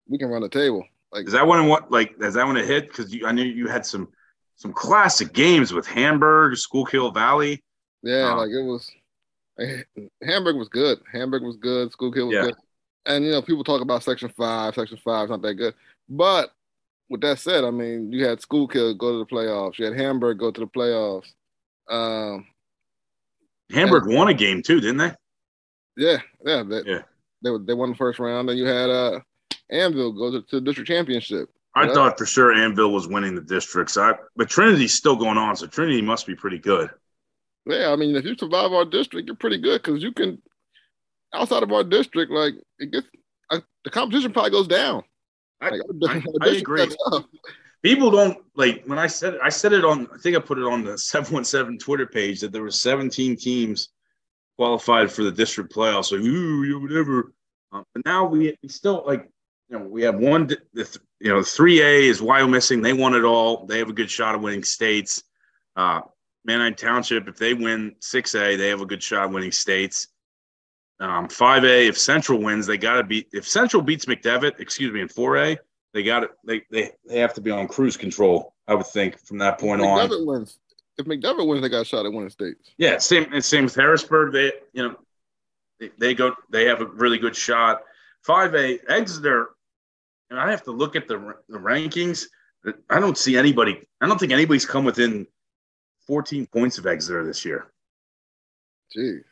we 0.08 0.18
can 0.18 0.28
run 0.28 0.42
the 0.42 0.48
table. 0.48 0.84
Like 1.12 1.26
Is 1.26 1.32
that 1.32 1.46
when 1.46 1.66
what 1.66 1.90
like 1.90 2.14
is 2.20 2.34
that 2.34 2.46
when 2.46 2.56
it 2.56 2.66
hit? 2.66 2.88
Because 2.88 3.14
I 3.24 3.32
knew 3.32 3.44
you 3.44 3.66
had 3.66 3.84
some 3.84 4.08
some 4.56 4.72
classic 4.72 5.32
games 5.32 5.72
with 5.72 5.86
Hamburg, 5.86 6.56
Schuylkill 6.56 7.10
Valley. 7.10 7.64
Yeah, 8.02 8.32
Oh. 8.32 8.36
like 8.38 8.50
it 8.50 8.62
was. 8.62 8.90
Hamburg 10.22 10.56
was 10.56 10.68
good. 10.68 11.00
Hamburg 11.12 11.42
was 11.42 11.56
good. 11.56 11.92
Schuylkill 11.92 12.26
was 12.28 12.34
Yeah. 12.34 12.42
good. 12.44 12.54
And 13.06 13.24
you 13.24 13.30
know, 13.30 13.42
people 13.42 13.64
talk 13.64 13.80
about 13.80 14.02
Section 14.02 14.28
Five. 14.30 14.74
Section 14.74 14.98
Five 15.04 15.24
is 15.24 15.30
not 15.30 15.42
that 15.42 15.54
good, 15.54 15.74
but 16.08 16.52
with 17.08 17.20
that 17.22 17.38
said, 17.38 17.64
I 17.64 17.70
mean, 17.70 18.12
you 18.12 18.24
had 18.24 18.40
Schuylkill 18.40 18.94
go 18.94 19.12
to 19.12 19.18
the 19.18 19.26
playoffs. 19.26 19.78
You 19.78 19.86
had 19.86 19.96
Hamburg 19.96 20.38
go 20.38 20.50
to 20.50 20.60
the 20.60 20.66
playoffs. 20.66 21.32
Um, 21.88 22.46
Hamburg 23.72 24.06
won 24.06 24.28
a 24.28 24.34
game 24.34 24.62
too, 24.62 24.80
didn't 24.80 24.98
they? 24.98 25.12
yeah, 25.96 26.18
yeah, 26.44 26.62
they, 26.62 26.82
Yeah. 26.86 27.02
they 27.42 27.50
they 27.64 27.74
won 27.74 27.90
the 27.90 27.96
first 27.96 28.18
round. 28.18 28.48
Then 28.48 28.56
you 28.56 28.64
had 28.66 28.90
uh, 28.90 29.20
Anvil 29.70 30.12
go 30.12 30.30
to, 30.30 30.42
to 30.46 30.56
the 30.56 30.60
district 30.60 30.88
championship. 30.88 31.48
I 31.74 31.86
Yeah. 31.86 31.94
thought 31.94 32.18
for 32.18 32.26
sure 32.26 32.52
Anvil 32.52 32.92
was 32.92 33.06
winning 33.08 33.34
the 33.34 33.40
districts. 33.40 33.96
I, 33.96 34.14
but 34.36 34.48
Trinity's 34.48 34.94
still 34.94 35.16
going 35.16 35.38
on, 35.38 35.56
so 35.56 35.66
Trinity 35.66 36.02
must 36.02 36.26
be 36.26 36.34
pretty 36.34 36.58
good. 36.58 36.90
Yeah, 37.66 37.92
I 37.92 37.96
mean, 37.96 38.16
if 38.16 38.24
you 38.24 38.34
survive 38.38 38.72
our 38.72 38.84
district, 38.84 39.26
you're 39.28 39.36
pretty 39.36 39.58
good 39.58 39.82
because 39.82 40.02
you 40.02 40.12
can. 40.12 40.40
Outside 41.32 41.62
of 41.62 41.70
our 41.70 41.84
district, 41.84 42.32
like 42.32 42.54
it 42.80 42.90
gets 42.90 43.06
uh, 43.50 43.60
the 43.84 43.90
competition 43.90 44.32
probably 44.32 44.50
goes 44.50 44.66
down. 44.66 45.02
I, 45.60 45.70
Like, 45.70 45.80
I- 46.08 46.22
I 46.40 46.48
agree. 46.56 46.88
People 47.82 48.10
don't 48.10 48.36
like 48.56 48.82
when 48.86 48.98
I 48.98 49.06
said 49.06 49.38
I 49.42 49.48
said 49.48 49.72
it 49.72 49.84
on 49.84 50.08
I 50.12 50.18
think 50.18 50.36
I 50.36 50.40
put 50.40 50.58
it 50.58 50.64
on 50.64 50.84
the 50.84 50.98
717 50.98 51.78
Twitter 51.78 52.06
page 52.06 52.40
that 52.40 52.50
there 52.52 52.62
were 52.62 52.70
17 52.70 53.36
teams 53.36 53.90
qualified 54.58 55.10
for 55.10 55.22
the 55.22 55.30
district 55.32 55.72
playoffs. 55.72 56.12
Like, 56.12 56.20
ooh, 56.20 56.64
yeah, 56.64 56.76
whatever. 56.76 57.32
Um, 57.72 57.84
but 57.94 58.04
now 58.04 58.24
we, 58.26 58.56
we 58.62 58.68
still 58.68 59.04
like 59.06 59.30
you 59.68 59.78
know 59.78 59.84
we 59.84 60.02
have 60.02 60.16
one 60.16 60.46
the 60.48 60.56
th- 60.74 60.98
you 61.20 61.28
know 61.32 61.42
three 61.42 61.80
A 61.80 62.08
is 62.08 62.20
Wyomissing. 62.20 62.82
They 62.82 62.92
won 62.92 63.14
it 63.14 63.24
all. 63.24 63.66
They 63.66 63.78
have 63.78 63.88
a 63.88 63.92
good 63.94 64.10
shot 64.10 64.34
of 64.34 64.42
winning 64.42 64.64
states. 64.64 65.22
Uh, 65.76 66.00
Manheim 66.44 66.74
Township, 66.74 67.28
if 67.28 67.36
they 67.36 67.54
win 67.54 67.94
six 68.00 68.34
A, 68.34 68.56
they 68.56 68.68
have 68.68 68.80
a 68.80 68.86
good 68.86 69.02
shot 69.02 69.30
winning 69.30 69.52
states. 69.52 70.08
Um, 70.98 71.28
five 71.28 71.64
A, 71.64 71.86
if 71.86 71.98
Central 71.98 72.40
wins, 72.40 72.66
they 72.66 72.76
got 72.76 72.96
to 72.96 73.04
beat. 73.04 73.28
If 73.32 73.48
Central 73.48 73.82
beats 73.82 74.04
McDevitt, 74.04 74.60
excuse 74.60 74.92
me, 74.92 75.00
in 75.00 75.08
four 75.08 75.38
A, 75.38 75.58
they 75.92 76.02
got 76.02 76.24
it. 76.24 76.30
They, 76.44 76.62
they 76.70 76.92
they 77.06 77.18
have 77.18 77.34
to 77.34 77.40
be 77.40 77.50
on 77.50 77.68
cruise 77.68 77.96
control. 77.96 78.54
I 78.68 78.74
would 78.74 78.86
think 78.86 79.18
from 79.18 79.38
that 79.38 79.58
point 79.58 79.80
on. 79.80 79.98
McDevitt 79.98 80.26
wins. 80.26 80.58
If 80.98 81.06
McDevitt 81.06 81.46
wins, 81.46 81.62
they 81.62 81.68
got 81.68 81.82
a 81.82 81.84
shot 81.84 82.04
at 82.06 82.12
winning 82.12 82.30
states. 82.30 82.70
Yeah, 82.76 82.98
same 82.98 83.40
same 83.40 83.64
with 83.64 83.74
Harrisburg. 83.74 84.32
They 84.32 84.52
you 84.72 84.82
know 84.82 84.96
they, 85.78 85.90
they 85.98 86.14
go 86.14 86.34
they 86.50 86.66
have 86.66 86.80
a 86.80 86.86
really 86.86 87.18
good 87.18 87.34
shot. 87.34 87.82
Five 88.22 88.54
A 88.54 88.78
Exeter, 88.88 89.50
and 90.28 90.38
I 90.38 90.50
have 90.50 90.62
to 90.64 90.70
look 90.70 90.96
at 90.96 91.08
the 91.08 91.34
the 91.48 91.58
rankings. 91.58 92.26
I 92.90 93.00
don't 93.00 93.16
see 93.16 93.38
anybody. 93.38 93.80
I 94.02 94.06
don't 94.06 94.20
think 94.20 94.32
anybody's 94.32 94.66
come 94.66 94.84
within 94.84 95.26
14 96.10 96.44
points 96.46 96.76
of 96.76 96.88
Exeter 96.88 97.24
this 97.24 97.44
year. 97.44 97.70
Jeez. 98.96 99.22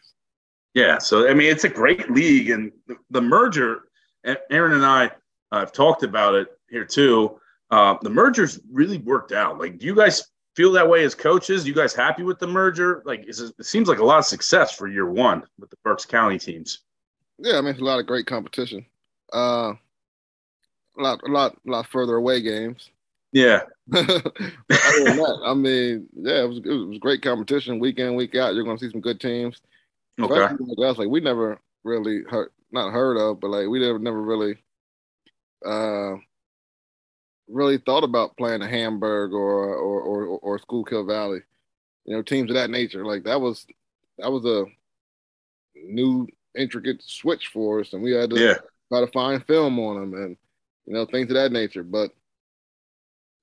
Yeah, 0.75 0.99
so 0.99 1.29
I 1.29 1.35
mean, 1.35 1.51
it's 1.51 1.65
a 1.65 1.69
great 1.69 2.09
league, 2.09 2.51
and 2.51 2.71
the, 2.87 2.95
the 3.11 3.21
merger. 3.21 3.89
Aaron 4.25 4.75
and 4.75 4.87
I 4.87 5.07
uh, 5.51 5.59
have 5.61 5.73
talked 5.73 6.05
about 6.05 6.37
it 6.37 6.47
here 6.71 6.85
too. 6.85 7.41
Uh, 7.73 7.97
the 8.03 8.11
merger's 8.11 8.61
really 8.71 8.99
worked 8.99 9.33
out. 9.33 9.59
Like, 9.59 9.79
do 9.79 9.87
you 9.87 9.95
guys 9.97 10.29
feel 10.55 10.71
that 10.71 10.89
way 10.89 11.03
as 11.03 11.17
coaches? 11.17 11.67
You 11.67 11.75
guys 11.75 11.95
happy 11.95 12.23
with 12.23 12.39
the 12.39 12.47
merger? 12.47 13.03
Like, 13.05 13.25
is 13.27 13.41
it, 13.41 13.55
it 13.59 13.67
seems 13.67 13.89
like 13.89 13.99
a 13.99 14.05
lot 14.05 14.19
of 14.19 14.27
success 14.27 14.73
for 14.73 14.87
year 14.87 15.11
one 15.11 15.43
with 15.59 15.71
the 15.71 15.77
Berks 15.83 16.05
County 16.05 16.39
teams. 16.39 16.85
Yeah, 17.41 17.59
I 17.59 17.61
mean, 17.61 17.71
it's 17.71 17.81
a 17.81 17.85
lot 17.85 17.99
of 17.99 18.07
great 18.07 18.27
competition. 18.27 18.87
Uh, 19.35 19.73
a 20.97 21.01
lot, 21.03 21.21
a 21.27 21.29
lot, 21.29 21.57
a 21.67 21.71
lot 21.71 21.87
further 21.89 22.15
away 22.15 22.41
games. 22.41 22.91
Yeah, 23.33 23.61
other 23.95 24.03
than 24.13 25.17
that, 25.17 25.41
I 25.45 25.55
mean, 25.55 26.07
yeah, 26.15 26.43
it 26.43 26.49
was, 26.49 26.59
it 26.59 26.89
was 26.89 26.99
great 26.99 27.23
competition 27.23 27.79
week 27.79 27.99
in, 27.99 28.15
week 28.15 28.35
out. 28.35 28.55
You're 28.55 28.65
going 28.65 28.79
to 28.79 28.85
see 28.85 28.91
some 28.91 29.01
good 29.01 29.21
teams. 29.21 29.61
okay, 30.19 30.55
like 30.59 30.91
us, 30.91 30.99
like 30.99 31.09
we 31.09 31.21
never 31.21 31.61
really 31.85 32.23
heard, 32.29 32.51
not 32.73 32.93
heard 32.93 33.19
of, 33.19 33.41
but 33.41 33.51
like 33.51 33.69
we 33.69 33.81
never, 33.81 33.99
never 33.99 34.23
really, 34.23 34.57
uh, 35.65 36.15
really 37.49 37.79
thought 37.79 38.05
about 38.05 38.37
playing 38.37 38.63
a 38.63 38.69
Hamburg 38.69 39.33
or 39.33 39.75
or 39.75 40.01
or 40.01 40.25
or 40.39 40.59
Schuylkill 40.59 41.07
Valley, 41.07 41.41
you 42.05 42.15
know, 42.15 42.23
teams 42.23 42.51
of 42.51 42.55
that 42.55 42.71
nature. 42.71 43.05
Like 43.05 43.25
that 43.25 43.41
was 43.41 43.67
that 44.19 44.33
was 44.33 44.45
a 44.45 44.65
new 45.75 46.27
intricate 46.57 47.03
switch 47.03 47.49
for 47.49 47.81
us, 47.81 47.93
and 47.93 48.03
we 48.03 48.13
had 48.13 48.31
to 48.31 48.41
yeah, 48.41 48.55
try 48.91 49.01
to 49.01 49.07
find 49.09 49.45
film 49.47 49.79
on 49.79 50.01
them 50.01 50.15
and 50.15 50.37
you 50.87 50.95
know 50.95 51.07
things 51.07 51.31
of 51.31 51.35
that 51.35 51.53
nature. 51.53 51.83
But 51.83 52.11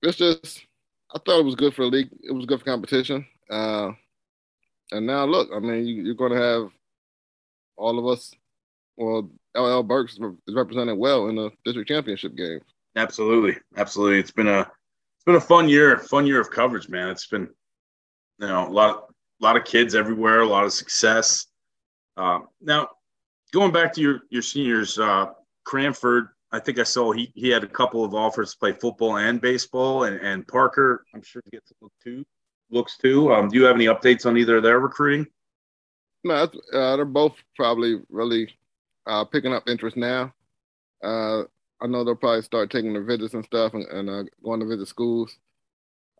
it's 0.02 0.18
just, 0.18 0.66
I 1.14 1.18
thought 1.18 1.40
it 1.40 1.44
was 1.44 1.54
good 1.54 1.74
for 1.74 1.82
the 1.84 1.90
league. 1.90 2.10
It 2.22 2.32
was 2.32 2.46
good 2.46 2.60
for 2.60 2.64
competition. 2.64 3.26
Uh, 3.50 3.92
and 4.92 5.06
now 5.06 5.24
look, 5.24 5.48
I 5.54 5.58
mean, 5.58 5.86
you, 5.86 6.02
you're 6.02 6.14
going 6.14 6.32
to 6.32 6.40
have 6.40 6.70
all 7.76 7.98
of 7.98 8.06
us. 8.06 8.32
Well, 8.96 9.30
LL 9.56 9.82
Berks 9.82 10.14
is 10.14 10.54
represented 10.54 10.98
well 10.98 11.28
in 11.28 11.36
the 11.36 11.50
district 11.64 11.88
championship 11.88 12.36
game. 12.36 12.60
absolutely, 12.96 13.60
absolutely. 13.76 14.20
It's 14.20 14.30
been 14.30 14.48
a 14.48 14.60
it's 14.60 15.24
been 15.24 15.36
a 15.36 15.40
fun 15.40 15.68
year, 15.68 15.98
fun 15.98 16.26
year 16.26 16.40
of 16.40 16.50
coverage, 16.50 16.88
man. 16.88 17.08
It's 17.08 17.26
been 17.26 17.48
you 18.38 18.46
know 18.46 18.68
a 18.68 18.70
lot 18.70 19.04
a 19.40 19.44
lot 19.44 19.56
of 19.56 19.64
kids 19.64 19.94
everywhere, 19.94 20.40
a 20.40 20.46
lot 20.46 20.64
of 20.64 20.72
success. 20.72 21.46
Uh, 22.16 22.40
now, 22.60 22.88
going 23.52 23.72
back 23.72 23.92
to 23.94 24.00
your 24.00 24.20
your 24.30 24.42
seniors, 24.42 24.98
uh, 24.98 25.26
Cranford, 25.64 26.28
I 26.52 26.60
think 26.60 26.78
I 26.78 26.84
saw 26.84 27.12
he 27.12 27.32
he 27.34 27.48
had 27.48 27.64
a 27.64 27.68
couple 27.68 28.04
of 28.04 28.14
offers 28.14 28.52
to 28.52 28.58
play 28.58 28.72
football 28.72 29.16
and 29.16 29.40
baseball, 29.40 30.04
and 30.04 30.20
and 30.20 30.46
Parker, 30.46 31.04
I'm 31.14 31.22
sure 31.22 31.42
he 31.44 31.50
gets 31.50 31.70
a 31.70 31.74
look 31.82 31.92
too. 32.02 32.24
Looks 32.70 32.96
too. 32.96 33.32
Um, 33.32 33.48
do 33.48 33.56
you 33.58 33.64
have 33.64 33.76
any 33.76 33.86
updates 33.86 34.26
on 34.26 34.36
either 34.36 34.56
of 34.56 34.62
their 34.62 34.80
recruiting? 34.80 35.26
No, 36.24 36.34
uh, 36.34 36.96
they're 36.96 37.04
both 37.04 37.34
probably 37.54 38.00
really 38.08 38.52
uh, 39.06 39.24
picking 39.24 39.52
up 39.52 39.68
interest 39.68 39.96
now. 39.96 40.34
Uh, 41.02 41.42
I 41.80 41.86
know 41.86 42.02
they'll 42.02 42.16
probably 42.16 42.42
start 42.42 42.70
taking 42.70 42.94
the 42.94 43.00
visits 43.02 43.34
and 43.34 43.44
stuff 43.44 43.74
and, 43.74 43.84
and 43.84 44.08
uh, 44.10 44.24
going 44.42 44.60
to 44.60 44.66
visit 44.66 44.88
schools. 44.88 45.38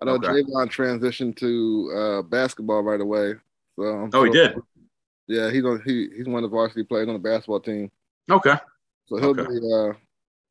I 0.01 0.05
know 0.05 0.14
Okay. 0.14 0.29
Javon 0.29 0.70
transitioned 0.70 1.37
to 1.39 1.93
uh, 1.97 2.22
basketball 2.22 2.83
right 2.83 3.01
away. 3.01 3.35
So 3.77 3.83
I'm 3.83 4.11
Oh, 4.12 4.24
he 4.24 4.31
did. 4.31 4.55
Yeah, 5.27 5.51
he's 5.51 5.64
on. 5.64 5.83
He 5.85 6.09
he's 6.16 6.27
one 6.27 6.45
of 6.45 6.51
the 6.51 6.55
varsity 6.55 6.85
players 6.85 7.09
on 7.09 7.14
the 7.14 7.18
basketball 7.18 7.61
team. 7.61 7.91
Okay. 8.31 8.55
So 9.07 9.16
he'll 9.16 9.31
Okay. 9.31 9.43
be 9.43 9.72
uh, 9.74 9.95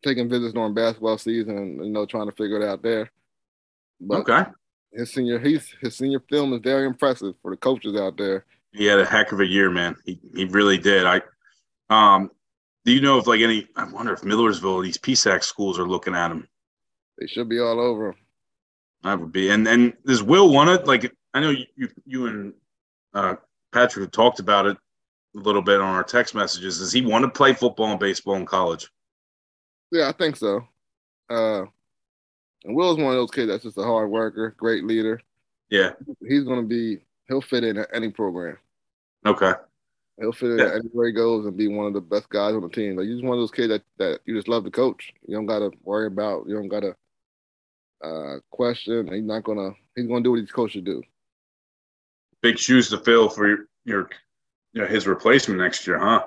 taking 0.04 0.30
visits 0.30 0.54
during 0.54 0.74
basketball 0.74 1.18
season 1.18 1.58
and 1.58 1.86
you 1.86 1.92
know 1.92 2.06
trying 2.06 2.30
to 2.30 2.36
figure 2.36 2.62
it 2.62 2.68
out 2.68 2.82
there. 2.84 3.12
But 4.00 4.22
Okay. 4.30 4.50
his 4.94 5.12
senior 5.14 5.40
he's 5.40 5.74
his 5.82 5.96
senior 5.96 6.20
film 6.30 6.54
is 6.54 6.62
very 6.64 6.86
impressive 6.86 7.36
for 7.42 7.52
the 7.52 7.58
coaches 7.58 7.96
out 8.00 8.18
there. 8.18 8.46
He 8.72 8.86
had 8.86 9.00
a 9.00 9.06
heck 9.06 9.32
of 9.32 9.40
a 9.40 9.46
year, 9.46 9.70
man. 9.70 9.96
He 10.06 10.20
he 10.36 10.46
really 10.46 10.78
did. 10.78 11.06
I 11.06 11.22
um 11.90 12.30
do 12.84 12.92
you 12.92 13.02
know 13.02 13.18
if 13.18 13.28
like 13.28 13.42
any 13.42 13.68
I 13.76 13.86
wonder 13.86 14.14
if 14.14 14.24
Millersville, 14.24 14.82
these 14.82 14.98
PSAC 14.98 15.44
schools 15.44 15.80
are 15.80 15.88
looking 15.88 16.16
at 16.16 16.32
him. 16.32 16.48
They 17.20 17.28
should 17.28 17.50
be 17.50 17.60
all 17.60 17.80
over 17.80 18.10
him. 18.10 18.16
That 19.04 19.20
would 19.20 19.32
be 19.32 19.50
and 19.50 19.68
and 19.68 19.94
does 20.06 20.22
Will 20.22 20.52
want 20.52 20.70
it? 20.70 20.86
Like 20.88 21.12
I 21.34 21.40
know 21.40 21.50
you 21.52 21.66
you, 21.76 21.90
you 22.06 22.28
and 22.28 22.54
uh 23.14 23.36
Patrick 23.72 24.04
have 24.04 24.12
talked 24.12 24.40
about 24.40 24.66
it 24.68 24.78
a 25.36 25.40
little 25.40 25.62
bit 25.62 25.82
on 25.82 25.96
our 25.96 26.04
text 26.04 26.34
messages. 26.36 26.80
Does 26.80 26.94
he 26.94 27.02
want 27.02 27.24
to 27.26 27.30
play 27.30 27.54
football 27.54 27.88
and 27.92 28.00
baseball 28.00 28.36
in 28.36 28.46
college? 28.46 28.90
Yeah, 29.96 30.10
I 30.10 30.12
think 30.12 30.36
so. 30.36 30.68
Uh, 31.30 31.64
and 32.66 32.76
Will's 32.76 32.98
one 32.98 33.08
of 33.08 33.14
those 33.14 33.32
kids 33.32 33.50
that's 33.50 33.64
just 33.64 33.78
a 33.78 33.84
hard 33.84 34.10
worker, 34.10 34.54
great 34.58 34.84
leader. 34.84 35.22
Yeah. 35.70 35.92
He's 36.28 36.44
going 36.44 36.62
to 36.62 36.68
be, 36.68 37.00
he'll 37.28 37.42
fit 37.42 37.64
in 37.64 37.78
at 37.78 37.88
any 37.94 38.10
program. 38.10 38.58
Okay. 39.26 39.54
He'll 40.20 40.34
fit 40.34 40.52
in 40.52 40.60
Yeah. 40.60 40.76
anywhere 40.76 41.08
he 41.08 41.14
goes 41.14 41.46
and 41.46 41.56
be 41.56 41.68
one 41.68 41.88
of 41.88 41.94
the 41.94 42.02
best 42.02 42.28
guys 42.30 42.54
on 42.54 42.62
the 42.62 42.70
team. 42.70 42.98
Like 42.98 43.08
he's 43.08 43.22
one 43.22 43.34
of 43.34 43.40
those 43.42 43.52
kids 43.52 43.70
that, 43.70 43.84
that 43.98 44.20
you 44.26 44.36
just 44.36 44.48
love 44.48 44.66
to 44.66 44.72
coach. 44.72 45.14
You 45.28 45.36
don't 45.36 45.46
got 45.46 45.60
to 45.60 45.72
worry 45.84 46.08
about, 46.08 46.46
you 46.48 46.56
don't 46.56 46.68
got 46.68 46.82
to 46.82 46.96
uh, 48.04 48.40
question. 48.52 49.08
He's 49.14 49.24
not 49.24 49.44
going 49.44 49.58
to, 49.58 49.76
he's 49.96 50.08
going 50.08 50.24
to 50.24 50.28
do 50.28 50.32
what 50.32 50.42
he's 50.42 50.52
coached 50.52 50.74
to 50.74 50.82
do. 50.82 51.02
Big 52.42 52.60
shoes 52.60 52.90
to 52.90 52.98
fill 52.98 53.30
for 53.30 53.48
your 53.48 53.58
your 53.86 54.10
you 54.74 54.82
know, 54.82 54.88
his 54.88 55.08
replacement 55.08 55.60
next 55.60 55.88
year, 55.88 55.98
huh? 55.98 56.26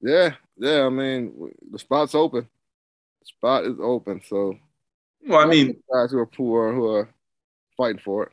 Yeah, 0.00 0.34
yeah. 0.56 0.84
I 0.84 0.88
mean, 0.88 1.52
the 1.70 1.78
spot's 1.78 2.14
open. 2.14 2.48
Spot 3.24 3.64
is 3.64 3.76
open. 3.80 4.20
So, 4.26 4.54
Well, 5.26 5.40
I 5.40 5.46
mean, 5.46 5.76
guys 5.92 6.10
who 6.10 6.18
are 6.18 6.26
poor, 6.26 6.72
who 6.74 6.86
are 6.94 7.08
fighting 7.76 8.00
for 8.04 8.24
it. 8.24 8.32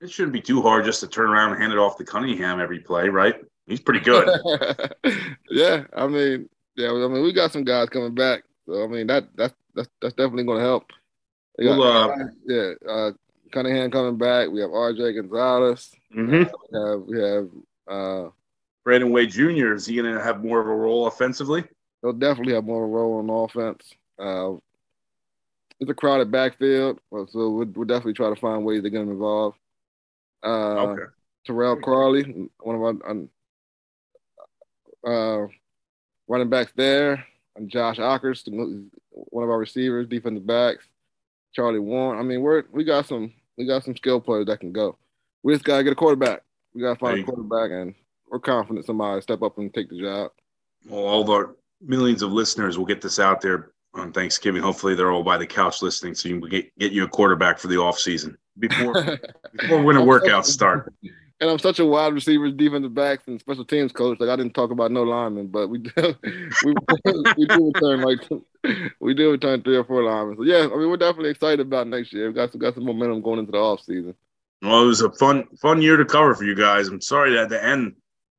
it 0.00 0.10
shouldn't 0.10 0.32
be 0.32 0.40
too 0.40 0.62
hard 0.62 0.84
just 0.84 1.00
to 1.00 1.08
turn 1.08 1.28
around 1.30 1.52
and 1.52 1.60
hand 1.60 1.72
it 1.72 1.78
off 1.78 1.96
to 1.98 2.04
Cunningham 2.04 2.60
every 2.60 2.80
play, 2.80 3.08
right? 3.08 3.34
He's 3.66 3.80
pretty 3.80 4.00
good. 4.00 4.28
yeah, 5.50 5.84
I 5.96 6.06
mean, 6.06 6.48
yeah, 6.76 6.90
I 6.90 7.08
mean, 7.08 7.22
we 7.22 7.32
got 7.32 7.52
some 7.52 7.64
guys 7.64 7.88
coming 7.88 8.14
back, 8.14 8.44
so 8.66 8.84
I 8.84 8.86
mean, 8.86 9.06
that 9.08 9.28
that's 9.36 9.54
that's, 9.74 9.88
that's 10.00 10.14
definitely 10.14 10.44
going 10.44 10.58
to 10.58 10.64
help. 10.64 10.84
We 11.58 11.64
got- 11.64 11.78
Well, 11.78 12.10
uh, 12.10 12.16
yeah, 12.46 12.72
uh, 12.88 13.10
Cunningham 13.52 13.90
coming 13.90 14.16
back. 14.18 14.50
We 14.50 14.60
have 14.60 14.70
R.J. 14.72 15.14
Gonzalez. 15.14 15.90
hmm 16.12 16.30
We 16.30 16.78
have 16.78 17.00
we 17.06 17.20
have 17.20 17.48
uh, 17.88 18.30
Brandon 18.84 19.10
Wade 19.10 19.30
Jr. 19.30 19.72
Is 19.74 19.86
he 19.86 19.96
going 19.96 20.14
to 20.14 20.22
have 20.22 20.44
more 20.44 20.60
of 20.60 20.66
a 20.66 20.74
role 20.74 21.06
offensively? 21.06 21.64
he'll 22.02 22.12
definitely 22.12 22.52
have 22.54 22.64
more 22.64 22.84
of 22.84 22.90
a 22.90 22.92
role 22.92 23.18
on 23.18 23.30
offense. 23.30 23.92
Uh, 24.18 24.54
it's 25.78 25.90
a 25.90 25.94
crowded 25.94 26.30
backfield, 26.30 26.98
so 27.10 27.26
we'll, 27.50 27.66
we'll 27.66 27.84
definitely 27.86 28.14
try 28.14 28.30
to 28.30 28.40
find 28.40 28.64
ways 28.64 28.82
to 28.82 28.90
get 28.90 29.02
him 29.02 29.10
involved. 29.10 29.58
Uh, 30.42 30.86
Okay. 30.86 31.02
Terrell 31.46 31.76
Crawley, 31.76 32.48
one 32.58 32.74
of 32.74 32.82
our 35.04 35.44
uh, 35.44 35.46
running 36.26 36.50
backs 36.50 36.72
there, 36.74 37.24
and 37.54 37.70
Josh 37.70 38.00
Ockers, 38.00 38.44
one 38.48 39.44
of 39.44 39.50
our 39.50 39.58
receivers, 39.58 40.08
defensive 40.08 40.46
backs, 40.46 40.84
Charlie 41.52 41.78
Warren. 41.78 42.18
I 42.18 42.22
mean, 42.22 42.42
we're 42.42 42.64
we 42.72 42.82
got 42.82 43.06
some 43.06 43.32
we 43.56 43.64
got 43.66 43.84
some 43.84 43.96
skill 43.96 44.20
players 44.20 44.46
that 44.46 44.58
can 44.58 44.72
go. 44.72 44.98
We 45.44 45.52
just 45.54 45.64
gotta 45.64 45.84
get 45.84 45.92
a 45.92 45.96
quarterback. 45.96 46.42
We 46.74 46.80
gotta 46.80 46.98
find 46.98 47.18
There 47.18 47.22
a 47.22 47.26
quarterback, 47.26 47.70
and 47.70 47.94
we're 48.28 48.40
confident 48.40 48.84
somebody 48.84 49.14
will 49.14 49.22
step 49.22 49.42
up 49.42 49.56
and 49.58 49.72
take 49.72 49.88
the 49.88 50.00
job. 50.00 50.32
Well, 50.86 51.04
all 51.04 51.22
of 51.22 51.30
our 51.30 51.54
millions 51.80 52.22
of 52.22 52.32
listeners 52.32 52.76
will 52.76 52.86
get 52.86 53.00
this 53.00 53.20
out 53.20 53.40
there 53.40 53.70
on 53.98 54.12
Thanksgiving. 54.12 54.62
Hopefully, 54.62 54.94
they're 54.94 55.12
all 55.12 55.22
by 55.22 55.38
the 55.38 55.46
couch 55.46 55.82
listening, 55.82 56.14
so 56.14 56.28
you 56.28 56.40
can 56.40 56.48
get, 56.48 56.78
get 56.78 56.92
you 56.92 57.04
a 57.04 57.08
quarterback 57.08 57.58
for 57.58 57.68
the 57.68 57.76
off 57.76 57.98
season 57.98 58.36
before 58.58 58.92
before 59.56 59.82
winter 59.82 60.02
workouts 60.02 60.46
start. 60.46 60.92
And 61.38 61.50
I'm 61.50 61.58
such 61.58 61.80
a 61.80 61.84
wide 61.84 62.14
receivers, 62.14 62.54
defensive 62.54 62.94
backs, 62.94 63.24
and 63.26 63.38
special 63.38 63.64
teams 63.64 63.92
coach. 63.92 64.18
Like 64.18 64.30
I 64.30 64.36
didn't 64.36 64.54
talk 64.54 64.70
about 64.70 64.90
no 64.90 65.02
linemen, 65.02 65.48
but 65.48 65.68
we 65.68 65.78
do, 65.96 66.14
we, 66.64 66.74
we 67.36 67.46
do 67.46 67.72
return 67.74 68.00
like 68.00 68.20
we 69.00 69.12
do 69.14 69.32
return 69.32 69.62
three 69.62 69.76
or 69.76 69.84
four 69.84 70.02
linemen. 70.02 70.36
So 70.38 70.44
yeah, 70.44 70.64
I 70.72 70.76
mean 70.76 70.88
we're 70.88 70.96
definitely 70.96 71.30
excited 71.30 71.60
about 71.60 71.88
next 71.88 72.12
year. 72.12 72.28
We 72.28 72.34
got 72.34 72.52
some 72.52 72.60
got 72.60 72.74
some 72.74 72.84
momentum 72.86 73.20
going 73.20 73.38
into 73.40 73.52
the 73.52 73.58
off 73.58 73.82
season. 73.82 74.14
Well, 74.62 74.82
it 74.82 74.86
was 74.86 75.02
a 75.02 75.12
fun 75.12 75.44
fun 75.60 75.82
year 75.82 75.98
to 75.98 76.04
cover 76.06 76.34
for 76.34 76.44
you 76.44 76.54
guys. 76.54 76.88
I'm 76.88 77.02
sorry 77.02 77.34
that 77.34 77.50
the 77.50 77.62
end 77.62 77.96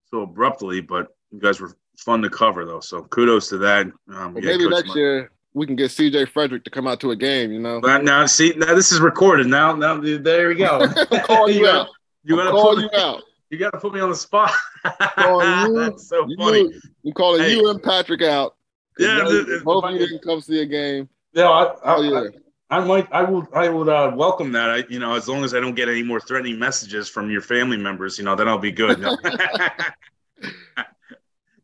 so 0.10 0.22
abruptly, 0.22 0.82
but 0.82 1.16
you 1.32 1.39
guys 1.39 1.60
were 1.60 1.78
fun 1.99 2.24
to 2.24 2.30
cover 2.30 2.66
though. 2.66 2.80
So 2.80 3.03
kudos 3.03 3.49
to 3.49 3.58
that. 3.60 3.86
Um, 4.12 4.34
But 4.34 4.43
yeah, 4.43 4.51
maybe 4.51 4.64
Coach 4.64 4.72
next 4.72 4.88
Mike. 4.88 4.95
year 4.95 5.32
we 5.58 5.66
can 5.66 5.76
get 5.76 5.89
CJ 5.89 6.30
Frederick 6.30 6.64
to 6.66 6.70
come 6.70 6.86
out 6.88 6.99
to 6.99 7.10
a 7.12 7.16
game. 7.16 7.51
You 7.51 7.60
know, 7.60 7.82
But 7.82 8.03
now, 8.03 8.26
see, 8.28 8.53
now 8.58 8.76
this 8.76 8.91
is 8.91 8.99
recorded. 8.99 9.47
Now, 9.47 9.76
now, 9.76 9.99
there 9.99 10.49
we 10.49 10.55
go. 10.55 10.88
Calling 11.26 11.55
you 11.58 11.64
gotta- 11.64 11.80
out. 11.82 11.88
You 12.24 12.39
I'm 12.39 12.45
gotta 12.45 12.51
calling 12.51 12.76
put 12.84 12.93
you 12.93 12.97
me, 12.99 13.03
out. 13.03 13.24
you 13.49 13.58
gotta 13.58 13.78
put 13.80 13.93
me 13.93 13.99
on 14.01 14.10
the 14.10 14.16
spot. 14.16 14.51
you. 14.86 15.74
That's 15.80 16.08
so 16.08 16.26
You, 16.28 16.36
funny. 16.38 16.70
I'm 17.05 17.12
calling 17.14 17.41
Hey. 17.41 17.55
you 17.55 17.70
and 17.70 17.82
Patrick 17.82 18.22
out. 18.22 18.55
Yeah, 18.99 19.22
Both- 19.24 19.32
the- 19.47 19.58
the- 19.58 19.64
both 19.64 19.84
of 19.86 19.91
you 19.93 19.99
didn't 19.99 20.22
come 20.24 20.41
see 20.41 20.62
a 20.62 20.66
game. 20.66 21.10
No, 21.34 21.51
I, 21.51 21.64
I, 21.64 21.95
Oh 21.95 22.01
yeah. 22.01 22.30
I, 22.70 22.78
I 22.80 22.84
might, 22.86 23.08
I 23.14 23.24
will, 23.24 23.47
I 23.53 23.70
would 23.70 23.88
uh, 23.89 24.12
welcome 24.14 24.51
that. 24.51 24.70
I, 24.70 24.84
you 24.89 24.99
know, 24.99 25.14
as 25.16 25.28
long 25.30 25.43
as 25.45 25.53
I 25.55 25.60
don't 25.62 25.74
get 25.76 25.88
any 25.89 26.03
more 26.03 26.20
threatening 26.20 26.60
messages 26.60 27.08
from 27.10 27.32
your 27.32 27.41
family 27.41 27.78
members, 27.78 28.18
you 28.20 28.26
know, 28.26 28.36
then 28.36 28.47
I'll 28.49 28.60
be 28.60 28.72
good. 28.74 28.99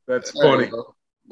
That's 0.08 0.32
funny. 0.32 0.72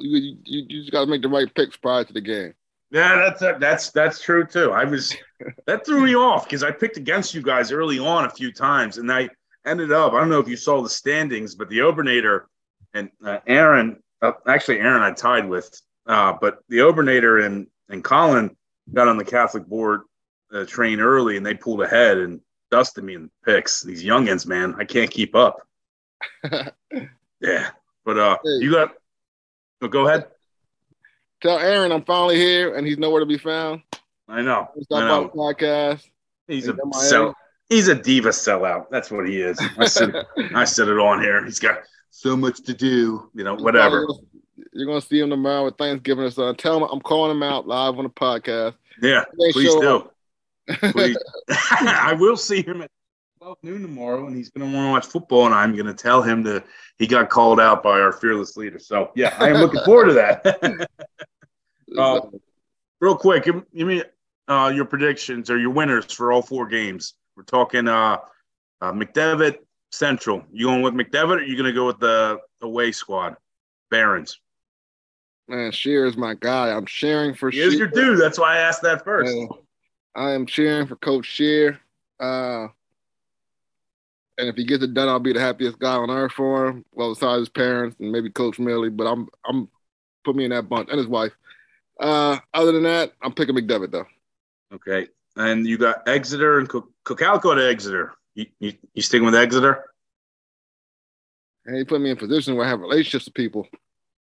You, 0.01 0.37
you, 0.43 0.65
you 0.67 0.79
just 0.81 0.91
got 0.91 1.05
to 1.05 1.07
make 1.11 1.21
the 1.21 1.29
right 1.29 1.53
picks 1.53 1.77
prior 1.77 2.03
to 2.03 2.13
the 2.13 2.21
game. 2.21 2.53
Yeah, 2.91 3.15
that's 3.15 3.59
that's 3.59 3.91
that's 3.91 4.21
true 4.21 4.45
too. 4.45 4.71
I 4.71 4.83
was 4.83 5.15
that 5.65 5.85
threw 5.85 6.01
me 6.03 6.15
off 6.15 6.43
because 6.45 6.61
I 6.63 6.71
picked 6.71 6.97
against 6.97 7.33
you 7.33 7.41
guys 7.41 7.71
early 7.71 7.99
on 7.99 8.25
a 8.25 8.29
few 8.29 8.51
times, 8.51 8.97
and 8.97 9.09
I 9.11 9.29
ended 9.65 9.91
up. 9.91 10.13
I 10.13 10.19
don't 10.19 10.29
know 10.29 10.39
if 10.39 10.47
you 10.49 10.57
saw 10.57 10.81
the 10.81 10.89
standings, 10.89 11.55
but 11.55 11.69
the 11.69 11.79
Obernator 11.79 12.41
and 12.93 13.09
uh, 13.25 13.37
Aaron, 13.47 14.01
uh, 14.21 14.33
actually 14.45 14.79
Aaron, 14.79 15.01
I 15.03 15.11
tied 15.13 15.47
with, 15.47 15.73
uh, 16.05 16.33
but 16.41 16.59
the 16.67 16.79
Obernator 16.79 17.45
and 17.45 17.67
and 17.87 18.03
Colin 18.03 18.55
got 18.93 19.07
on 19.07 19.17
the 19.17 19.23
Catholic 19.25 19.65
board 19.67 20.01
uh, 20.53 20.65
train 20.65 20.99
early, 20.99 21.37
and 21.37 21.45
they 21.45 21.53
pulled 21.53 21.81
ahead 21.81 22.17
and 22.17 22.41
dusted 22.71 23.05
me 23.05 23.15
in 23.15 23.23
the 23.23 23.29
picks. 23.53 23.81
These 23.83 24.03
youngins, 24.03 24.45
man, 24.45 24.75
I 24.77 24.83
can't 24.83 25.09
keep 25.11 25.33
up. 25.35 25.61
Yeah, 27.39 27.69
but 28.05 28.19
uh, 28.19 28.37
Hey. 28.43 28.57
you 28.59 28.71
got. 28.71 28.93
Oh, 29.81 29.87
go 29.87 30.07
ahead. 30.07 30.27
Tell 31.41 31.57
Aaron 31.57 31.91
I'm 31.91 32.03
finally 32.03 32.35
here 32.35 32.75
and 32.75 32.85
he's 32.85 32.97
nowhere 32.97 33.19
to 33.21 33.25
be 33.25 33.37
found. 33.37 33.81
I 34.27 34.41
know. 34.41 34.69
I 34.91 34.99
know. 34.99 35.23
the 35.23 35.29
podcast. 35.29 36.07
He's 36.47 36.65
He's 36.65 36.69
a 36.69 36.75
sell. 36.93 37.35
He's 37.69 37.87
a 37.87 37.95
diva 37.95 38.29
sellout. 38.29 38.85
That's 38.91 39.09
what 39.09 39.27
he 39.27 39.41
is. 39.41 39.59
I 39.77 39.85
said. 39.85 40.13
I 40.55 40.65
said 40.65 40.87
it 40.87 40.99
on 40.99 41.21
here. 41.21 41.43
He's 41.43 41.59
got 41.59 41.79
so 42.09 42.37
much 42.37 42.61
to 42.63 42.73
do. 42.73 43.29
You 43.33 43.43
know, 43.43 43.55
whatever. 43.55 44.05
You're 44.73 44.85
gonna 44.85 45.01
see 45.01 45.19
him 45.19 45.29
tomorrow 45.29 45.65
with 45.65 45.77
Thanksgiving 45.77 46.25
or 46.25 46.31
something. 46.31 46.55
Tell 46.55 46.77
him 46.77 46.89
I'm 46.91 47.01
calling 47.01 47.31
him 47.31 47.43
out 47.43 47.67
live 47.67 47.97
on 47.97 48.03
the 48.03 48.09
podcast. 48.09 48.75
Yeah, 49.01 49.23
please 49.35 49.55
do. 49.55 50.09
Please. 50.91 51.17
I 51.49 52.15
will 52.17 52.37
see 52.37 52.61
him 52.61 52.81
at 52.81 52.91
12 53.41 53.57
noon 53.63 53.81
tomorrow, 53.81 54.27
and 54.27 54.35
he's 54.35 54.51
going 54.51 54.69
to 54.69 54.77
want 54.77 54.87
to 54.87 54.91
watch 54.91 55.05
football, 55.07 55.47
and 55.47 55.55
I'm 55.55 55.73
going 55.73 55.87
to 55.87 55.95
tell 55.95 56.21
him 56.21 56.43
that 56.43 56.63
he 56.99 57.07
got 57.07 57.31
called 57.31 57.59
out 57.59 57.81
by 57.81 57.99
our 57.99 58.11
fearless 58.11 58.55
leader. 58.55 58.77
So, 58.77 59.11
yeah, 59.15 59.35
I 59.39 59.49
am 59.49 59.55
looking 59.55 59.81
forward 59.83 60.09
to 60.09 60.13
that. 60.13 60.87
Uh, 61.97 62.21
Real 63.01 63.17
quick, 63.17 63.43
give, 63.43 63.65
give 63.75 63.85
me 63.85 64.01
uh, 64.47 64.71
your 64.73 64.85
predictions 64.85 65.49
or 65.49 65.57
your 65.57 65.71
winners 65.71 66.09
for 66.13 66.31
all 66.31 66.41
four 66.41 66.65
games. 66.65 67.15
We're 67.35 67.43
talking 67.43 67.89
uh, 67.89 68.19
uh, 68.79 68.93
McDevitt 68.93 69.57
Central. 69.91 70.41
You 70.53 70.67
going 70.67 70.83
with 70.83 70.93
McDevitt, 70.93 71.39
or 71.39 71.41
you 71.41 71.57
going 71.57 71.65
to 71.65 71.73
go 71.73 71.87
with 71.87 71.99
the 71.99 72.39
away 72.61 72.93
squad, 72.93 73.35
Barons? 73.89 74.39
Man, 75.49 75.73
Shear 75.73 76.05
is 76.05 76.15
my 76.15 76.33
guy. 76.33 76.69
I'm 76.69 76.85
cheering 76.85 77.33
for 77.33 77.49
He 77.51 77.59
is 77.59 77.73
your 77.73 77.87
dude. 77.87 78.21
That's 78.21 78.39
why 78.39 78.55
I 78.55 78.59
asked 78.59 78.83
that 78.83 79.03
first. 79.03 79.35
Man, 79.35 79.49
I 80.15 80.31
am 80.31 80.45
cheering 80.45 80.87
for 80.87 80.95
Coach 80.95 81.25
Shear. 81.25 81.77
Uh, 82.21 82.67
and 84.41 84.49
if 84.49 84.55
he 84.57 84.65
gets 84.65 84.83
it 84.83 84.93
done, 84.93 85.07
I'll 85.07 85.19
be 85.19 85.31
the 85.33 85.39
happiest 85.39 85.79
guy 85.79 85.93
on 85.95 86.09
earth 86.09 86.33
for 86.33 86.67
him. 86.67 86.83
Well, 86.93 87.13
besides 87.13 87.39
his 87.41 87.49
parents 87.49 87.95
and 87.99 88.11
maybe 88.11 88.29
Coach 88.29 88.59
Millie, 88.59 88.89
but 88.89 89.05
I'm 89.05 89.29
I'm 89.45 89.69
put 90.25 90.35
me 90.35 90.43
in 90.45 90.49
that 90.51 90.67
bunch 90.67 90.89
and 90.89 90.97
his 90.97 91.07
wife. 91.07 91.31
Uh, 91.99 92.39
other 92.53 92.71
than 92.71 92.83
that, 92.83 93.13
I'm 93.21 93.33
picking 93.33 93.55
McDevitt 93.55 93.91
though. 93.91 94.07
Okay. 94.73 95.07
And 95.37 95.65
you 95.67 95.77
got 95.77 96.07
Exeter 96.07 96.59
and 96.59 96.67
Cook 96.67 96.89
Cocalico 97.05 97.53
to 97.55 97.69
Exeter. 97.69 98.13
You, 98.35 98.47
you, 98.59 98.73
you 98.93 99.01
sticking 99.01 99.25
with 99.25 99.35
Exeter? 99.35 99.85
And 101.65 101.77
he 101.77 101.83
put 101.83 102.01
me 102.01 102.09
in 102.09 102.17
a 102.17 102.19
position 102.19 102.55
where 102.55 102.65
I 102.65 102.69
have 102.69 102.79
relationships 102.79 103.25
with 103.25 103.33
people. 103.35 103.67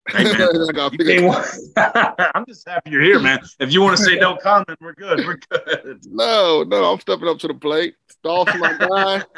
Hey. 0.09 0.31
I 0.31 0.73
gotta 0.73 0.97
You 0.97 0.99
pick 0.99 1.07
came 1.19 1.25
a- 1.25 1.31
on- 1.31 2.31
I'm 2.35 2.47
just 2.47 2.67
happy 2.67 2.91
you're 2.91 3.03
here, 3.03 3.19
man. 3.19 3.41
If 3.61 3.73
you 3.73 3.83
want 3.83 3.97
to 3.99 4.03
say 4.05 4.17
no 4.17 4.37
comment, 4.37 4.79
we're 4.81 4.95
good. 4.95 5.27
We're 5.27 5.39
good. 5.51 6.01
no, 6.07 6.63
no, 6.63 6.93
I'm 6.93 7.01
stepping 7.01 7.29
up 7.29 7.39
to 7.41 7.49
the 7.49 7.55
plate. 7.55 7.97
Dolphins, 8.23 8.61
my 8.61 8.77
guy. 8.79 9.23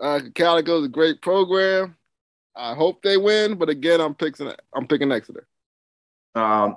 Uh, 0.00 0.20
Calico's 0.34 0.84
a 0.84 0.88
great 0.88 1.22
program. 1.22 1.96
I 2.56 2.74
hope 2.74 3.02
they 3.02 3.16
win, 3.16 3.56
but 3.56 3.68
again, 3.68 4.00
I'm 4.00 4.14
picking. 4.14 4.50
I'm 4.74 4.86
picking 4.86 5.10
Exeter. 5.10 5.46
Um, 6.34 6.76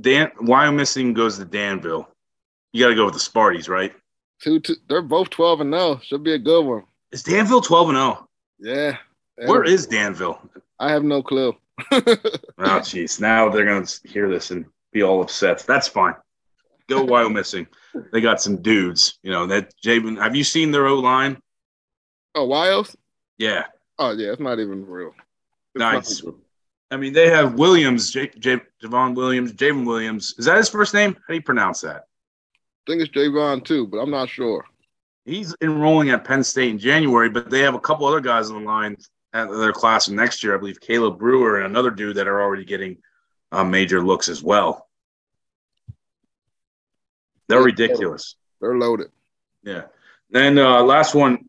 Dan, 0.00 0.30
Wyomissing 0.40 1.14
goes 1.14 1.38
to 1.38 1.44
Danville. 1.44 2.08
You 2.72 2.84
got 2.84 2.88
to 2.90 2.94
go 2.94 3.04
with 3.06 3.14
the 3.14 3.20
Sparties, 3.20 3.68
right? 3.68 3.92
Two, 4.42 4.60
two, 4.60 4.76
they're 4.88 5.02
both 5.02 5.30
12 5.30 5.62
and 5.62 5.72
0. 5.72 6.00
Should 6.04 6.22
be 6.22 6.34
a 6.34 6.38
good 6.38 6.62
one. 6.64 6.84
Is 7.12 7.22
Danville 7.22 7.62
12 7.62 7.88
and 7.90 7.96
0? 7.98 8.28
Yeah. 8.58 8.96
Where 9.46 9.64
is 9.64 9.86
Danville? 9.86 10.40
I 10.78 10.90
have 10.90 11.04
no 11.04 11.22
clue. 11.22 11.54
Oh, 12.58 12.80
jeez. 12.80 13.20
Now 13.20 13.50
they're 13.50 13.66
going 13.66 13.84
to 13.84 14.08
hear 14.08 14.30
this 14.30 14.50
and 14.50 14.64
be 14.92 15.02
all 15.02 15.20
upset. 15.20 15.62
That's 15.66 15.86
fine. 15.86 16.14
Go 16.88 17.04
Wyomissing. 17.04 17.66
They 18.12 18.22
got 18.22 18.40
some 18.40 18.62
dudes. 18.62 19.18
You 19.22 19.30
know 19.30 19.46
that 19.46 19.74
Javen. 19.84 20.20
Have 20.20 20.34
you 20.34 20.42
seen 20.42 20.70
their 20.70 20.86
O 20.86 20.98
line? 20.98 21.38
Oh, 22.36 22.44
Wiles? 22.44 22.96
Yeah, 23.38 23.64
Oh, 23.98 24.12
yeah, 24.12 24.32
it's 24.32 24.40
not 24.40 24.58
even 24.60 24.86
real. 24.86 25.14
It's 25.74 25.80
nice. 25.80 26.22
real. 26.22 26.36
I 26.90 26.96
mean, 26.96 27.12
they 27.12 27.30
have 27.30 27.54
Williams, 27.54 28.10
J- 28.10 28.30
J- 28.38 28.60
Javon 28.82 29.14
Williams, 29.14 29.52
Javen 29.52 29.86
Williams. 29.86 30.34
Is 30.38 30.44
that 30.44 30.58
his 30.58 30.68
first 30.68 30.94
name? 30.94 31.14
How 31.14 31.20
do 31.28 31.34
you 31.34 31.42
pronounce 31.42 31.80
that? 31.80 32.04
I 32.86 32.92
think 32.92 33.02
it's 33.02 33.10
Javon 33.10 33.64
too, 33.64 33.86
but 33.86 33.98
I'm 33.98 34.10
not 34.10 34.28
sure. 34.28 34.64
He's 35.24 35.56
enrolling 35.60 36.10
at 36.10 36.24
Penn 36.24 36.44
State 36.44 36.70
in 36.70 36.78
January, 36.78 37.28
but 37.28 37.50
they 37.50 37.60
have 37.60 37.74
a 37.74 37.80
couple 37.80 38.06
other 38.06 38.20
guys 38.20 38.50
on 38.50 38.60
the 38.62 38.66
line 38.66 38.96
at 39.32 39.50
their 39.50 39.72
class 39.72 40.08
next 40.08 40.44
year. 40.44 40.54
I 40.54 40.58
believe 40.58 40.80
Caleb 40.80 41.18
Brewer 41.18 41.56
and 41.56 41.66
another 41.66 41.90
dude 41.90 42.16
that 42.16 42.28
are 42.28 42.40
already 42.40 42.64
getting 42.64 42.98
uh, 43.50 43.64
major 43.64 44.00
looks 44.02 44.28
as 44.28 44.42
well. 44.42 44.88
They're 47.48 47.62
ridiculous. 47.62 48.36
They're 48.60 48.76
loaded. 48.76 49.08
Yeah. 49.64 49.84
Then 50.30 50.58
uh, 50.58 50.82
last 50.82 51.14
one, 51.14 51.48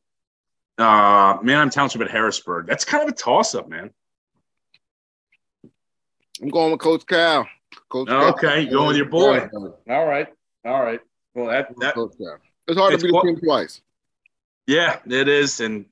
uh, 0.77 1.37
Manheim 1.41 1.69
Township 1.69 2.01
at 2.01 2.11
Harrisburg. 2.11 2.67
That's 2.67 2.85
kind 2.85 3.03
of 3.03 3.09
a 3.09 3.15
toss 3.15 3.55
up, 3.55 3.67
man. 3.67 3.91
I'm 6.41 6.49
going 6.49 6.71
with 6.71 6.79
Coach 6.79 7.05
Cal. 7.07 7.47
Coach 7.89 8.07
Cal. 8.07 8.29
Okay, 8.29 8.61
you 8.61 8.69
going 8.71 8.87
with 8.87 8.97
your 8.97 9.07
boy. 9.09 9.35
Yeah, 9.87 9.95
All 9.95 10.05
right. 10.05 10.27
All 10.65 10.83
right. 10.83 10.99
Well, 11.33 11.47
that, 11.47 11.73
that 11.79 11.95
Coach 11.95 12.13
Cal. 12.17 12.37
It's 12.67 12.77
hard 12.77 12.93
It's 12.93 13.01
to 13.03 13.07
beat 13.07 13.13
what- 13.13 13.25
the 13.25 13.33
team 13.33 13.41
twice. 13.41 13.81
Yeah, 14.67 14.99
it 15.07 15.29
is, 15.29 15.61
and 15.61 15.85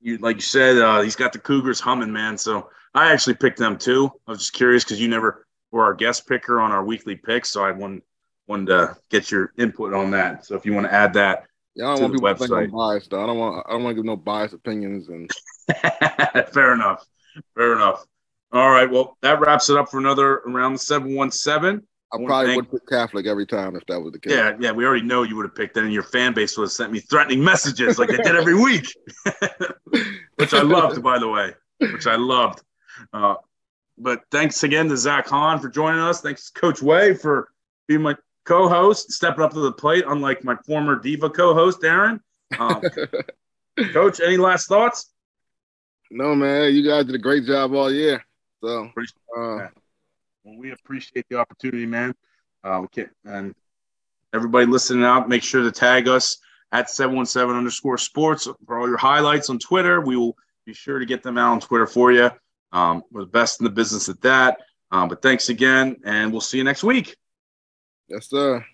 you 0.00 0.18
like 0.18 0.36
you 0.36 0.42
said, 0.42 0.76
uh, 0.78 1.00
he's 1.00 1.16
got 1.16 1.32
the 1.32 1.40
Cougars 1.40 1.80
humming, 1.80 2.12
man. 2.12 2.38
So 2.38 2.70
I 2.94 3.10
actually 3.12 3.34
picked 3.34 3.58
them 3.58 3.76
too. 3.76 4.12
I 4.28 4.30
was 4.30 4.38
just 4.38 4.52
curious 4.52 4.84
because 4.84 5.00
you 5.00 5.08
never 5.08 5.46
were 5.72 5.82
our 5.82 5.94
guest 5.94 6.28
picker 6.28 6.60
on 6.60 6.70
our 6.70 6.84
weekly 6.84 7.16
picks, 7.16 7.50
so 7.50 7.64
I 7.64 7.72
wanted 7.72 8.02
wanted 8.46 8.66
to 8.68 8.96
get 9.08 9.32
your 9.32 9.52
input 9.58 9.92
on 9.94 10.12
that. 10.12 10.46
So 10.46 10.54
if 10.54 10.64
you 10.64 10.72
want 10.72 10.86
to 10.86 10.94
add 10.94 11.12
that, 11.14 11.46
Yeah, 11.76 11.86
I 11.88 11.94
don't 11.94 12.02
want 12.02 12.14
people 12.14 12.28
to 12.28 12.34
think 12.36 12.50
I'm 12.52 12.70
biased 12.70 13.10
though. 13.10 13.22
I 13.22 13.26
don't 13.26 13.38
want 13.38 13.66
I 13.68 13.72
don't 13.72 13.84
want 13.84 13.92
to 13.92 13.96
give 13.96 14.04
no 14.04 14.16
biased 14.16 14.54
opinions 14.54 15.08
and 15.08 15.30
fair 16.52 16.72
enough, 16.74 17.04
fair 17.54 17.72
enough. 17.74 18.04
All 18.52 18.70
right, 18.70 18.90
well 18.90 19.16
that 19.22 19.40
wraps 19.40 19.70
it 19.70 19.76
up 19.76 19.88
for 19.90 19.98
another 19.98 20.38
around 20.46 20.72
the 20.74 20.78
seven 20.78 21.14
one 21.14 21.30
seven. 21.30 21.86
I 22.12 22.16
One 22.16 22.26
probably 22.26 22.46
thing- 22.48 22.56
would 22.56 22.70
pick 22.72 22.88
Catholic 22.88 23.26
every 23.28 23.46
time 23.46 23.76
if 23.76 23.86
that 23.86 24.00
was 24.00 24.12
the 24.12 24.18
case. 24.18 24.32
Yeah, 24.32 24.56
yeah, 24.58 24.72
we 24.72 24.84
already 24.84 25.04
know 25.06 25.22
you 25.22 25.36
would 25.36 25.44
have 25.46 25.54
picked 25.54 25.74
that, 25.74 25.84
and 25.84 25.92
your 25.92 26.02
fan 26.02 26.34
base 26.34 26.56
would 26.58 26.64
have 26.64 26.72
sent 26.72 26.90
me 26.90 26.98
threatening 26.98 27.42
messages 27.44 28.00
like 28.00 28.08
they 28.08 28.16
did 28.16 28.34
every 28.34 28.54
week, 28.60 28.92
which 30.36 30.52
I 30.52 30.62
loved, 30.62 31.02
by 31.02 31.20
the 31.20 31.28
way, 31.28 31.52
which 31.78 32.08
I 32.08 32.16
loved. 32.16 32.62
Uh, 33.12 33.36
but 33.96 34.22
thanks 34.32 34.64
again 34.64 34.88
to 34.88 34.96
Zach 34.96 35.28
Hahn 35.28 35.60
for 35.60 35.68
joining 35.68 36.00
us. 36.00 36.20
Thanks, 36.20 36.50
Coach 36.50 36.82
Way, 36.82 37.14
for 37.14 37.48
being 37.86 38.02
my 38.02 38.16
co-host, 38.50 39.12
stepping 39.12 39.44
up 39.44 39.52
to 39.52 39.60
the 39.60 39.70
plate, 39.70 40.02
unlike 40.08 40.42
my 40.42 40.56
former 40.66 40.96
diva 40.96 41.30
co-host, 41.30 41.84
Aaron. 41.84 42.20
Um, 42.58 42.82
Coach, 43.92 44.20
any 44.20 44.36
last 44.36 44.66
thoughts? 44.66 45.12
no, 46.10 46.34
man, 46.34 46.74
you 46.74 46.84
guys 46.84 47.04
did 47.04 47.14
a 47.14 47.18
great 47.18 47.46
job 47.46 47.72
all 47.72 47.92
year. 47.92 48.24
So, 48.60 48.90
uh. 49.38 49.68
Well, 50.42 50.58
we 50.58 50.72
appreciate 50.72 51.26
the 51.30 51.36
opportunity, 51.38 51.86
man. 51.86 52.12
Uh, 52.64 52.80
we 52.82 52.88
can't, 52.88 53.10
and 53.24 53.54
everybody 54.34 54.66
listening 54.66 55.04
out, 55.04 55.28
make 55.28 55.44
sure 55.44 55.62
to 55.62 55.70
tag 55.70 56.08
us 56.08 56.38
at 56.72 56.90
717 56.90 57.56
underscore 57.56 57.98
sports 57.98 58.48
for 58.66 58.78
all 58.80 58.88
your 58.88 58.96
highlights 58.96 59.48
on 59.48 59.60
Twitter. 59.60 60.00
We 60.00 60.16
will 60.16 60.36
be 60.66 60.74
sure 60.74 60.98
to 60.98 61.06
get 61.06 61.22
them 61.22 61.38
out 61.38 61.52
on 61.52 61.60
Twitter 61.60 61.86
for 61.86 62.10
you. 62.10 62.30
Um, 62.72 63.04
we're 63.12 63.20
the 63.20 63.26
best 63.28 63.60
in 63.60 63.64
the 63.64 63.70
business 63.70 64.08
at 64.08 64.20
that. 64.22 64.58
Um, 64.90 65.08
but 65.08 65.22
thanks 65.22 65.50
again, 65.50 65.96
and 66.04 66.32
we'll 66.32 66.40
see 66.40 66.58
you 66.58 66.64
next 66.64 66.82
week. 66.82 67.16
Yes, 68.10 68.28
sir. 68.28 68.64